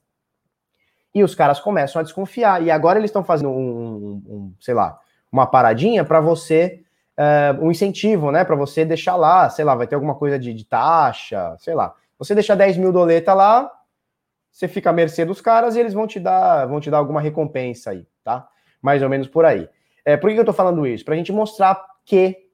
E 1.13 1.25
os 1.25 1.35
caras 1.35 1.59
começam 1.59 1.99
a 1.99 2.03
desconfiar. 2.03 2.63
E 2.63 2.71
agora 2.71 2.99
eles 2.99 3.09
estão 3.09 3.21
fazendo 3.21 3.49
um, 3.49 3.53
um, 3.53 4.23
um, 4.33 4.53
sei 4.61 4.73
lá, 4.73 4.97
uma 5.29 5.45
paradinha 5.45 6.05
para 6.05 6.21
você 6.21 6.85
uh, 7.17 7.61
um 7.61 7.69
incentivo, 7.69 8.31
né, 8.31 8.45
para 8.45 8.55
você 8.55 8.85
deixar 8.85 9.17
lá, 9.17 9.49
sei 9.49 9.65
lá, 9.65 9.75
vai 9.75 9.87
ter 9.87 9.95
alguma 9.95 10.15
coisa 10.15 10.39
de, 10.39 10.53
de 10.53 10.63
taxa, 10.63 11.53
sei 11.59 11.75
lá. 11.75 11.93
Você 12.17 12.33
deixa 12.33 12.55
10 12.55 12.77
mil 12.77 12.93
doleta 12.93 13.33
lá, 13.33 13.69
você 14.49 14.69
fica 14.69 14.89
à 14.89 14.93
mercê 14.93 15.25
dos 15.25 15.41
caras 15.41 15.75
e 15.75 15.81
eles 15.81 15.93
vão 15.93 16.07
te 16.07 16.17
dar, 16.17 16.65
vão 16.65 16.79
te 16.79 16.89
dar 16.89 16.99
alguma 16.99 17.19
recompensa 17.19 17.91
aí, 17.91 18.07
tá? 18.23 18.47
Mais 18.81 19.01
ou 19.01 19.09
menos 19.09 19.27
por 19.27 19.45
aí. 19.45 19.67
É, 20.05 20.15
por 20.15 20.29
que 20.29 20.39
eu 20.39 20.45
tô 20.45 20.53
falando 20.53 20.85
isso? 20.87 21.03
Para 21.03 21.13
a 21.13 21.17
gente 21.17 21.31
mostrar 21.31 21.83
que 22.05 22.49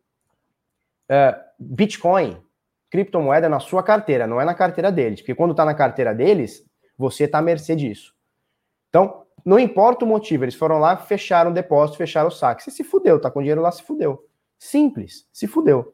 uh, 1.09 1.39
Bitcoin, 1.59 2.41
criptomoeda, 2.89 3.45
é 3.45 3.49
na 3.49 3.59
sua 3.59 3.83
carteira, 3.83 4.25
não 4.25 4.41
é 4.41 4.45
na 4.45 4.55
carteira 4.55 4.91
deles. 4.91 5.21
Porque 5.21 5.36
quando 5.36 5.53
tá 5.53 5.63
na 5.63 5.73
carteira 5.73 6.13
deles, 6.13 6.65
você 6.97 7.27
tá 7.27 7.39
à 7.39 7.41
mercê 7.41 7.75
disso. 7.75 8.13
Então, 8.89 9.25
não 9.45 9.59
importa 9.59 10.05
o 10.05 10.07
motivo, 10.07 10.45
eles 10.45 10.55
foram 10.55 10.79
lá, 10.79 10.95
fecharam 10.95 11.51
o 11.51 11.53
depósito, 11.53 11.97
fecharam 11.97 12.29
o 12.29 12.31
saque. 12.31 12.63
Você 12.63 12.71
se 12.71 12.83
fudeu, 12.83 13.19
tá 13.19 13.29
com 13.29 13.39
dinheiro 13.39 13.62
lá, 13.62 13.71
se 13.71 13.83
fudeu. 13.83 14.25
Simples, 14.57 15.27
se 15.31 15.45
fudeu. 15.45 15.93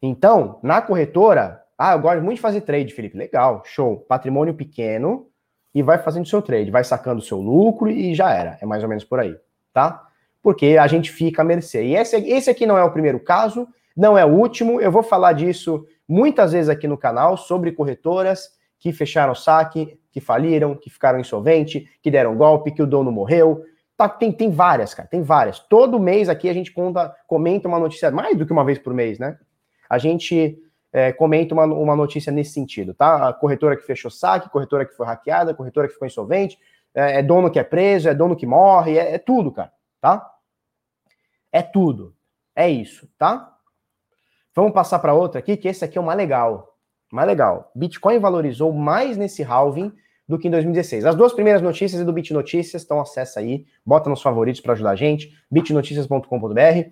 Então, 0.00 0.60
na 0.62 0.80
corretora, 0.80 1.62
ah, 1.76 1.92
eu 1.92 2.00
gosto 2.00 2.22
muito 2.22 2.36
de 2.36 2.42
fazer 2.42 2.60
trade, 2.62 2.94
Felipe. 2.94 3.18
Legal, 3.18 3.62
show. 3.64 3.98
Patrimônio 4.08 4.54
pequeno 4.54 5.28
e 5.76 5.82
vai 5.82 5.98
fazendo 5.98 6.26
seu 6.26 6.40
trade, 6.40 6.70
vai 6.70 6.82
sacando 6.82 7.20
seu 7.20 7.38
lucro 7.38 7.90
e 7.90 8.14
já 8.14 8.32
era. 8.32 8.56
É 8.62 8.64
mais 8.64 8.82
ou 8.82 8.88
menos 8.88 9.04
por 9.04 9.20
aí, 9.20 9.36
tá? 9.74 10.08
Porque 10.42 10.78
a 10.80 10.86
gente 10.86 11.12
fica 11.12 11.42
à 11.42 11.44
mercê. 11.44 11.84
E 11.84 11.94
esse, 11.94 12.16
esse 12.16 12.48
aqui 12.48 12.64
não 12.64 12.78
é 12.78 12.82
o 12.82 12.90
primeiro 12.90 13.20
caso, 13.20 13.68
não 13.94 14.16
é 14.16 14.24
o 14.24 14.30
último. 14.30 14.80
Eu 14.80 14.90
vou 14.90 15.02
falar 15.02 15.34
disso 15.34 15.86
muitas 16.08 16.52
vezes 16.52 16.70
aqui 16.70 16.88
no 16.88 16.96
canal 16.96 17.36
sobre 17.36 17.72
corretoras 17.72 18.48
que 18.78 18.90
fecharam 18.90 19.34
saque, 19.34 20.00
que 20.10 20.18
faliram, 20.18 20.74
que 20.74 20.88
ficaram 20.88 21.20
insolvente, 21.20 21.86
que 22.02 22.10
deram 22.10 22.38
golpe, 22.38 22.72
que 22.72 22.82
o 22.82 22.86
dono 22.86 23.12
morreu. 23.12 23.62
Tá, 23.98 24.08
tem, 24.08 24.32
tem 24.32 24.50
várias, 24.50 24.94
cara, 24.94 25.06
tem 25.06 25.20
várias. 25.20 25.58
Todo 25.58 26.00
mês 26.00 26.30
aqui 26.30 26.48
a 26.48 26.54
gente 26.54 26.72
conta, 26.72 27.14
comenta 27.26 27.68
uma 27.68 27.78
notícia, 27.78 28.10
mais 28.10 28.34
do 28.34 28.46
que 28.46 28.52
uma 28.52 28.64
vez 28.64 28.78
por 28.78 28.94
mês, 28.94 29.18
né? 29.18 29.36
A 29.90 29.98
gente 29.98 30.58
é, 30.96 31.12
comenta 31.12 31.54
uma, 31.54 31.64
uma 31.64 31.96
notícia 31.96 32.32
nesse 32.32 32.52
sentido, 32.52 32.94
tá? 32.94 33.28
A 33.28 33.32
corretora 33.32 33.76
que 33.76 33.84
fechou 33.84 34.10
saque, 34.10 34.50
corretora 34.50 34.86
que 34.86 34.94
foi 34.94 35.06
hackeada, 35.06 35.54
corretora 35.54 35.86
que 35.86 35.94
ficou 35.94 36.06
insolvente, 36.06 36.58
é, 36.94 37.18
é 37.18 37.22
dono 37.22 37.50
que 37.50 37.58
é 37.58 37.64
preso, 37.64 38.08
é 38.08 38.14
dono 38.14 38.36
que 38.36 38.46
morre, 38.46 38.98
é, 38.98 39.14
é 39.14 39.18
tudo, 39.18 39.52
cara, 39.52 39.72
tá? 40.00 40.28
É 41.52 41.62
tudo. 41.62 42.14
É 42.54 42.68
isso, 42.68 43.08
tá? 43.18 43.54
Vamos 44.54 44.72
passar 44.72 44.98
para 44.98 45.12
outra 45.12 45.38
aqui, 45.38 45.56
que 45.56 45.68
esse 45.68 45.84
aqui 45.84 45.98
é 45.98 46.00
mais 46.00 46.16
legal 46.16 46.76
mais 47.10 47.26
legal. 47.26 47.70
Bitcoin 47.74 48.18
valorizou 48.18 48.72
mais 48.72 49.16
nesse 49.16 49.42
halving 49.42 49.92
do 50.28 50.38
que 50.38 50.48
em 50.48 50.50
2016. 50.50 51.04
As 51.04 51.14
duas 51.14 51.32
primeiras 51.32 51.62
notícias 51.62 52.00
é 52.00 52.04
do 52.04 52.12
BitNotícias, 52.12 52.82
então 52.82 53.00
acessa 53.00 53.40
aí, 53.40 53.64
bota 53.84 54.10
nos 54.10 54.20
favoritos 54.20 54.60
para 54.60 54.72
ajudar 54.72 54.90
a 54.90 54.96
gente, 54.96 55.32
bitnoticias.com.br. 55.50 56.90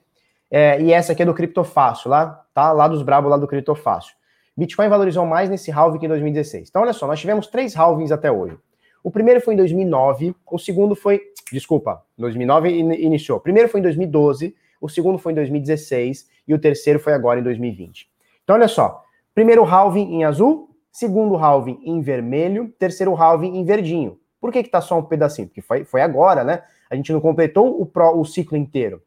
É, 0.56 0.80
e 0.80 0.92
essa 0.92 1.12
aqui 1.12 1.22
é 1.22 1.26
do 1.26 1.34
Criptofácil, 1.34 2.08
lá, 2.10 2.44
tá? 2.54 2.70
Lá 2.70 2.86
dos 2.86 3.02
brabos, 3.02 3.28
lá 3.28 3.36
do 3.36 3.48
Criptofácil. 3.48 4.14
Bitcoin 4.56 4.88
valorizou 4.88 5.26
mais 5.26 5.50
nesse 5.50 5.72
halving 5.72 5.98
que 5.98 6.06
em 6.06 6.08
2016. 6.08 6.68
Então, 6.68 6.82
olha 6.82 6.92
só, 6.92 7.08
nós 7.08 7.18
tivemos 7.18 7.48
três 7.48 7.74
halvings 7.74 8.12
até 8.12 8.30
hoje. 8.30 8.56
O 9.02 9.10
primeiro 9.10 9.40
foi 9.40 9.54
em 9.54 9.56
2009, 9.56 10.34
o 10.48 10.58
segundo 10.58 10.94
foi, 10.94 11.20
desculpa, 11.50 12.04
2009 12.16 12.70
iniciou. 12.70 13.38
O 13.38 13.40
primeiro 13.40 13.68
foi 13.68 13.80
em 13.80 13.82
2012, 13.82 14.54
o 14.80 14.88
segundo 14.88 15.18
foi 15.18 15.32
em 15.32 15.34
2016 15.34 16.28
e 16.46 16.54
o 16.54 16.58
terceiro 16.58 17.00
foi 17.00 17.14
agora 17.14 17.40
em 17.40 17.42
2020. 17.42 18.08
Então, 18.44 18.54
olha 18.54 18.68
só, 18.68 19.04
Primeiro 19.34 19.64
halving 19.64 20.14
em 20.14 20.24
azul, 20.24 20.70
segundo 20.92 21.34
halving 21.36 21.80
em 21.82 22.00
vermelho, 22.00 22.72
terceiro 22.78 23.16
halving 23.16 23.56
em 23.56 23.64
verdinho. 23.64 24.16
Por 24.40 24.52
que 24.52 24.62
que 24.62 24.70
tá 24.70 24.80
só 24.80 24.96
um 24.96 25.02
pedacinho? 25.02 25.48
Porque 25.48 25.60
foi, 25.60 25.84
foi 25.84 26.00
agora, 26.00 26.44
né? 26.44 26.62
A 26.88 26.94
gente 26.94 27.12
não 27.12 27.20
completou 27.20 27.80
o, 27.80 27.84
pro, 27.84 28.16
o 28.16 28.24
ciclo 28.24 28.56
inteiro. 28.56 29.02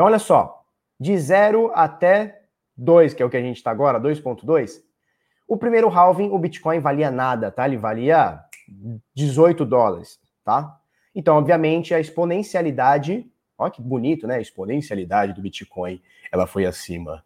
Então, 0.00 0.06
olha 0.06 0.18
só. 0.18 0.64
De 0.98 1.14
0 1.18 1.72
até 1.74 2.44
2, 2.74 3.12
que 3.12 3.22
é 3.22 3.26
o 3.26 3.28
que 3.28 3.36
a 3.36 3.42
gente 3.42 3.58
está 3.58 3.70
agora, 3.70 4.00
2.2, 4.00 4.82
o 5.46 5.58
primeiro 5.58 5.90
halving, 5.90 6.30
o 6.30 6.38
Bitcoin 6.38 6.80
valia 6.80 7.10
nada, 7.10 7.50
tá? 7.50 7.66
Ele 7.66 7.76
valia 7.76 8.42
18 9.14 9.62
dólares, 9.66 10.18
tá? 10.42 10.80
Então, 11.14 11.36
obviamente, 11.36 11.92
a 11.92 12.00
exponencialidade, 12.00 13.30
olha 13.58 13.70
que 13.70 13.82
bonito, 13.82 14.26
né? 14.26 14.36
A 14.36 14.40
exponencialidade 14.40 15.34
do 15.34 15.42
Bitcoin, 15.42 16.00
ela 16.32 16.46
foi 16.46 16.64
acima. 16.64 17.22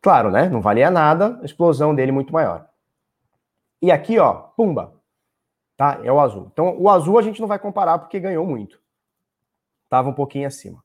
Claro, 0.00 0.32
né? 0.32 0.48
Não 0.48 0.60
valia 0.60 0.90
nada, 0.90 1.38
a 1.40 1.44
explosão 1.44 1.94
dele 1.94 2.10
muito 2.10 2.32
maior. 2.32 2.68
E 3.80 3.92
aqui, 3.92 4.18
ó, 4.18 4.34
pumba. 4.56 4.92
Tá? 5.76 6.00
É 6.02 6.10
o 6.10 6.18
azul. 6.18 6.48
Então, 6.52 6.76
o 6.76 6.90
azul 6.90 7.16
a 7.16 7.22
gente 7.22 7.40
não 7.40 7.46
vai 7.46 7.60
comparar 7.60 8.00
porque 8.00 8.18
ganhou 8.18 8.44
muito. 8.44 8.80
Tava 9.88 10.08
um 10.08 10.14
pouquinho 10.14 10.48
acima. 10.48 10.82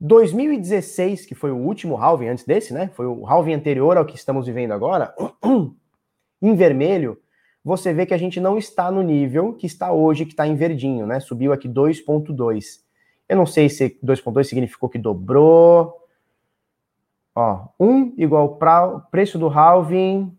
2016, 0.00 1.26
que 1.26 1.34
foi 1.34 1.50
o 1.50 1.56
último 1.56 1.96
halving 1.96 2.28
antes 2.28 2.44
desse, 2.44 2.72
né? 2.72 2.90
Foi 2.94 3.06
o 3.06 3.26
halving 3.26 3.54
anterior 3.54 3.96
ao 3.96 4.04
que 4.04 4.16
estamos 4.16 4.46
vivendo 4.46 4.72
agora. 4.72 5.14
em 6.40 6.54
vermelho, 6.54 7.18
você 7.62 7.92
vê 7.92 8.06
que 8.06 8.14
a 8.14 8.18
gente 8.18 8.40
não 8.40 8.56
está 8.56 8.90
no 8.90 9.02
nível 9.02 9.52
que 9.52 9.66
está 9.66 9.92
hoje, 9.92 10.24
que 10.24 10.32
está 10.32 10.46
em 10.46 10.54
verdinho, 10.54 11.06
né? 11.06 11.20
Subiu 11.20 11.52
aqui 11.52 11.68
2.2. 11.68 12.80
Eu 13.28 13.36
não 13.36 13.46
sei 13.46 13.68
se 13.68 13.98
2.2 14.02 14.44
significou 14.44 14.88
que 14.88 14.98
dobrou, 14.98 16.00
Ó, 17.34 17.68
1 17.78 18.14
igual 18.18 18.56
pra, 18.56 19.00
preço 19.10 19.38
do 19.38 19.48
halving 19.48 20.36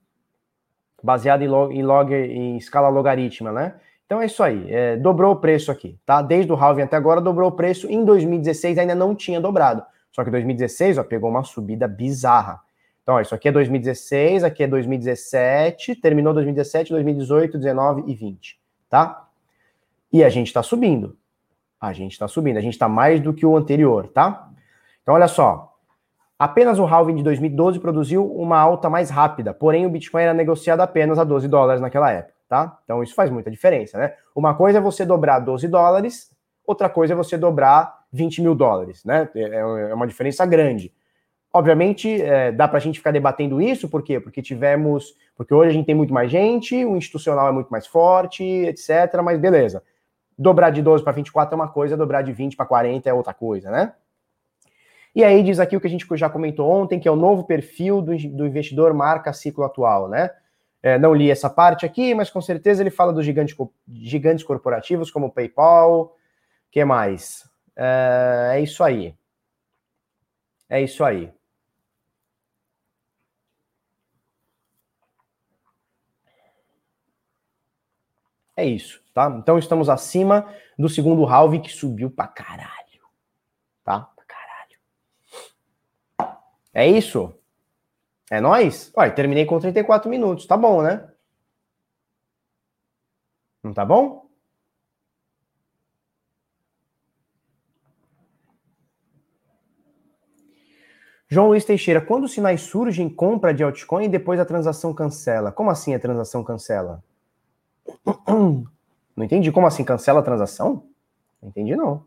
baseado 1.02 1.42
em, 1.42 1.48
log, 1.48 1.74
em, 1.74 1.84
log, 1.84 2.14
em 2.14 2.58
escala 2.58 2.90
logarítmica, 2.90 3.52
né? 3.52 3.76
Então 4.12 4.22
é 4.22 4.26
isso 4.26 4.44
aí, 4.44 4.70
é, 4.70 4.98
dobrou 4.98 5.32
o 5.32 5.36
preço 5.38 5.72
aqui, 5.72 5.98
tá? 6.06 6.22
Desde 6.22 6.52
o 6.52 6.56
halving 6.58 6.82
até 6.82 6.98
agora 6.98 7.22
dobrou 7.22 7.48
o 7.48 7.52
preço. 7.54 7.90
Em 7.90 8.04
2016 8.04 8.78
ainda 8.78 8.94
não 8.94 9.16
tinha 9.16 9.40
dobrado. 9.40 9.82
Só 10.12 10.22
que 10.26 10.30
2016, 10.30 10.98
ó, 10.98 11.04
pegou 11.06 11.30
uma 11.30 11.46
subida 11.46 11.88
bizarra. 11.88 12.60
Então, 13.02 13.16
ó, 13.16 13.22
isso 13.22 13.34
aqui 13.34 13.48
é 13.48 13.54
2016, 13.54 14.44
aqui 14.44 14.64
é 14.64 14.68
2017, 14.68 15.96
terminou 15.96 16.34
2017, 16.34 16.92
2018, 16.92 17.58
19 17.58 18.04
e 18.06 18.14
20, 18.14 18.60
tá? 18.90 19.30
E 20.12 20.26
a 20.26 20.30
gente 20.30 20.48
está 20.48 20.62
subindo. 20.62 21.16
A 21.80 21.94
gente 21.94 22.12
está 22.12 22.28
subindo, 22.28 22.58
a 22.58 22.62
gente 22.62 22.74
está 22.74 22.90
mais 22.90 23.22
do 23.22 23.34
que 23.34 23.46
o 23.46 23.56
anterior, 23.56 24.10
tá? 24.10 24.50
Então, 25.04 25.16
olha 25.16 25.30
só, 25.30 25.72
Apenas 26.38 26.80
o 26.80 26.86
halving 26.86 27.18
de 27.18 27.24
2012 27.24 27.80
produziu 27.80 28.26
uma 28.26 28.58
alta 28.58 28.90
mais 28.90 29.12
rápida, 29.12 29.54
porém 29.54 29.86
o 29.86 29.90
Bitcoin 29.92 30.24
era 30.24 30.34
negociado 30.34 30.82
apenas 30.82 31.20
a 31.20 31.24
12 31.24 31.48
dólares 31.48 31.80
naquela 31.80 32.12
época, 32.12 32.34
tá? 32.52 32.78
Então 32.84 33.02
isso 33.02 33.16
faz 33.16 33.30
muita 33.30 33.50
diferença, 33.50 33.98
né? 33.98 34.14
Uma 34.36 34.54
coisa 34.54 34.80
é 34.80 34.82
você 34.82 35.06
dobrar 35.06 35.40
12 35.40 35.70
dólares, 35.70 36.30
outra 36.68 36.90
coisa 36.90 37.14
é 37.14 37.16
você 37.16 37.38
dobrar 37.38 38.02
20 38.12 38.42
mil 38.42 38.54
dólares, 38.54 39.06
né? 39.06 39.30
É, 39.34 39.42
é, 39.42 39.60
é 39.60 39.94
uma 39.94 40.06
diferença 40.06 40.46
grande. 40.46 40.94
Obviamente, 41.54 42.22
é, 42.22 42.52
dá 42.52 42.68
para 42.68 42.76
a 42.78 42.82
gente 42.82 43.00
ficar 43.00 43.12
debatendo 43.12 43.62
isso, 43.62 43.88
por 43.88 44.04
quê? 44.04 44.20
Porque 44.20 44.42
tivemos. 44.42 45.16
Porque 45.38 45.54
hoje 45.54 45.70
a 45.70 45.74
gente 45.74 45.86
tem 45.86 45.96
muito 45.96 46.14
mais 46.14 46.30
gente, 46.30 46.84
o 46.84 46.98
institucional 46.98 47.48
é 47.48 47.54
muito 47.54 47.70
mais 47.70 47.88
forte, 47.88 48.44
etc. 48.44 49.22
Mas 49.24 49.40
beleza. 49.40 49.82
Dobrar 50.38 50.72
de 50.72 50.82
12 50.82 51.06
para 51.06 51.14
24 51.14 51.54
é 51.54 51.56
uma 51.56 51.70
coisa, 51.70 51.96
dobrar 51.96 52.22
de 52.22 52.34
20 52.34 52.58
para 52.58 52.66
40 52.66 53.10
é 53.10 53.14
outra 53.14 53.34
coisa, 53.34 53.72
né? 53.72 53.94
E 55.16 55.24
aí 55.24 55.42
diz 55.42 55.58
aqui 55.58 55.78
o 55.78 55.80
que 55.80 55.88
a 55.88 55.90
gente 55.90 56.06
já 56.18 56.30
comentou 56.30 56.70
ontem, 56.70 57.00
que 57.00 57.08
é 57.08 57.12
o 57.12 57.16
novo 57.16 57.46
perfil 57.46 58.02
do, 58.02 58.12
do 58.12 58.46
investidor 58.46 58.94
marca 58.94 59.32
ciclo 59.32 59.64
atual, 59.64 60.10
né? 60.10 60.32
É, 60.84 60.98
não 60.98 61.14
li 61.14 61.30
essa 61.30 61.50
parte 61.50 61.86
aqui, 61.86 62.14
mas 62.16 62.30
com 62.30 62.42
certeza 62.42 62.82
ele 62.82 62.90
fala 62.90 63.14
dos 63.14 63.26
gigantes, 63.26 63.56
gigantes 63.88 64.44
corporativos 64.44 65.12
como 65.12 65.28
o 65.28 65.32
PayPal. 65.32 66.16
que 66.72 66.84
mais? 66.86 67.50
É, 67.76 68.54
é 68.56 68.62
isso 68.62 68.84
aí. 68.84 69.16
É 70.70 70.82
isso 70.82 71.04
aí. 71.04 71.32
É 78.56 78.66
isso, 78.66 79.02
tá? 79.14 79.28
Então 79.40 79.58
estamos 79.58 79.90
acima 79.90 80.48
do 80.78 80.90
segundo 80.90 81.26
halve 81.26 81.60
que 81.60 81.70
subiu 81.70 82.12
pra 82.12 82.28
caralho, 82.28 83.02
tá? 83.84 84.12
É 86.74 86.88
isso? 86.88 87.34
É 88.32 88.40
nós? 88.40 88.90
Olha, 88.96 89.12
terminei 89.12 89.46
com 89.46 89.60
34 89.60 90.10
minutos. 90.10 90.46
Tá 90.46 90.56
bom, 90.56 90.82
né? 90.82 91.06
Não 93.62 93.74
tá 93.74 93.84
bom? 93.84 94.26
João 101.28 101.48
Luiz 101.48 101.66
Teixeira, 101.66 102.00
quando 102.00 102.24
os 102.24 102.32
sinais 102.32 102.62
surgem, 102.62 103.10
compra 103.10 103.54
de 103.54 103.64
altcoin 103.64 104.06
e 104.06 104.10
depois 104.10 104.40
a 104.40 104.46
transação 104.46 104.94
cancela. 104.94 105.52
Como 105.52 105.70
assim 105.70 105.94
a 105.94 106.00
transação 106.00 106.42
cancela? 106.42 107.04
Não 109.14 109.26
entendi. 109.26 109.52
Como 109.52 109.68
assim 109.68 109.84
cancela 109.84 110.22
a 110.22 110.24
transação? 110.24 110.88
Não 111.42 111.50
entendi, 111.50 111.76
não. 111.76 112.06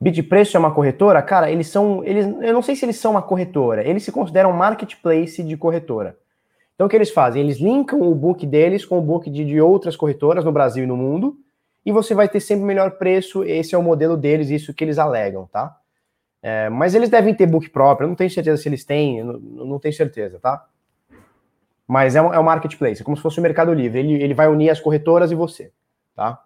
Bitpreço 0.00 0.56
é 0.56 0.60
uma 0.60 0.72
corretora? 0.72 1.20
Cara, 1.22 1.50
eles 1.50 1.66
são. 1.66 2.02
Eles, 2.04 2.24
eu 2.26 2.54
não 2.54 2.62
sei 2.62 2.74
se 2.74 2.84
eles 2.84 2.96
são 2.96 3.10
uma 3.10 3.20
corretora, 3.20 3.86
eles 3.86 4.02
se 4.02 4.10
consideram 4.10 4.52
marketplace 4.52 5.42
de 5.42 5.56
corretora. 5.56 6.16
Então 6.74 6.86
o 6.86 6.90
que 6.90 6.96
eles 6.96 7.10
fazem? 7.10 7.42
Eles 7.42 7.58
linkam 7.58 8.00
o 8.00 8.14
book 8.14 8.46
deles 8.46 8.86
com 8.86 8.98
o 8.98 9.02
book 9.02 9.28
de, 9.28 9.44
de 9.44 9.60
outras 9.60 9.96
corretoras 9.96 10.42
no 10.44 10.52
Brasil 10.52 10.84
e 10.84 10.86
no 10.86 10.96
mundo, 10.96 11.36
e 11.84 11.92
você 11.92 12.14
vai 12.14 12.26
ter 12.26 12.40
sempre 12.40 12.64
o 12.64 12.66
melhor 12.66 12.92
preço. 12.92 13.44
Esse 13.44 13.74
é 13.74 13.78
o 13.78 13.82
modelo 13.82 14.16
deles, 14.16 14.48
isso 14.48 14.72
que 14.72 14.82
eles 14.82 14.98
alegam, 14.98 15.46
tá? 15.52 15.76
É, 16.42 16.70
mas 16.70 16.94
eles 16.94 17.10
devem 17.10 17.34
ter 17.34 17.46
book 17.46 17.68
próprio, 17.68 18.06
eu 18.06 18.08
não 18.08 18.16
tenho 18.16 18.30
certeza 18.30 18.62
se 18.62 18.66
eles 18.66 18.82
têm, 18.82 19.22
não, 19.22 19.38
não 19.38 19.78
tenho 19.78 19.92
certeza, 19.92 20.38
tá? 20.40 20.66
Mas 21.86 22.16
é 22.16 22.22
um, 22.22 22.32
é 22.32 22.40
um 22.40 22.42
marketplace, 22.44 23.02
é 23.02 23.04
como 23.04 23.18
se 23.18 23.22
fosse 23.22 23.38
o 23.38 23.42
Mercado 23.42 23.74
Livre. 23.74 23.98
Ele, 23.98 24.14
ele 24.22 24.32
vai 24.32 24.48
unir 24.48 24.70
as 24.70 24.80
corretoras 24.80 25.30
e 25.30 25.34
você, 25.34 25.72
tá? 26.16 26.42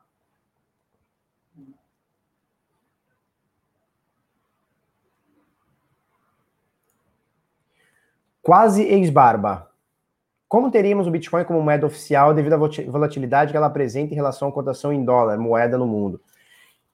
Quase 8.44 8.82
ex-barba. 8.82 9.70
Como 10.46 10.70
teríamos 10.70 11.06
o 11.06 11.10
Bitcoin 11.10 11.44
como 11.44 11.62
moeda 11.62 11.86
oficial 11.86 12.34
devido 12.34 12.52
à 12.52 12.56
volatilidade 12.58 13.50
que 13.50 13.56
ela 13.56 13.68
apresenta 13.68 14.12
em 14.12 14.14
relação 14.14 14.48
à 14.48 14.52
cotação 14.52 14.92
em 14.92 15.02
dólar, 15.02 15.38
moeda 15.38 15.78
no 15.78 15.86
mundo? 15.86 16.20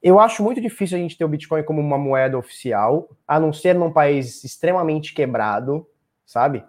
Eu 0.01 0.21
acho 0.21 0.45
muito 0.45 0.61
difícil 0.61 0.97
a 0.97 1.01
gente 1.01 1.19
ter 1.19 1.25
o 1.25 1.29
Bitcoin 1.29 1.65
como 1.65 1.81
uma 1.81 1.99
moeda 1.99 2.39
oficial, 2.39 3.11
a 3.27 3.41
não 3.41 3.53
ser 3.53 3.75
num 3.75 3.93
país 3.93 4.45
extremamente 4.45 5.13
quebrado, 5.13 5.85
sabe? 6.25 6.65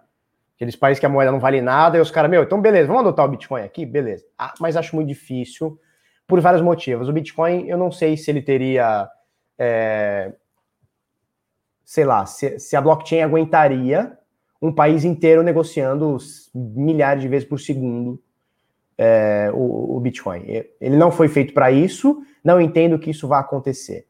Aqueles 0.55 0.75
países 0.75 0.99
que 0.99 1.05
a 1.05 1.09
moeda 1.09 1.31
não 1.31 1.39
vale 1.39 1.61
nada, 1.61 1.99
e 1.99 2.01
os 2.01 2.09
caras, 2.09 2.31
meu, 2.31 2.41
então 2.41 2.59
beleza, 2.59 2.87
vamos 2.87 3.03
adotar 3.03 3.25
o 3.25 3.29
Bitcoin 3.29 3.61
aqui? 3.61 3.85
Beleza. 3.85 4.25
Ah, 4.35 4.55
mas 4.59 4.75
acho 4.75 4.95
muito 4.95 5.07
difícil, 5.07 5.79
por 6.25 6.41
vários 6.41 6.61
motivos. 6.63 7.07
O 7.07 7.13
Bitcoin, 7.13 7.67
eu 7.67 7.77
não 7.77 7.91
sei 7.91 8.17
se 8.17 8.31
ele 8.31 8.41
teria. 8.41 9.07
É, 9.59 10.33
sei 11.85 12.03
lá, 12.03 12.25
se, 12.25 12.57
se, 12.57 12.75
a 12.75 12.81
blockchain 12.81 13.21
aguentaria 13.21 14.17
um 14.61 14.71
país 14.71 15.03
inteiro 15.03 15.41
negociando 15.41 16.17
milhares 16.53 17.23
de 17.23 17.27
vezes 17.27 17.47
por 17.47 17.59
segundo 17.59 18.21
é, 18.97 19.49
o, 19.53 19.97
o, 19.97 19.99
Bitcoin. 19.99 20.43
Ele 20.79 20.95
não 20.95 21.11
foi 21.11 21.27
feito 21.27 21.53
para 21.53 21.71
isso, 21.71 22.21
não 22.43 22.61
entendo 22.61 22.99
que 22.99 23.09
isso 23.09 23.27
vá 23.27 23.39
acontecer. 23.39 24.05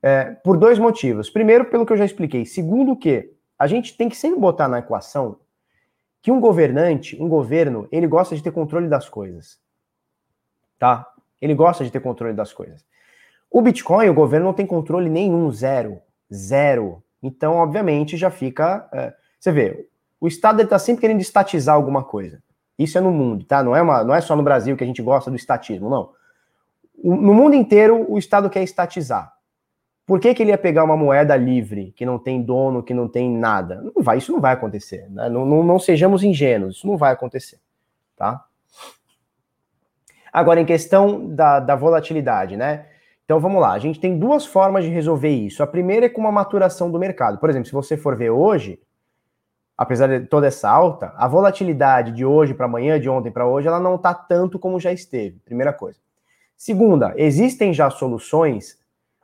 É, 0.00 0.26
por 0.44 0.56
dois 0.56 0.78
motivos. 0.78 1.28
Primeiro, 1.28 1.64
pelo 1.64 1.84
que 1.84 1.92
eu 1.92 1.96
já 1.96 2.04
expliquei. 2.04 2.46
Segundo, 2.46 2.94
que 2.94 3.32
a 3.58 3.66
gente 3.66 3.96
tem 3.96 4.08
que 4.08 4.16
sempre 4.16 4.38
botar 4.38 4.68
na 4.68 4.78
equação 4.78 5.38
que 6.22 6.30
um 6.30 6.40
governante, 6.40 7.20
um 7.20 7.28
governo, 7.28 7.88
ele 7.90 8.06
gosta 8.06 8.36
de 8.36 8.42
ter 8.42 8.52
controle 8.52 8.88
das 8.88 9.08
coisas. 9.08 9.58
Tá? 10.78 11.06
Ele 11.40 11.54
gosta 11.54 11.84
de 11.84 11.90
ter 11.90 12.00
controle 12.00 12.34
das 12.34 12.52
coisas. 12.52 12.84
O 13.50 13.60
Bitcoin, 13.60 14.08
o 14.08 14.14
governo 14.14 14.46
não 14.46 14.52
tem 14.52 14.66
controle 14.66 15.08
nenhum, 15.08 15.50
zero. 15.50 16.00
Zero. 16.32 17.02
Então, 17.22 17.54
obviamente, 17.54 18.16
já 18.16 18.30
fica. 18.30 18.88
É, 18.92 19.14
você 19.38 19.52
vê, 19.52 19.88
o 20.20 20.26
Estado 20.26 20.62
está 20.62 20.78
sempre 20.78 21.00
querendo 21.00 21.20
estatizar 21.20 21.74
alguma 21.74 22.02
coisa. 22.02 22.42
Isso 22.78 22.96
é 22.98 23.00
no 23.00 23.10
mundo, 23.10 23.44
tá? 23.44 23.62
Não 23.62 23.74
é, 23.74 23.82
uma, 23.82 24.04
não 24.04 24.14
é 24.14 24.20
só 24.20 24.36
no 24.36 24.42
Brasil 24.42 24.76
que 24.76 24.84
a 24.84 24.86
gente 24.86 25.02
gosta 25.02 25.30
do 25.30 25.36
estatismo, 25.36 25.90
não. 25.90 26.10
no 27.02 27.34
mundo 27.34 27.54
inteiro, 27.54 28.06
o 28.08 28.18
Estado 28.18 28.48
quer 28.48 28.62
estatizar. 28.62 29.32
Por 30.06 30.20
que, 30.20 30.32
que 30.32 30.42
ele 30.42 30.52
ia 30.52 30.58
pegar 30.58 30.84
uma 30.84 30.96
moeda 30.96 31.36
livre, 31.36 31.92
que 31.94 32.06
não 32.06 32.18
tem 32.18 32.42
dono, 32.42 32.82
que 32.82 32.94
não 32.94 33.06
tem 33.06 33.30
nada? 33.30 33.82
Não 33.94 34.02
vai, 34.02 34.16
isso 34.16 34.32
não 34.32 34.40
vai 34.40 34.54
acontecer. 34.54 35.06
Né? 35.10 35.28
Não, 35.28 35.44
não, 35.44 35.62
não 35.62 35.78
sejamos 35.78 36.22
ingênuos, 36.22 36.76
isso 36.76 36.86
não 36.86 36.96
vai 36.96 37.12
acontecer. 37.12 37.60
Tá? 38.16 38.42
Agora, 40.32 40.60
em 40.60 40.64
questão 40.64 41.28
da, 41.28 41.60
da 41.60 41.76
volatilidade, 41.76 42.56
né? 42.56 42.86
Então 43.24 43.38
vamos 43.38 43.60
lá, 43.60 43.72
a 43.72 43.78
gente 43.78 44.00
tem 44.00 44.18
duas 44.18 44.46
formas 44.46 44.84
de 44.84 44.90
resolver 44.90 45.28
isso. 45.28 45.62
A 45.62 45.66
primeira 45.66 46.06
é 46.06 46.08
com 46.08 46.22
uma 46.22 46.32
maturação 46.32 46.90
do 46.90 46.98
mercado. 46.98 47.38
Por 47.38 47.50
exemplo, 47.50 47.66
se 47.66 47.72
você 47.72 47.94
for 47.94 48.16
ver 48.16 48.30
hoje, 48.30 48.80
apesar 49.78 50.08
de 50.08 50.26
toda 50.26 50.48
essa 50.48 50.68
alta, 50.68 51.14
a 51.16 51.28
volatilidade 51.28 52.10
de 52.10 52.24
hoje 52.24 52.52
para 52.52 52.66
amanhã, 52.66 52.98
de 52.98 53.08
ontem 53.08 53.30
para 53.30 53.46
hoje, 53.46 53.68
ela 53.68 53.78
não 53.78 53.94
está 53.94 54.12
tanto 54.12 54.58
como 54.58 54.80
já 54.80 54.92
esteve. 54.92 55.38
Primeira 55.44 55.72
coisa. 55.72 56.00
Segunda, 56.56 57.14
existem 57.16 57.72
já 57.72 57.88
soluções 57.88 58.76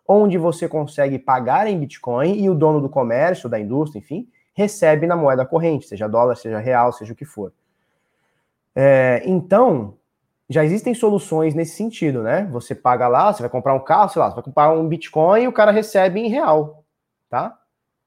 onde 0.06 0.38
você 0.38 0.68
consegue 0.68 1.18
pagar 1.18 1.66
em 1.66 1.76
Bitcoin 1.76 2.38
e 2.38 2.48
o 2.48 2.54
dono 2.54 2.80
do 2.80 2.88
comércio, 2.88 3.48
da 3.48 3.58
indústria, 3.58 3.98
enfim, 3.98 4.28
recebe 4.54 5.08
na 5.08 5.16
moeda 5.16 5.44
corrente, 5.44 5.88
seja 5.88 6.08
dólar, 6.08 6.36
seja 6.36 6.60
real, 6.60 6.92
seja 6.92 7.12
o 7.12 7.16
que 7.16 7.24
for. 7.24 7.52
É, 8.76 9.22
então, 9.24 9.94
já 10.48 10.64
existem 10.64 10.94
soluções 10.94 11.54
nesse 11.54 11.74
sentido, 11.74 12.22
né? 12.22 12.46
Você 12.52 12.74
paga 12.74 13.08
lá, 13.08 13.32
você 13.32 13.42
vai 13.42 13.50
comprar 13.50 13.74
um 13.74 13.82
carro, 13.82 14.10
sei 14.10 14.20
lá, 14.20 14.28
você 14.28 14.36
vai 14.36 14.44
comprar 14.44 14.70
um 14.70 14.86
Bitcoin 14.86 15.42
e 15.42 15.48
o 15.48 15.52
cara 15.52 15.72
recebe 15.72 16.20
em 16.20 16.28
real, 16.28 16.84
tá? 17.28 17.58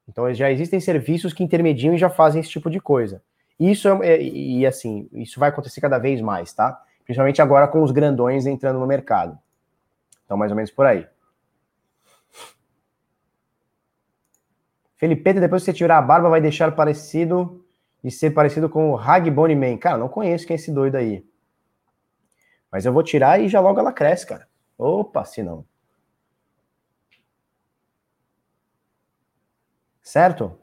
Então 0.07 0.33
já 0.33 0.51
existem 0.51 0.79
serviços 0.79 1.33
que 1.33 1.43
intermediam 1.43 1.93
e 1.93 1.97
já 1.97 2.09
fazem 2.09 2.41
esse 2.41 2.49
tipo 2.49 2.69
de 2.69 2.79
coisa. 2.79 3.21
Isso 3.59 3.87
é, 3.87 4.07
é 4.07 4.21
e 4.21 4.65
assim, 4.65 5.09
isso 5.13 5.39
vai 5.39 5.49
acontecer 5.49 5.81
cada 5.81 5.97
vez 5.97 6.21
mais, 6.21 6.53
tá? 6.53 6.81
Principalmente 7.03 7.41
agora 7.41 7.67
com 7.67 7.81
os 7.81 7.91
grandões 7.91 8.45
entrando 8.45 8.79
no 8.79 8.87
mercado. 8.87 9.37
Então, 10.25 10.37
mais 10.37 10.51
ou 10.51 10.55
menos 10.55 10.71
por 10.71 10.85
aí. 10.85 11.07
Felipe, 14.97 15.33
depois 15.33 15.61
que 15.61 15.67
você 15.67 15.73
tirar 15.73 15.99
a 15.99 16.01
barba, 16.01 16.27
vai 16.27 16.41
deixar 16.41 16.75
parecido 16.75 17.63
e 18.03 18.11
ser 18.11 18.31
parecido 18.31 18.67
com 18.67 18.91
o 18.91 18.95
Ragbone 18.95 19.55
Man. 19.55 19.77
Cara, 19.77 19.97
não 19.97 20.09
conheço 20.09 20.45
quem 20.45 20.55
é 20.55 20.59
esse 20.59 20.71
doido 20.71 20.95
aí. 20.95 21.23
Mas 22.71 22.85
eu 22.85 22.91
vou 22.91 23.03
tirar 23.03 23.39
e 23.39 23.47
já 23.47 23.59
logo 23.59 23.79
ela 23.79 23.93
cresce, 23.93 24.25
cara. 24.25 24.47
Opa, 24.77 25.23
se 25.23 25.41
não. 25.41 25.63
Certo? 30.07 30.57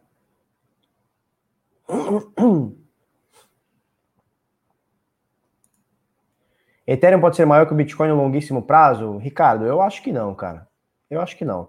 Ethereum 6.87 7.21
pode 7.21 7.37
ser 7.37 7.45
maior 7.45 7.67
que 7.67 7.75
o 7.75 7.77
Bitcoin 7.77 8.09
no 8.09 8.17
longuíssimo 8.17 8.63
prazo? 8.63 9.19
Ricardo, 9.19 9.67
eu 9.67 9.83
acho 9.83 10.03
que 10.03 10.11
não, 10.11 10.35
cara. 10.35 10.67
Eu 11.11 11.21
acho 11.21 11.37
que 11.37 11.45
não. 11.45 11.69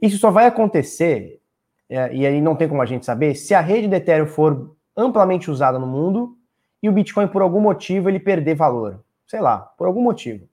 Isso 0.00 0.16
só 0.16 0.30
vai 0.30 0.46
acontecer 0.46 1.42
é, 1.90 2.10
e 2.14 2.26
aí 2.26 2.40
não 2.40 2.56
tem 2.56 2.66
como 2.66 2.80
a 2.80 2.86
gente 2.86 3.04
saber, 3.04 3.34
se 3.34 3.52
a 3.52 3.60
rede 3.60 3.86
do 3.86 3.96
Ethereum 3.96 4.26
for 4.26 4.74
amplamente 4.96 5.50
usada 5.50 5.78
no 5.78 5.86
mundo 5.86 6.38
e 6.82 6.88
o 6.88 6.92
Bitcoin, 6.92 7.28
por 7.28 7.42
algum 7.42 7.60
motivo, 7.60 8.08
ele 8.08 8.18
perder 8.18 8.54
valor. 8.54 9.04
Sei 9.26 9.42
lá, 9.42 9.58
por 9.58 9.86
algum 9.86 10.00
motivo. 10.00 10.48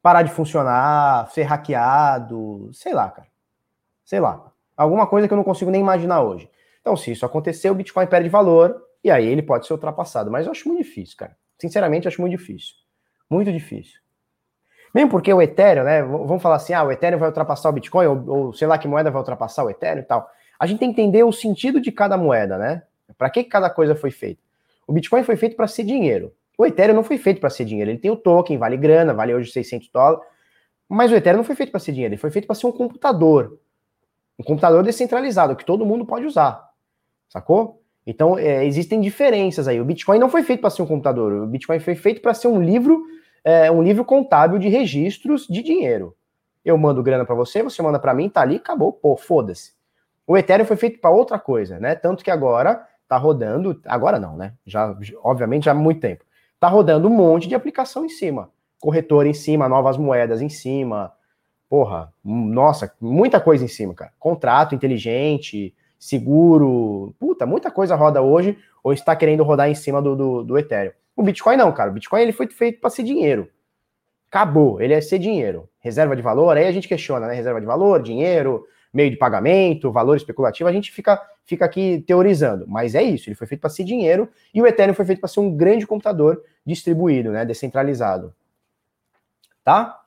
Parar 0.00 0.22
de 0.22 0.32
funcionar, 0.32 1.30
ser 1.32 1.42
hackeado, 1.42 2.70
sei 2.72 2.94
lá, 2.94 3.10
cara. 3.10 3.28
Sei 4.06 4.20
lá. 4.20 4.51
Alguma 4.76 5.06
coisa 5.06 5.26
que 5.26 5.34
eu 5.34 5.36
não 5.36 5.44
consigo 5.44 5.70
nem 5.70 5.80
imaginar 5.80 6.22
hoje. 6.22 6.50
Então, 6.80 6.96
se 6.96 7.12
isso 7.12 7.24
acontecer, 7.24 7.70
o 7.70 7.74
Bitcoin 7.74 8.06
perde 8.06 8.28
valor 8.28 8.82
e 9.04 9.10
aí 9.10 9.26
ele 9.26 9.42
pode 9.42 9.66
ser 9.66 9.72
ultrapassado. 9.72 10.30
Mas 10.30 10.46
eu 10.46 10.52
acho 10.52 10.66
muito 10.68 10.82
difícil, 10.82 11.16
cara. 11.16 11.36
Sinceramente, 11.58 12.08
acho 12.08 12.20
muito 12.20 12.36
difícil. 12.36 12.74
Muito 13.30 13.52
difícil. 13.52 14.00
Mesmo 14.94 15.10
porque 15.10 15.32
o 15.32 15.40
Ethereum, 15.40 15.84
né? 15.84 16.02
Vamos 16.02 16.42
falar 16.42 16.56
assim, 16.56 16.74
ah, 16.74 16.82
o 16.82 16.92
Ethereum 16.92 17.18
vai 17.18 17.28
ultrapassar 17.28 17.68
o 17.68 17.72
Bitcoin, 17.72 18.06
ou, 18.06 18.28
ou 18.28 18.52
sei 18.52 18.66
lá 18.66 18.76
que 18.76 18.88
moeda 18.88 19.10
vai 19.10 19.20
ultrapassar 19.20 19.64
o 19.64 19.70
Ethereum 19.70 20.00
e 20.00 20.04
tal 20.04 20.28
a 20.62 20.66
gente 20.66 20.78
tem 20.78 20.94
que 20.94 21.00
entender 21.00 21.24
o 21.24 21.32
sentido 21.32 21.80
de 21.80 21.90
cada 21.90 22.16
moeda, 22.16 22.56
né? 22.56 22.84
Para 23.18 23.28
que 23.28 23.42
cada 23.42 23.68
coisa 23.68 23.96
foi 23.96 24.12
feita? 24.12 24.40
O 24.86 24.92
Bitcoin 24.92 25.24
foi 25.24 25.34
feito 25.34 25.56
para 25.56 25.66
ser 25.66 25.82
dinheiro. 25.82 26.32
O 26.56 26.64
Ethereum 26.64 26.94
não 26.94 27.02
foi 27.02 27.18
feito 27.18 27.40
para 27.40 27.50
ser 27.50 27.64
dinheiro. 27.64 27.90
Ele 27.90 27.98
tem 27.98 28.12
o 28.12 28.16
token, 28.16 28.56
vale 28.58 28.76
grana, 28.76 29.12
vale 29.12 29.34
hoje 29.34 29.50
600 29.50 29.88
dólares. 29.88 30.24
Mas 30.88 31.10
o 31.10 31.16
Ethereum 31.16 31.38
não 31.38 31.44
foi 31.44 31.56
feito 31.56 31.72
para 31.72 31.80
ser 31.80 31.90
dinheiro. 31.90 32.14
Ele 32.14 32.20
foi 32.20 32.30
feito 32.30 32.46
para 32.46 32.54
ser 32.54 32.68
um 32.68 32.70
computador. 32.70 33.58
Um 34.38 34.44
computador 34.44 34.82
descentralizado, 34.82 35.56
que 35.56 35.64
todo 35.64 35.86
mundo 35.86 36.06
pode 36.06 36.26
usar. 36.26 36.68
Sacou? 37.28 37.82
Então, 38.06 38.38
é, 38.38 38.64
existem 38.66 39.00
diferenças 39.00 39.68
aí. 39.68 39.80
O 39.80 39.84
Bitcoin 39.84 40.18
não 40.18 40.28
foi 40.28 40.42
feito 40.42 40.60
para 40.60 40.70
ser 40.70 40.82
um 40.82 40.86
computador. 40.86 41.32
O 41.32 41.46
Bitcoin 41.46 41.78
foi 41.78 41.94
feito 41.94 42.20
para 42.20 42.34
ser 42.34 42.48
um 42.48 42.60
livro, 42.60 43.02
é, 43.44 43.70
um 43.70 43.82
livro 43.82 44.04
contábil 44.04 44.58
de 44.58 44.68
registros 44.68 45.46
de 45.46 45.62
dinheiro. 45.62 46.16
Eu 46.64 46.76
mando 46.76 47.02
grana 47.02 47.24
para 47.24 47.34
você, 47.34 47.62
você 47.62 47.82
manda 47.82 47.98
para 47.98 48.14
mim, 48.14 48.28
tá 48.28 48.40
ali, 48.40 48.56
acabou. 48.56 48.92
Pô, 48.92 49.16
foda-se. 49.16 49.72
O 50.26 50.36
Ethereum 50.36 50.64
foi 50.64 50.76
feito 50.76 51.00
para 51.00 51.10
outra 51.10 51.38
coisa, 51.38 51.78
né? 51.78 51.94
Tanto 51.94 52.24
que 52.24 52.30
agora 52.30 52.86
está 53.02 53.16
rodando, 53.16 53.80
agora 53.84 54.18
não, 54.18 54.36
né? 54.36 54.54
Já, 54.64 54.96
obviamente, 55.22 55.64
já 55.64 55.72
há 55.72 55.74
muito 55.74 56.00
tempo. 56.00 56.24
Está 56.54 56.68
rodando 56.68 57.08
um 57.08 57.10
monte 57.10 57.48
de 57.48 57.54
aplicação 57.54 58.04
em 58.04 58.08
cima. 58.08 58.50
Corretor 58.80 59.26
em 59.26 59.34
cima, 59.34 59.68
novas 59.68 59.96
moedas 59.96 60.40
em 60.40 60.48
cima. 60.48 61.12
Porra, 61.72 62.12
nossa, 62.22 62.92
muita 63.00 63.40
coisa 63.40 63.64
em 63.64 63.68
cima, 63.68 63.94
cara. 63.94 64.12
Contrato 64.18 64.74
inteligente, 64.74 65.74
seguro. 65.98 67.14
Puta, 67.18 67.46
muita 67.46 67.70
coisa 67.70 67.96
roda 67.96 68.20
hoje 68.20 68.58
ou 68.84 68.92
está 68.92 69.16
querendo 69.16 69.42
rodar 69.42 69.70
em 69.70 69.74
cima 69.74 70.02
do, 70.02 70.14
do, 70.14 70.44
do 70.44 70.58
Ethereum. 70.58 70.92
O 71.16 71.22
Bitcoin 71.22 71.56
não, 71.56 71.72
cara. 71.72 71.88
O 71.88 71.94
Bitcoin 71.94 72.20
ele 72.20 72.32
foi 72.32 72.46
feito 72.48 72.78
para 72.78 72.90
ser 72.90 73.04
dinheiro. 73.04 73.48
Acabou, 74.30 74.82
ele 74.82 74.92
é 74.92 75.00
ser 75.00 75.18
dinheiro. 75.18 75.66
Reserva 75.80 76.14
de 76.14 76.20
valor, 76.20 76.58
aí 76.58 76.66
a 76.66 76.72
gente 76.72 76.86
questiona, 76.86 77.26
né? 77.26 77.32
Reserva 77.32 77.58
de 77.58 77.66
valor, 77.66 78.02
dinheiro, 78.02 78.66
meio 78.92 79.10
de 79.10 79.16
pagamento, 79.16 79.90
valor 79.90 80.18
especulativo, 80.18 80.68
a 80.68 80.72
gente 80.74 80.92
fica, 80.92 81.26
fica 81.46 81.64
aqui 81.64 82.04
teorizando. 82.06 82.66
Mas 82.68 82.94
é 82.94 83.02
isso, 83.02 83.30
ele 83.30 83.34
foi 83.34 83.46
feito 83.46 83.62
para 83.62 83.70
ser 83.70 83.84
dinheiro 83.84 84.28
e 84.52 84.60
o 84.60 84.66
Ethereum 84.66 84.92
foi 84.92 85.06
feito 85.06 85.20
para 85.20 85.28
ser 85.30 85.40
um 85.40 85.56
grande 85.56 85.86
computador 85.86 86.44
distribuído, 86.66 87.30
né, 87.30 87.46
descentralizado. 87.46 88.34
Tá? 89.64 90.01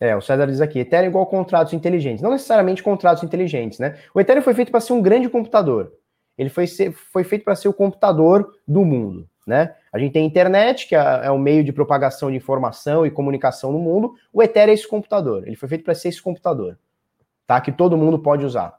É, 0.00 0.14
o 0.16 0.20
César 0.20 0.46
diz 0.46 0.60
aqui, 0.60 0.80
Ethereum 0.80 1.08
igual 1.08 1.26
contratos 1.26 1.72
inteligentes. 1.72 2.22
Não 2.22 2.30
necessariamente 2.30 2.82
contratos 2.82 3.22
inteligentes, 3.22 3.78
né? 3.78 3.96
O 4.14 4.20
Ethereum 4.20 4.42
foi 4.42 4.54
feito 4.54 4.70
para 4.70 4.80
ser 4.80 4.92
um 4.92 5.00
grande 5.00 5.28
computador. 5.28 5.92
Ele 6.36 6.50
foi, 6.50 6.66
ser, 6.66 6.92
foi 6.92 7.22
feito 7.24 7.44
para 7.44 7.54
ser 7.54 7.68
o 7.68 7.72
computador 7.72 8.54
do 8.66 8.84
mundo, 8.84 9.28
né? 9.46 9.74
A 9.92 9.98
gente 9.98 10.12
tem 10.12 10.24
a 10.24 10.26
internet, 10.26 10.88
que 10.88 10.96
é, 10.96 11.20
é 11.24 11.30
um 11.30 11.38
meio 11.38 11.62
de 11.62 11.72
propagação 11.72 12.30
de 12.30 12.36
informação 12.36 13.06
e 13.06 13.10
comunicação 13.10 13.70
no 13.70 13.78
mundo. 13.78 14.14
O 14.32 14.42
Ethereum 14.42 14.72
é 14.72 14.74
esse 14.74 14.88
computador. 14.88 15.46
Ele 15.46 15.54
foi 15.56 15.68
feito 15.68 15.84
para 15.84 15.94
ser 15.94 16.08
esse 16.08 16.20
computador 16.20 16.76
tá? 17.46 17.60
Que 17.60 17.72
todo 17.72 17.96
mundo 17.96 18.18
pode 18.18 18.44
usar 18.44 18.74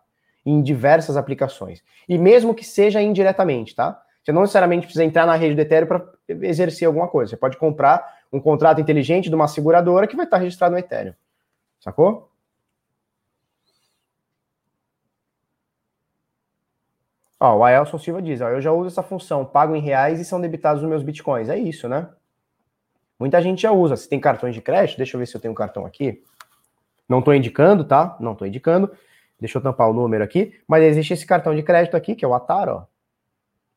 em 0.45 0.61
diversas 0.61 1.17
aplicações. 1.17 1.83
E 2.07 2.17
mesmo 2.17 2.53
que 2.53 2.63
seja 2.63 3.01
indiretamente, 3.01 3.75
tá? 3.75 4.01
Você 4.23 4.31
não 4.31 4.41
necessariamente 4.41 4.85
precisa 4.85 5.03
entrar 5.03 5.25
na 5.25 5.35
rede 5.35 5.55
do 5.55 5.61
Ethereum 5.61 5.87
para 5.87 6.03
exercer 6.27 6.87
alguma 6.87 7.07
coisa. 7.07 7.31
Você 7.31 7.37
pode 7.37 7.57
comprar 7.57 8.03
um 8.35 8.39
contrato 8.41 8.81
inteligente 8.81 9.29
de 9.29 9.35
uma 9.35 9.47
seguradora 9.47 10.07
que 10.07 10.15
vai 10.15 10.25
estar 10.25 10.37
registrado 10.37 10.73
no 10.73 10.79
Ethereum. 10.79 11.13
Sacou? 11.79 12.29
Ó, 17.39 17.57
o 17.57 17.63
Aelson 17.63 17.97
Silva 17.97 18.21
diz, 18.21 18.41
ó, 18.41 18.49
eu 18.49 18.61
já 18.61 18.71
uso 18.71 18.87
essa 18.87 19.03
função, 19.03 19.45
pago 19.45 19.75
em 19.75 19.79
reais 19.79 20.19
e 20.19 20.25
são 20.25 20.41
debitados 20.41 20.83
os 20.83 20.89
meus 20.89 21.01
bitcoins. 21.01 21.47
É 21.47 21.57
isso, 21.57 21.87
né? 21.87 22.09
Muita 23.17 23.41
gente 23.41 23.61
já 23.61 23.71
usa. 23.71 23.95
Se 23.95 24.09
tem 24.09 24.19
cartões 24.19 24.53
de 24.53 24.61
crédito, 24.61 24.97
deixa 24.97 25.15
eu 25.15 25.19
ver 25.19 25.27
se 25.27 25.35
eu 25.35 25.39
tenho 25.39 25.53
um 25.53 25.55
cartão 25.55 25.85
aqui. 25.85 26.21
Não 27.07 27.19
estou 27.19 27.33
indicando, 27.33 27.85
tá? 27.85 28.17
Não 28.19 28.33
estou 28.33 28.45
indicando. 28.45 28.91
Deixa 29.39 29.57
eu 29.57 29.61
tampar 29.61 29.89
o 29.89 29.93
número 29.93 30.23
aqui. 30.23 30.59
Mas 30.67 30.83
existe 30.83 31.13
esse 31.13 31.25
cartão 31.25 31.55
de 31.55 31.63
crédito 31.63 31.95
aqui, 31.95 32.15
que 32.15 32.25
é 32.25 32.27
o 32.27 32.33
Atar, 32.33 32.67
ó. 32.67 32.85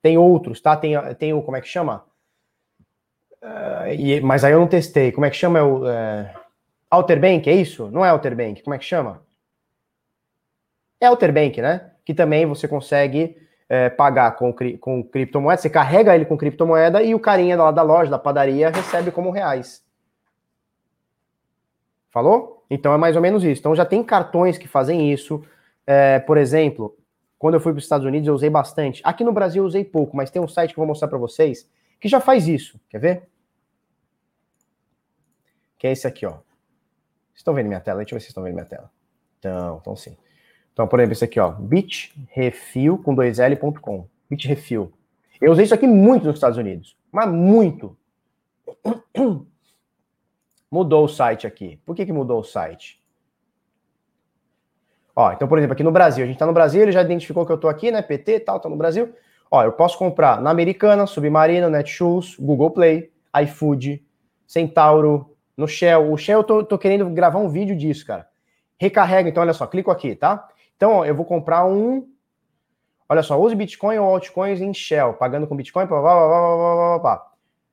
Tem 0.02 0.18
outros, 0.18 0.60
tá? 0.60 0.76
Tem, 0.76 0.94
tem 1.14 1.32
o, 1.32 1.42
como 1.42 1.56
é 1.56 1.60
que 1.60 1.68
chama? 1.68 2.04
Uh, 3.42 3.92
e, 3.96 4.20
mas 4.20 4.44
aí 4.44 4.52
eu 4.52 4.60
não 4.60 4.66
testei. 4.66 5.12
Como 5.12 5.26
é 5.26 5.30
que 5.30 5.36
chama? 5.36 5.58
É 5.58 5.62
o 5.62 5.84
uh, 5.84 6.28
Alter 6.90 7.20
Bank, 7.20 7.48
é 7.48 7.54
isso? 7.54 7.90
Não 7.90 8.04
é 8.04 8.08
Alter 8.08 8.36
Bank. 8.36 8.62
Como 8.62 8.74
é 8.74 8.78
que 8.78 8.84
chama? 8.84 9.22
É 11.00 11.06
Alter 11.06 11.32
Bank, 11.32 11.60
né? 11.60 11.92
Que 12.04 12.14
também 12.14 12.46
você 12.46 12.66
consegue 12.66 13.36
é, 13.68 13.90
pagar 13.90 14.32
com, 14.36 14.52
com 14.80 15.02
criptomoeda, 15.02 15.60
você 15.60 15.70
carrega 15.70 16.14
ele 16.14 16.24
com 16.24 16.38
criptomoeda 16.38 17.02
e 17.02 17.14
o 17.14 17.20
carinha 17.20 17.56
lá 17.56 17.70
da 17.70 17.82
loja, 17.82 18.10
da 18.10 18.18
padaria, 18.18 18.70
recebe 18.70 19.10
como 19.10 19.30
reais. 19.30 19.84
Falou? 22.10 22.64
Então 22.70 22.92
é 22.92 22.96
mais 22.96 23.14
ou 23.14 23.22
menos 23.22 23.44
isso. 23.44 23.60
Então 23.60 23.76
já 23.76 23.84
tem 23.84 24.02
cartões 24.02 24.56
que 24.56 24.66
fazem 24.66 25.12
isso. 25.12 25.44
É, 25.86 26.18
por 26.18 26.38
exemplo, 26.38 26.96
quando 27.38 27.54
eu 27.54 27.60
fui 27.60 27.72
para 27.72 27.78
os 27.78 27.84
Estados 27.84 28.06
Unidos, 28.06 28.26
eu 28.26 28.34
usei 28.34 28.50
bastante. 28.50 29.02
Aqui 29.04 29.22
no 29.22 29.32
Brasil 29.32 29.62
eu 29.62 29.66
usei 29.66 29.84
pouco, 29.84 30.16
mas 30.16 30.30
tem 30.30 30.40
um 30.40 30.48
site 30.48 30.72
que 30.72 30.80
eu 30.80 30.82
vou 30.82 30.88
mostrar 30.88 31.08
para 31.08 31.18
vocês 31.18 31.68
que 32.00 32.08
já 32.08 32.20
faz 32.20 32.48
isso. 32.48 32.80
Quer 32.88 32.98
ver? 32.98 33.28
Que 35.78 35.86
é 35.86 35.92
esse 35.92 36.06
aqui, 36.06 36.26
ó. 36.26 36.32
Vocês 36.32 37.36
estão 37.36 37.54
vendo 37.54 37.68
minha 37.68 37.80
tela? 37.80 37.98
Deixa 37.98 38.14
eu 38.14 38.16
ver 38.16 38.20
se 38.20 38.26
vocês 38.26 38.30
estão 38.30 38.42
vendo 38.42 38.54
minha 38.54 38.66
tela. 38.66 38.90
Então, 39.38 39.78
então 39.80 39.96
sim. 39.96 40.16
Então, 40.72 40.86
por 40.86 40.98
exemplo, 41.00 41.12
esse 41.12 41.24
aqui, 41.24 41.40
ó, 41.40 41.50
bitrefil 41.50 42.98
com 42.98 43.14
2L.com. 43.14 44.08
Bitrefil. 44.30 44.92
Eu 45.40 45.52
usei 45.52 45.64
isso 45.64 45.74
aqui 45.74 45.86
muito 45.86 46.26
nos 46.26 46.36
Estados 46.36 46.58
Unidos, 46.58 46.96
mas 47.10 47.28
muito. 47.30 47.96
Mudou 50.70 51.04
o 51.04 51.08
site 51.08 51.46
aqui. 51.46 51.80
Por 51.84 51.96
que, 51.96 52.04
que 52.04 52.12
mudou 52.12 52.40
o 52.40 52.44
site? 52.44 53.02
Ó, 55.16 55.32
então, 55.32 55.48
por 55.48 55.58
exemplo, 55.58 55.72
aqui 55.72 55.82
no 55.82 55.90
Brasil, 55.90 56.22
a 56.22 56.26
gente 56.26 56.38
tá 56.38 56.46
no 56.46 56.52
Brasil, 56.52 56.82
ele 56.82 56.92
já 56.92 57.02
identificou 57.02 57.46
que 57.46 57.50
eu 57.50 57.58
tô 57.58 57.68
aqui, 57.68 57.90
né? 57.90 58.02
PT 58.02 58.34
e 58.34 58.40
tal, 58.40 58.60
tá 58.60 58.68
no 58.68 58.76
Brasil. 58.76 59.12
Ó, 59.50 59.62
eu 59.62 59.72
posso 59.72 59.98
comprar 59.98 60.40
na 60.40 60.50
Americana, 60.50 61.06
Submarino, 61.06 61.70
Netshoes, 61.70 62.36
Google 62.38 62.70
Play, 62.70 63.10
iFood, 63.42 64.04
Centauro, 64.46 65.34
no 65.56 65.66
Shell. 65.66 66.12
O 66.12 66.16
Shell 66.16 66.40
eu 66.40 66.44
tô, 66.44 66.64
tô 66.64 66.78
querendo 66.78 67.08
gravar 67.10 67.38
um 67.38 67.48
vídeo 67.48 67.76
disso, 67.76 68.06
cara. 68.06 68.28
Recarrega, 68.78 69.28
então, 69.28 69.42
olha 69.42 69.52
só, 69.52 69.66
clico 69.66 69.90
aqui, 69.90 70.14
tá? 70.14 70.48
Então, 70.76 70.92
ó, 70.92 71.04
eu 71.04 71.14
vou 71.14 71.24
comprar 71.24 71.64
um. 71.66 72.06
Olha 73.08 73.22
só, 73.22 73.40
use 73.40 73.54
Bitcoin 73.56 73.98
ou 73.98 74.10
altcoins 74.10 74.60
em 74.60 74.72
Shell, 74.72 75.14
pagando 75.14 75.46
com 75.46 75.56
Bitcoin. 75.56 75.86
Pá, 75.86 76.00
pá, 76.00 77.00
pá, 77.00 77.26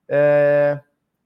é, 0.08 0.80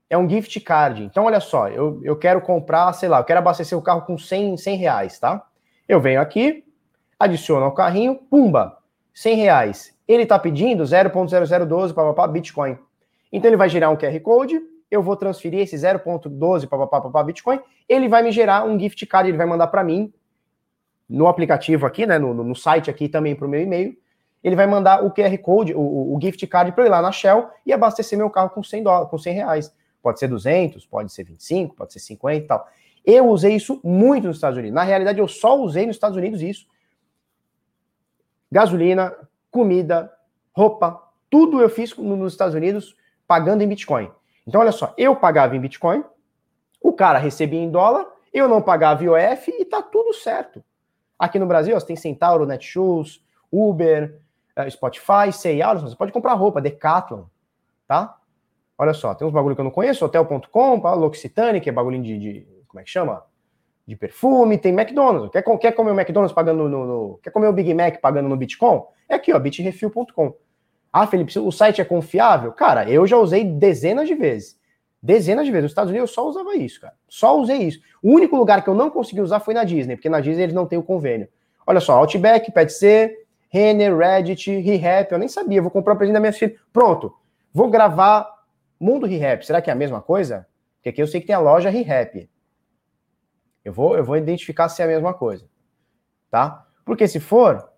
é 0.10 0.18
um 0.18 0.28
gift 0.28 0.60
card. 0.62 1.04
Então, 1.04 1.26
olha 1.26 1.40
só, 1.40 1.70
eu, 1.70 2.02
eu 2.04 2.18
quero 2.18 2.42
comprar, 2.42 2.92
sei 2.94 3.08
lá, 3.08 3.20
eu 3.20 3.24
quero 3.24 3.40
abastecer 3.40 3.78
o 3.78 3.82
carro 3.82 4.02
com 4.02 4.18
100, 4.18 4.58
100 4.58 4.76
reais, 4.76 5.20
tá? 5.20 5.46
Eu 5.88 6.02
venho 6.02 6.20
aqui, 6.20 6.66
adiciono 7.20 7.66
ao 7.66 7.74
carrinho, 7.74 8.16
pumba, 8.16 8.78
100 9.14 9.36
reais. 9.36 9.99
Ele 10.10 10.24
está 10.24 10.40
pedindo 10.40 10.84
0.0012 10.84 11.94
papapá, 11.94 12.28
Bitcoin. 12.28 12.78
Então 13.32 13.48
ele 13.48 13.56
vai 13.56 13.70
gerar 13.70 13.92
um 13.92 13.96
QR 13.96 14.20
Code, 14.22 14.60
eu 14.90 15.04
vou 15.04 15.16
transferir 15.16 15.60
esse 15.60 15.76
0.12 15.76 16.68
papapá, 16.68 17.24
Bitcoin, 17.24 17.60
ele 17.88 18.10
vai 18.10 18.24
me 18.24 18.32
gerar 18.32 18.66
um 18.66 18.78
gift 18.80 19.06
card, 19.06 19.30
ele 19.30 19.38
vai 19.38 19.46
mandar 19.46 19.68
para 19.68 19.84
mim 19.84 20.12
no 21.08 21.28
aplicativo 21.28 21.86
aqui, 21.86 22.08
né, 22.08 22.18
no, 22.18 22.34
no 22.34 22.56
site 22.56 22.90
aqui 22.90 23.08
também 23.08 23.36
para 23.36 23.46
o 23.46 23.50
meu 23.50 23.62
e-mail, 23.62 23.96
ele 24.44 24.56
vai 24.56 24.66
mandar 24.66 25.06
o 25.06 25.12
QR 25.12 25.38
Code, 25.38 25.76
o, 25.76 26.16
o 26.16 26.20
gift 26.20 26.46
card 26.48 26.72
para 26.72 26.84
eu 26.84 26.88
ir 26.88 26.90
lá 26.90 27.02
na 27.02 27.12
Shell 27.12 27.48
e 27.64 27.72
abastecer 27.72 28.18
meu 28.18 28.32
carro 28.32 28.50
com 28.50 28.64
100, 28.64 28.84
dólares, 28.84 29.10
com 29.10 29.18
100 29.18 29.34
reais. 29.34 29.76
Pode 30.02 30.18
ser 30.18 30.28
200, 30.28 30.86
pode 30.86 31.12
ser 31.12 31.24
25, 31.24 31.76
pode 31.76 31.94
ser 31.94 32.00
50 32.00 32.36
e 32.36 32.48
tal. 32.48 32.68
Eu 33.06 33.28
usei 33.28 33.56
isso 33.56 33.82
muito 33.84 34.28
nos 34.28 34.38
Estados 34.38 34.58
Unidos. 34.58 34.74
Na 34.74 34.84
realidade, 34.84 35.20
eu 35.20 35.28
só 35.28 35.60
usei 35.60 35.86
nos 35.86 35.98
Estados 35.98 36.18
Unidos 36.18 36.42
isso. 36.42 36.66
Gasolina, 38.52 39.14
comida, 39.52 40.12
roupa, 40.52 41.02
tudo 41.30 41.62
eu 41.62 41.70
fiz 41.70 41.96
nos 41.96 42.34
Estados 42.34 42.56
Unidos 42.56 42.96
pagando 43.28 43.62
em 43.62 43.68
Bitcoin. 43.68 44.10
Então, 44.48 44.62
olha 44.62 44.72
só, 44.72 44.94
eu 44.98 45.16
pagava 45.16 45.56
em 45.56 45.60
Bitcoin, 45.60 46.04
o 46.82 46.94
cara 46.94 47.20
recebia 47.20 47.60
em 47.60 47.70
dólar, 47.70 48.08
eu 48.34 48.48
não 48.48 48.62
pagava 48.62 49.04
IOF 49.04 49.52
e 49.52 49.66
tá 49.66 49.82
tudo 49.82 50.14
certo. 50.14 50.64
Aqui 51.18 51.38
no 51.38 51.46
Brasil, 51.46 51.80
você 51.80 51.86
tem 51.86 51.96
Centauro, 51.96 52.46
Netshoes, 52.46 53.24
Uber, 53.52 54.22
eh, 54.56 54.70
Spotify, 54.70 55.32
C&A, 55.32 55.74
você 55.74 55.96
pode 55.96 56.12
comprar 56.12 56.34
roupa, 56.34 56.62
Decathlon, 56.62 57.26
tá? 57.88 58.18
Olha 58.78 58.94
só, 58.94 59.14
tem 59.14 59.28
uns 59.28 59.34
bagulho 59.34 59.56
que 59.56 59.62
eu 59.62 59.66
não 59.66 59.72
conheço, 59.72 60.06
Hotel.com, 60.06 60.76
L'Occitane, 60.96 61.60
que 61.60 61.70
é 61.70 61.72
bagulhinho 61.74 62.04
de, 62.04 62.18
de, 62.18 62.48
como 62.68 62.80
é 62.80 62.84
que 62.84 62.90
chama? 62.90 63.26
De 63.90 63.96
perfume, 63.96 64.56
tem 64.56 64.72
McDonald's. 64.72 65.32
Quer, 65.32 65.42
quer 65.58 65.72
comer 65.72 65.90
o 65.90 66.00
McDonald's 66.00 66.32
pagando 66.32 66.70
no, 66.70 66.86
no, 66.86 67.20
Quer 67.24 67.32
comer 67.32 67.48
o 67.48 67.54
Big 67.54 67.74
Mac 67.74 68.00
pagando 68.00 68.30
no 68.30 68.38
Bitcoin? 68.38 68.84
É 69.10 69.16
aqui, 69.16 69.34
ó, 69.34 69.40
bitrefil.com. 69.40 70.36
Ah, 70.94 71.08
Felipe, 71.08 71.40
o 71.40 71.52
site 71.52 71.82
é 71.82 71.84
confiável? 71.84 72.52
Cara, 72.52 72.88
eu 72.88 73.08
já 73.08 73.18
usei 73.18 73.44
dezenas 73.44 74.08
de 74.08 74.14
vezes. 74.14 74.60
Dezenas 75.02 75.44
de 75.44 75.52
vezes. 75.52 75.64
Nos 75.64 75.72
Estados 75.72 75.90
Unidos 75.90 76.08
eu 76.08 76.14
só 76.14 76.30
usava 76.30 76.56
isso, 76.56 76.80
cara. 76.80 76.94
Só 77.08 77.36
usei 77.40 77.64
isso. 77.64 77.80
O 78.04 78.12
único 78.12 78.36
lugar 78.36 78.64
que 78.64 78.70
eu 78.70 78.76
não 78.76 78.92
consegui 78.92 79.22
usar 79.22 79.40
foi 79.40 79.56
na 79.56 79.64
Disney, 79.64 79.96
porque 79.96 80.08
na 80.08 80.20
Disney 80.20 80.44
eles 80.44 80.54
não 80.54 80.68
têm 80.68 80.78
o 80.78 80.84
convênio. 80.84 81.28
Olha 81.66 81.80
só, 81.80 81.94
Outback, 81.94 82.52
PetC, 82.52 83.18
Renner, 83.50 83.98
Reddit, 83.98 84.52
ReHap, 84.52 85.12
eu 85.12 85.18
nem 85.18 85.28
sabia, 85.28 85.64
vou 85.64 85.72
comprar 85.72 85.96
o 85.96 85.98
presente 85.98 86.14
da 86.14 86.20
minha 86.20 86.32
filha. 86.32 86.56
Pronto, 86.72 87.12
vou 87.52 87.72
gravar 87.72 88.30
Mundo 88.80 89.08
ReHap. 89.08 89.44
Será 89.44 89.64
que 89.64 89.72
é 89.72 89.74
a 89.74 89.76
mesma 89.76 90.00
coisa? 90.00 90.46
Porque 90.76 90.90
aqui 90.90 91.02
eu 91.02 91.08
sei 91.08 91.22
que 91.22 91.26
tem 91.26 91.36
a 91.36 91.40
loja 91.40 91.72
ReHap. 91.72 92.30
Eu 93.64 93.74
vou, 93.74 93.96
eu 93.96 94.04
vou 94.04 94.18
identificar 94.18 94.70
se 94.70 94.82
é 94.82 94.86
a 94.86 94.88
mesma 94.88 95.14
coisa. 95.14 95.46
Tá? 96.30 96.66
Porque 96.86 97.08
se 97.08 97.20
for, 97.20 97.70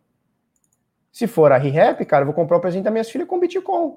se 1.12 1.28
for 1.28 1.52
a 1.52 1.58
ReHap, 1.58 2.04
cara, 2.06 2.24
eu 2.24 2.28
vou 2.28 2.36
comprar 2.36 2.58
o 2.58 2.62
presente 2.62 2.84
da 2.84 2.92
minha 2.92 3.04
filha 3.04 3.26
com 3.26 3.40
Bitcoin. 3.40 3.96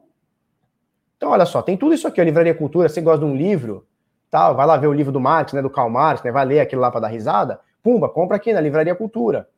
Então, 1.16 1.30
olha 1.30 1.46
só, 1.46 1.62
tem 1.62 1.76
tudo 1.76 1.94
isso 1.94 2.06
aqui, 2.06 2.22
Livraria 2.22 2.54
Cultura, 2.54 2.88
você 2.88 3.00
gosta 3.00 3.24
de 3.24 3.30
um 3.30 3.36
livro, 3.36 3.86
tal, 4.30 4.54
vai 4.54 4.66
lá 4.66 4.76
ver 4.76 4.88
o 4.88 4.92
livro 4.92 5.12
do 5.12 5.20
Marx, 5.20 5.52
né, 5.52 5.62
do 5.62 5.70
Karl 5.70 5.88
Marx, 5.88 6.22
né, 6.22 6.32
vai 6.32 6.44
ler 6.44 6.60
aquilo 6.60 6.82
lá 6.82 6.90
para 6.90 7.00
dar 7.00 7.08
risada, 7.08 7.60
pumba, 7.82 8.08
compra 8.08 8.36
aqui 8.36 8.52
na 8.52 8.60
Livraria 8.60 8.94
Cultura. 8.94 9.48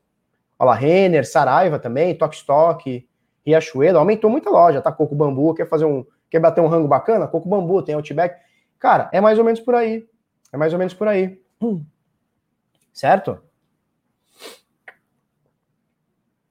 Olha 0.58 0.68
lá, 0.68 0.74
Renner, 0.74 1.26
Saraiva 1.26 1.78
também, 1.78 2.14
Tok 2.14 2.34
Stock, 2.34 3.08
Riachuelo, 3.46 3.98
aumentou 3.98 4.28
muita 4.28 4.50
loja, 4.50 4.82
tá? 4.82 4.90
Coco 4.90 5.14
Bambu, 5.14 5.54
quer 5.54 5.68
fazer 5.68 5.84
um, 5.84 6.04
quer 6.28 6.40
bater 6.40 6.60
um 6.60 6.66
rango 6.66 6.88
bacana? 6.88 7.28
Coco 7.28 7.48
Bambu, 7.48 7.80
tem 7.82 7.94
Outback. 7.94 8.40
Cara, 8.78 9.08
é 9.12 9.20
mais 9.20 9.38
ou 9.38 9.44
menos 9.44 9.60
por 9.60 9.74
aí. 9.74 10.04
É 10.52 10.56
mais 10.56 10.72
ou 10.72 10.78
menos 10.78 10.94
por 10.94 11.06
aí. 11.06 11.40
Hum. 11.60 11.84
Certo? 12.96 13.38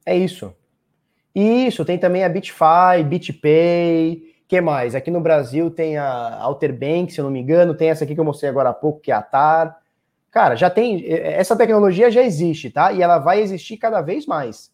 É 0.06 0.16
isso. 0.16 0.54
Isso, 1.34 1.84
tem 1.84 1.98
também 1.98 2.22
a 2.22 2.28
Bitfy, 2.28 3.02
BitPay, 3.04 4.22
que 4.46 4.60
mais? 4.60 4.94
Aqui 4.94 5.10
no 5.10 5.20
Brasil 5.20 5.72
tem 5.72 5.98
a 5.98 6.40
Alter 6.40 6.72
Bank, 6.72 7.12
se 7.12 7.20
eu 7.20 7.24
não 7.24 7.32
me 7.32 7.40
engano, 7.40 7.74
tem 7.74 7.90
essa 7.90 8.04
aqui 8.04 8.14
que 8.14 8.20
eu 8.20 8.24
mostrei 8.24 8.48
agora 8.48 8.68
há 8.68 8.72
pouco, 8.72 9.00
que 9.00 9.10
é 9.10 9.14
a 9.16 9.20
TAR. 9.20 9.76
Cara, 10.30 10.54
já 10.54 10.70
tem. 10.70 11.04
Essa 11.08 11.56
tecnologia 11.56 12.12
já 12.12 12.22
existe, 12.22 12.70
tá? 12.70 12.92
E 12.92 13.02
ela 13.02 13.18
vai 13.18 13.40
existir 13.40 13.76
cada 13.76 14.00
vez 14.00 14.24
mais. 14.24 14.72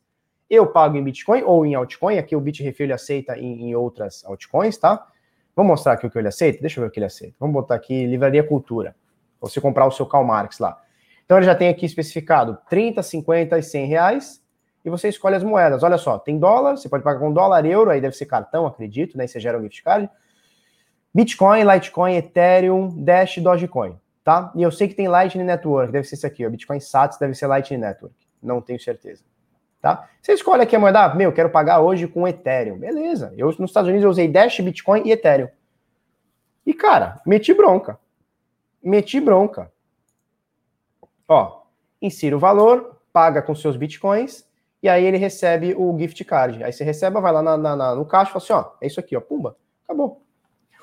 Eu 0.50 0.66
pago 0.66 0.98
em 0.98 1.02
Bitcoin 1.02 1.42
ou 1.42 1.64
em 1.64 1.74
altcoin, 1.74 2.18
aqui 2.18 2.36
o 2.36 2.40
Bitrefill 2.40 2.92
aceita 2.92 3.38
em, 3.38 3.70
em, 3.70 3.74
outras 3.74 4.22
altcoins, 4.26 4.76
tá? 4.76 5.06
Vamos 5.56 5.70
mostrar 5.70 5.94
aqui 5.94 6.06
o 6.06 6.10
que 6.10 6.18
ele 6.18 6.28
aceita? 6.28 6.60
Deixa 6.60 6.78
eu 6.78 6.82
ver 6.82 6.90
o 6.90 6.92
que 6.92 6.98
ele 6.98 7.06
aceita. 7.06 7.34
Vamos 7.40 7.54
botar 7.54 7.76
aqui 7.76 8.04
Livraria 8.06 8.46
Cultura. 8.46 8.94
Você 9.40 9.58
comprar 9.58 9.86
o 9.86 9.90
seu 9.90 10.04
Karl 10.04 10.22
Marx 10.22 10.58
lá. 10.58 10.78
Então 11.32 11.38
ele 11.38 11.46
já 11.46 11.54
tem 11.54 11.70
aqui 11.70 11.86
especificado 11.86 12.58
30, 12.68 13.02
50 13.02 13.58
e 13.58 13.62
100 13.62 13.86
reais 13.86 14.44
e 14.84 14.90
você 14.90 15.08
escolhe 15.08 15.34
as 15.34 15.42
moedas. 15.42 15.82
Olha 15.82 15.96
só, 15.96 16.18
tem 16.18 16.38
dólar, 16.38 16.76
você 16.76 16.90
pode 16.90 17.02
pagar 17.02 17.20
com 17.20 17.32
dólar, 17.32 17.64
euro, 17.64 17.88
aí 17.88 18.02
deve 18.02 18.14
ser 18.14 18.26
cartão, 18.26 18.66
acredito, 18.66 19.16
né? 19.16 19.26
Você 19.26 19.40
gera 19.40 19.58
um 19.58 19.62
gift 19.62 19.82
card. 19.82 20.10
Bitcoin, 21.14 21.64
Litecoin, 21.64 22.16
Ethereum, 22.16 23.02
Dash, 23.02 23.38
Dogecoin, 23.38 23.98
tá? 24.22 24.52
E 24.54 24.62
eu 24.62 24.70
sei 24.70 24.88
que 24.88 24.94
tem 24.94 25.08
Lightning 25.08 25.44
Network, 25.44 25.90
deve 25.90 26.06
ser 26.06 26.16
isso 26.16 26.26
aqui, 26.26 26.44
ó. 26.44 26.50
Bitcoin 26.50 26.80
Sats 26.80 27.16
deve 27.16 27.32
ser 27.32 27.46
Lightning 27.46 27.80
Network. 27.80 28.14
Não 28.42 28.60
tenho 28.60 28.78
certeza. 28.78 29.24
Tá? 29.80 30.06
Você 30.20 30.34
escolhe 30.34 30.60
aqui 30.60 30.76
a 30.76 30.78
moeda, 30.78 31.06
ah, 31.06 31.14
meu, 31.14 31.32
quero 31.32 31.48
pagar 31.48 31.80
hoje 31.80 32.06
com 32.06 32.28
Ethereum. 32.28 32.76
Beleza. 32.76 33.32
Eu 33.38 33.46
nos 33.46 33.70
Estados 33.70 33.88
Unidos 33.88 34.04
eu 34.04 34.10
usei 34.10 34.28
Dash, 34.28 34.60
Bitcoin 34.60 35.04
e 35.06 35.12
Ethereum. 35.12 35.48
E 36.66 36.74
cara, 36.74 37.22
meti 37.24 37.54
bronca. 37.54 37.98
Meti 38.82 39.18
bronca. 39.18 39.72
Ó, 41.28 41.62
insira 42.00 42.36
o 42.36 42.40
valor, 42.40 43.00
paga 43.12 43.42
com 43.42 43.54
seus 43.54 43.76
bitcoins, 43.76 44.44
e 44.82 44.88
aí 44.88 45.04
ele 45.04 45.16
recebe 45.16 45.74
o 45.76 45.96
gift 45.98 46.24
card. 46.24 46.62
Aí 46.64 46.72
você 46.72 46.82
recebe, 46.82 47.20
vai 47.20 47.32
lá 47.32 47.42
na, 47.42 47.56
na, 47.56 47.76
na, 47.76 47.94
no 47.94 48.04
caixa 48.04 48.30
e 48.30 48.32
fala 48.32 48.44
assim, 48.44 48.68
ó, 48.70 48.76
é 48.80 48.86
isso 48.86 48.98
aqui, 48.98 49.16
ó, 49.16 49.20
pumba, 49.20 49.56
acabou. 49.84 50.22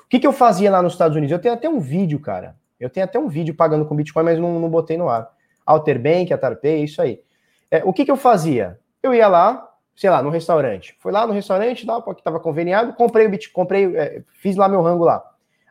O 0.04 0.08
que, 0.08 0.18
que 0.18 0.26
eu 0.26 0.32
fazia 0.32 0.70
lá 0.70 0.82
nos 0.82 0.94
Estados 0.94 1.16
Unidos? 1.16 1.32
Eu 1.32 1.38
tenho 1.38 1.54
até 1.54 1.68
um 1.68 1.78
vídeo, 1.78 2.18
cara. 2.18 2.56
Eu 2.80 2.88
tenho 2.88 3.04
até 3.04 3.18
um 3.18 3.28
vídeo 3.28 3.54
pagando 3.54 3.84
com 3.84 3.94
Bitcoin, 3.94 4.24
mas 4.24 4.38
não, 4.38 4.58
não 4.58 4.68
botei 4.70 4.96
no 4.96 5.08
ar. 5.08 5.30
Alterbank, 5.66 6.32
Atarpay, 6.32 6.82
isso 6.82 7.00
aí. 7.02 7.22
É, 7.70 7.82
o 7.84 7.92
que, 7.92 8.04
que 8.04 8.10
eu 8.10 8.16
fazia? 8.16 8.80
Eu 9.02 9.14
ia 9.14 9.28
lá, 9.28 9.70
sei 9.94 10.08
lá, 10.08 10.22
no 10.22 10.30
restaurante. 10.30 10.96
Fui 10.98 11.12
lá 11.12 11.26
no 11.26 11.32
restaurante, 11.32 11.86
lá, 11.86 12.00
porque 12.00 12.20
estava 12.20 12.40
conveniado, 12.40 12.94
comprei 12.94 13.26
o 13.26 13.30
Bitcoin, 13.30 13.52
comprei, 13.52 13.96
é, 13.96 14.22
fiz 14.32 14.56
lá 14.56 14.68
meu 14.68 14.82
rango 14.82 15.04
lá. 15.04 15.22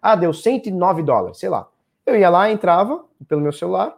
Ah, 0.02 0.16
deu 0.16 0.32
109 0.32 1.04
dólares, 1.04 1.40
sei 1.40 1.50
lá. 1.50 1.68
Eu 2.06 2.16
ia 2.16 2.30
lá, 2.30 2.50
entrava 2.50 3.04
pelo 3.28 3.42
meu 3.42 3.52
celular, 3.52 3.98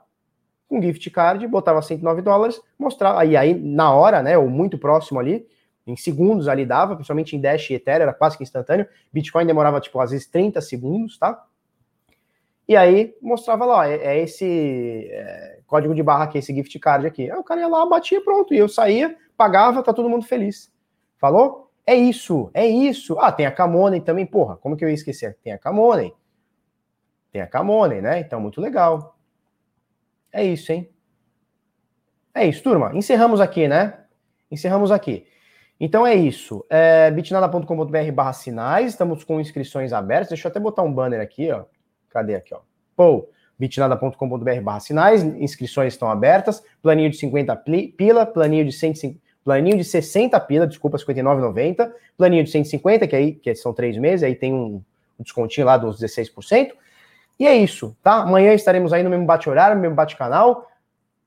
um 0.72 0.82
gift 0.82 1.10
card, 1.10 1.46
botava 1.48 1.82
109 1.82 2.22
dólares, 2.22 2.62
mostrava, 2.80 3.20
aí, 3.20 3.36
aí 3.36 3.54
na 3.54 3.94
hora, 3.94 4.24
né, 4.24 4.38
ou 4.38 4.50
muito 4.50 4.78
próximo 4.78 5.20
ali, 5.20 5.46
em 5.86 5.98
segundos 5.98 6.48
ali 6.48 6.66
dava, 6.66 6.96
principalmente 6.96 7.36
em 7.36 7.42
Dash 7.42 7.70
e 7.70 7.74
Ethereum, 7.74 8.04
era 8.04 8.14
quase 8.14 8.38
que 8.38 8.44
instantâneo. 8.44 8.88
Bitcoin 9.12 9.46
demorava, 9.46 9.82
tipo, 9.82 10.00
às 10.00 10.12
vezes 10.12 10.28
30 10.28 10.62
segundos, 10.62 11.18
tá? 11.18 11.44
E 12.68 12.76
aí 12.76 13.14
mostrava 13.22 13.66
lá, 13.66 13.90
é, 13.90 13.96
é 13.96 14.24
esse 14.24 15.10
é, 15.12 15.60
código 15.68 15.94
de 15.94 16.02
barra 16.02 16.26
aqui, 16.26 16.38
esse 16.38 16.54
gift 16.54 16.78
card 16.80 17.06
aqui. 17.06 17.30
Aí 17.30 17.38
o 17.38 17.44
cara 17.44 17.60
ia 17.60 17.68
lá, 17.68 17.86
batia, 17.86 18.24
pronto, 18.24 18.54
e 18.54 18.58
eu 18.58 18.70
saía, 18.70 19.18
pagava, 19.36 19.84
tá 19.84 19.92
todo 19.92 20.08
mundo 20.08 20.26
feliz. 20.26 20.72
Falou? 21.18 21.70
É 21.86 21.96
isso, 21.96 22.50
é 22.54 22.66
isso. 22.66 23.20
Ah, 23.20 23.32
tem 23.32 23.46
a 23.46 23.52
Camoney 23.52 24.00
também, 24.00 24.26
porra, 24.26 24.56
como 24.56 24.78
que 24.78 24.86
eu 24.86 24.90
ia 24.90 24.96
esquecer? 24.96 25.38
Tem 25.44 25.52
a 25.52 25.58
Camoney. 25.58 26.14
Tem 27.32 27.42
a 27.42 27.48
Camoney, 27.48 28.02
né? 28.02 28.20
Então, 28.20 28.40
muito 28.40 28.62
legal. 28.62 29.18
É 30.32 30.44
isso, 30.44 30.72
hein? 30.72 30.90
É 32.34 32.46
isso, 32.46 32.64
turma. 32.64 32.92
Encerramos 32.94 33.42
aqui, 33.42 33.68
né? 33.68 34.00
Encerramos 34.50 34.92
aqui. 34.92 35.26
Então 35.80 36.06
é 36.06 36.16
isso. 36.16 36.66
É, 36.70 37.12
bitnada.com.br 37.12 38.12
barra 38.14 38.34
sinais. 38.34 38.92
Estamos 38.92 39.24
com 39.24 39.40
inscrições 39.42 39.92
abertas. 39.92 40.30
Deixa 40.30 40.48
eu 40.48 40.50
até 40.50 40.60
botar 40.60 40.84
um 40.84 40.94
banner 40.94 41.20
aqui, 41.20 41.52
ó. 41.52 41.66
Cadê 42.10 42.36
aqui, 42.36 42.54
ó? 42.54 42.60
Pô, 42.96 43.30
bitnada.com.br 43.62 44.62
barra 44.64 44.80
sinais, 44.80 45.24
inscrições 45.24 45.94
estão 45.94 46.10
abertas, 46.10 46.64
planinho 46.82 47.12
de 47.12 47.18
50 47.18 47.56
pila, 47.96 48.26
planinho 48.26 48.66
de 48.66 48.72
150, 48.72 49.22
planinho 49.44 49.78
de 49.78 49.84
60 49.84 50.40
pila, 50.42 50.66
desculpa, 50.66 50.98
59,90, 50.98 51.92
planinho 52.18 52.44
de 52.44 52.50
150, 52.50 53.08
que 53.08 53.16
aí 53.16 53.34
que 53.34 53.54
são 53.54 53.72
três 53.72 53.98
meses, 53.98 54.24
aí 54.24 54.34
tem 54.34 54.52
um, 54.52 54.82
descontinho 55.20 55.68
lá 55.68 55.78
dos 55.78 56.02
16%. 56.02 56.72
E 57.42 57.48
é 57.48 57.56
isso, 57.56 57.98
tá? 58.04 58.18
Amanhã 58.18 58.54
estaremos 58.54 58.94
aí 58.94 59.02
no 59.02 59.10
mesmo 59.10 59.26
bate-horário, 59.26 59.76
no 59.76 59.82
mesmo 59.82 59.96
bate-canal. 59.96 60.68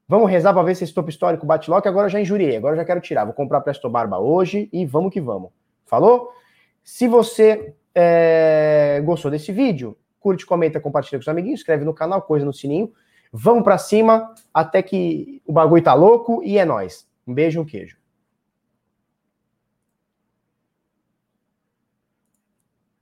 Vamos 0.06 0.30
rezar 0.30 0.54
para 0.54 0.62
ver 0.62 0.76
se 0.76 0.84
esse 0.84 0.94
topo 0.94 1.10
histórico 1.10 1.44
bate 1.44 1.68
logo, 1.68 1.82
que 1.82 1.88
agora 1.88 2.06
eu 2.06 2.10
já 2.10 2.20
injuriei, 2.20 2.56
agora 2.56 2.74
eu 2.74 2.76
já 2.76 2.84
quero 2.84 3.00
tirar. 3.00 3.24
Vou 3.24 3.34
comprar 3.34 3.60
Presto 3.62 3.90
Barba 3.90 4.20
hoje 4.20 4.68
e 4.72 4.86
vamos 4.86 5.12
que 5.12 5.20
vamos. 5.20 5.50
Falou? 5.84 6.30
Se 6.84 7.08
você 7.08 7.74
é, 7.92 9.02
gostou 9.04 9.28
desse 9.28 9.50
vídeo, 9.50 9.98
curte, 10.20 10.46
comenta, 10.46 10.78
compartilha 10.78 11.18
com 11.18 11.22
os 11.22 11.28
amiguinhos, 11.28 11.58
inscreve 11.58 11.84
no 11.84 11.92
canal, 11.92 12.22
coisa 12.22 12.46
no 12.46 12.52
sininho. 12.52 12.92
Vamos 13.32 13.64
para 13.64 13.76
cima 13.76 14.32
até 14.54 14.84
que 14.84 15.42
o 15.44 15.52
bagulho 15.52 15.82
tá 15.82 15.94
louco 15.94 16.44
e 16.44 16.58
é 16.58 16.64
nós. 16.64 17.08
Um 17.26 17.34
beijo, 17.34 17.60
um 17.60 17.64
queijo. 17.64 17.96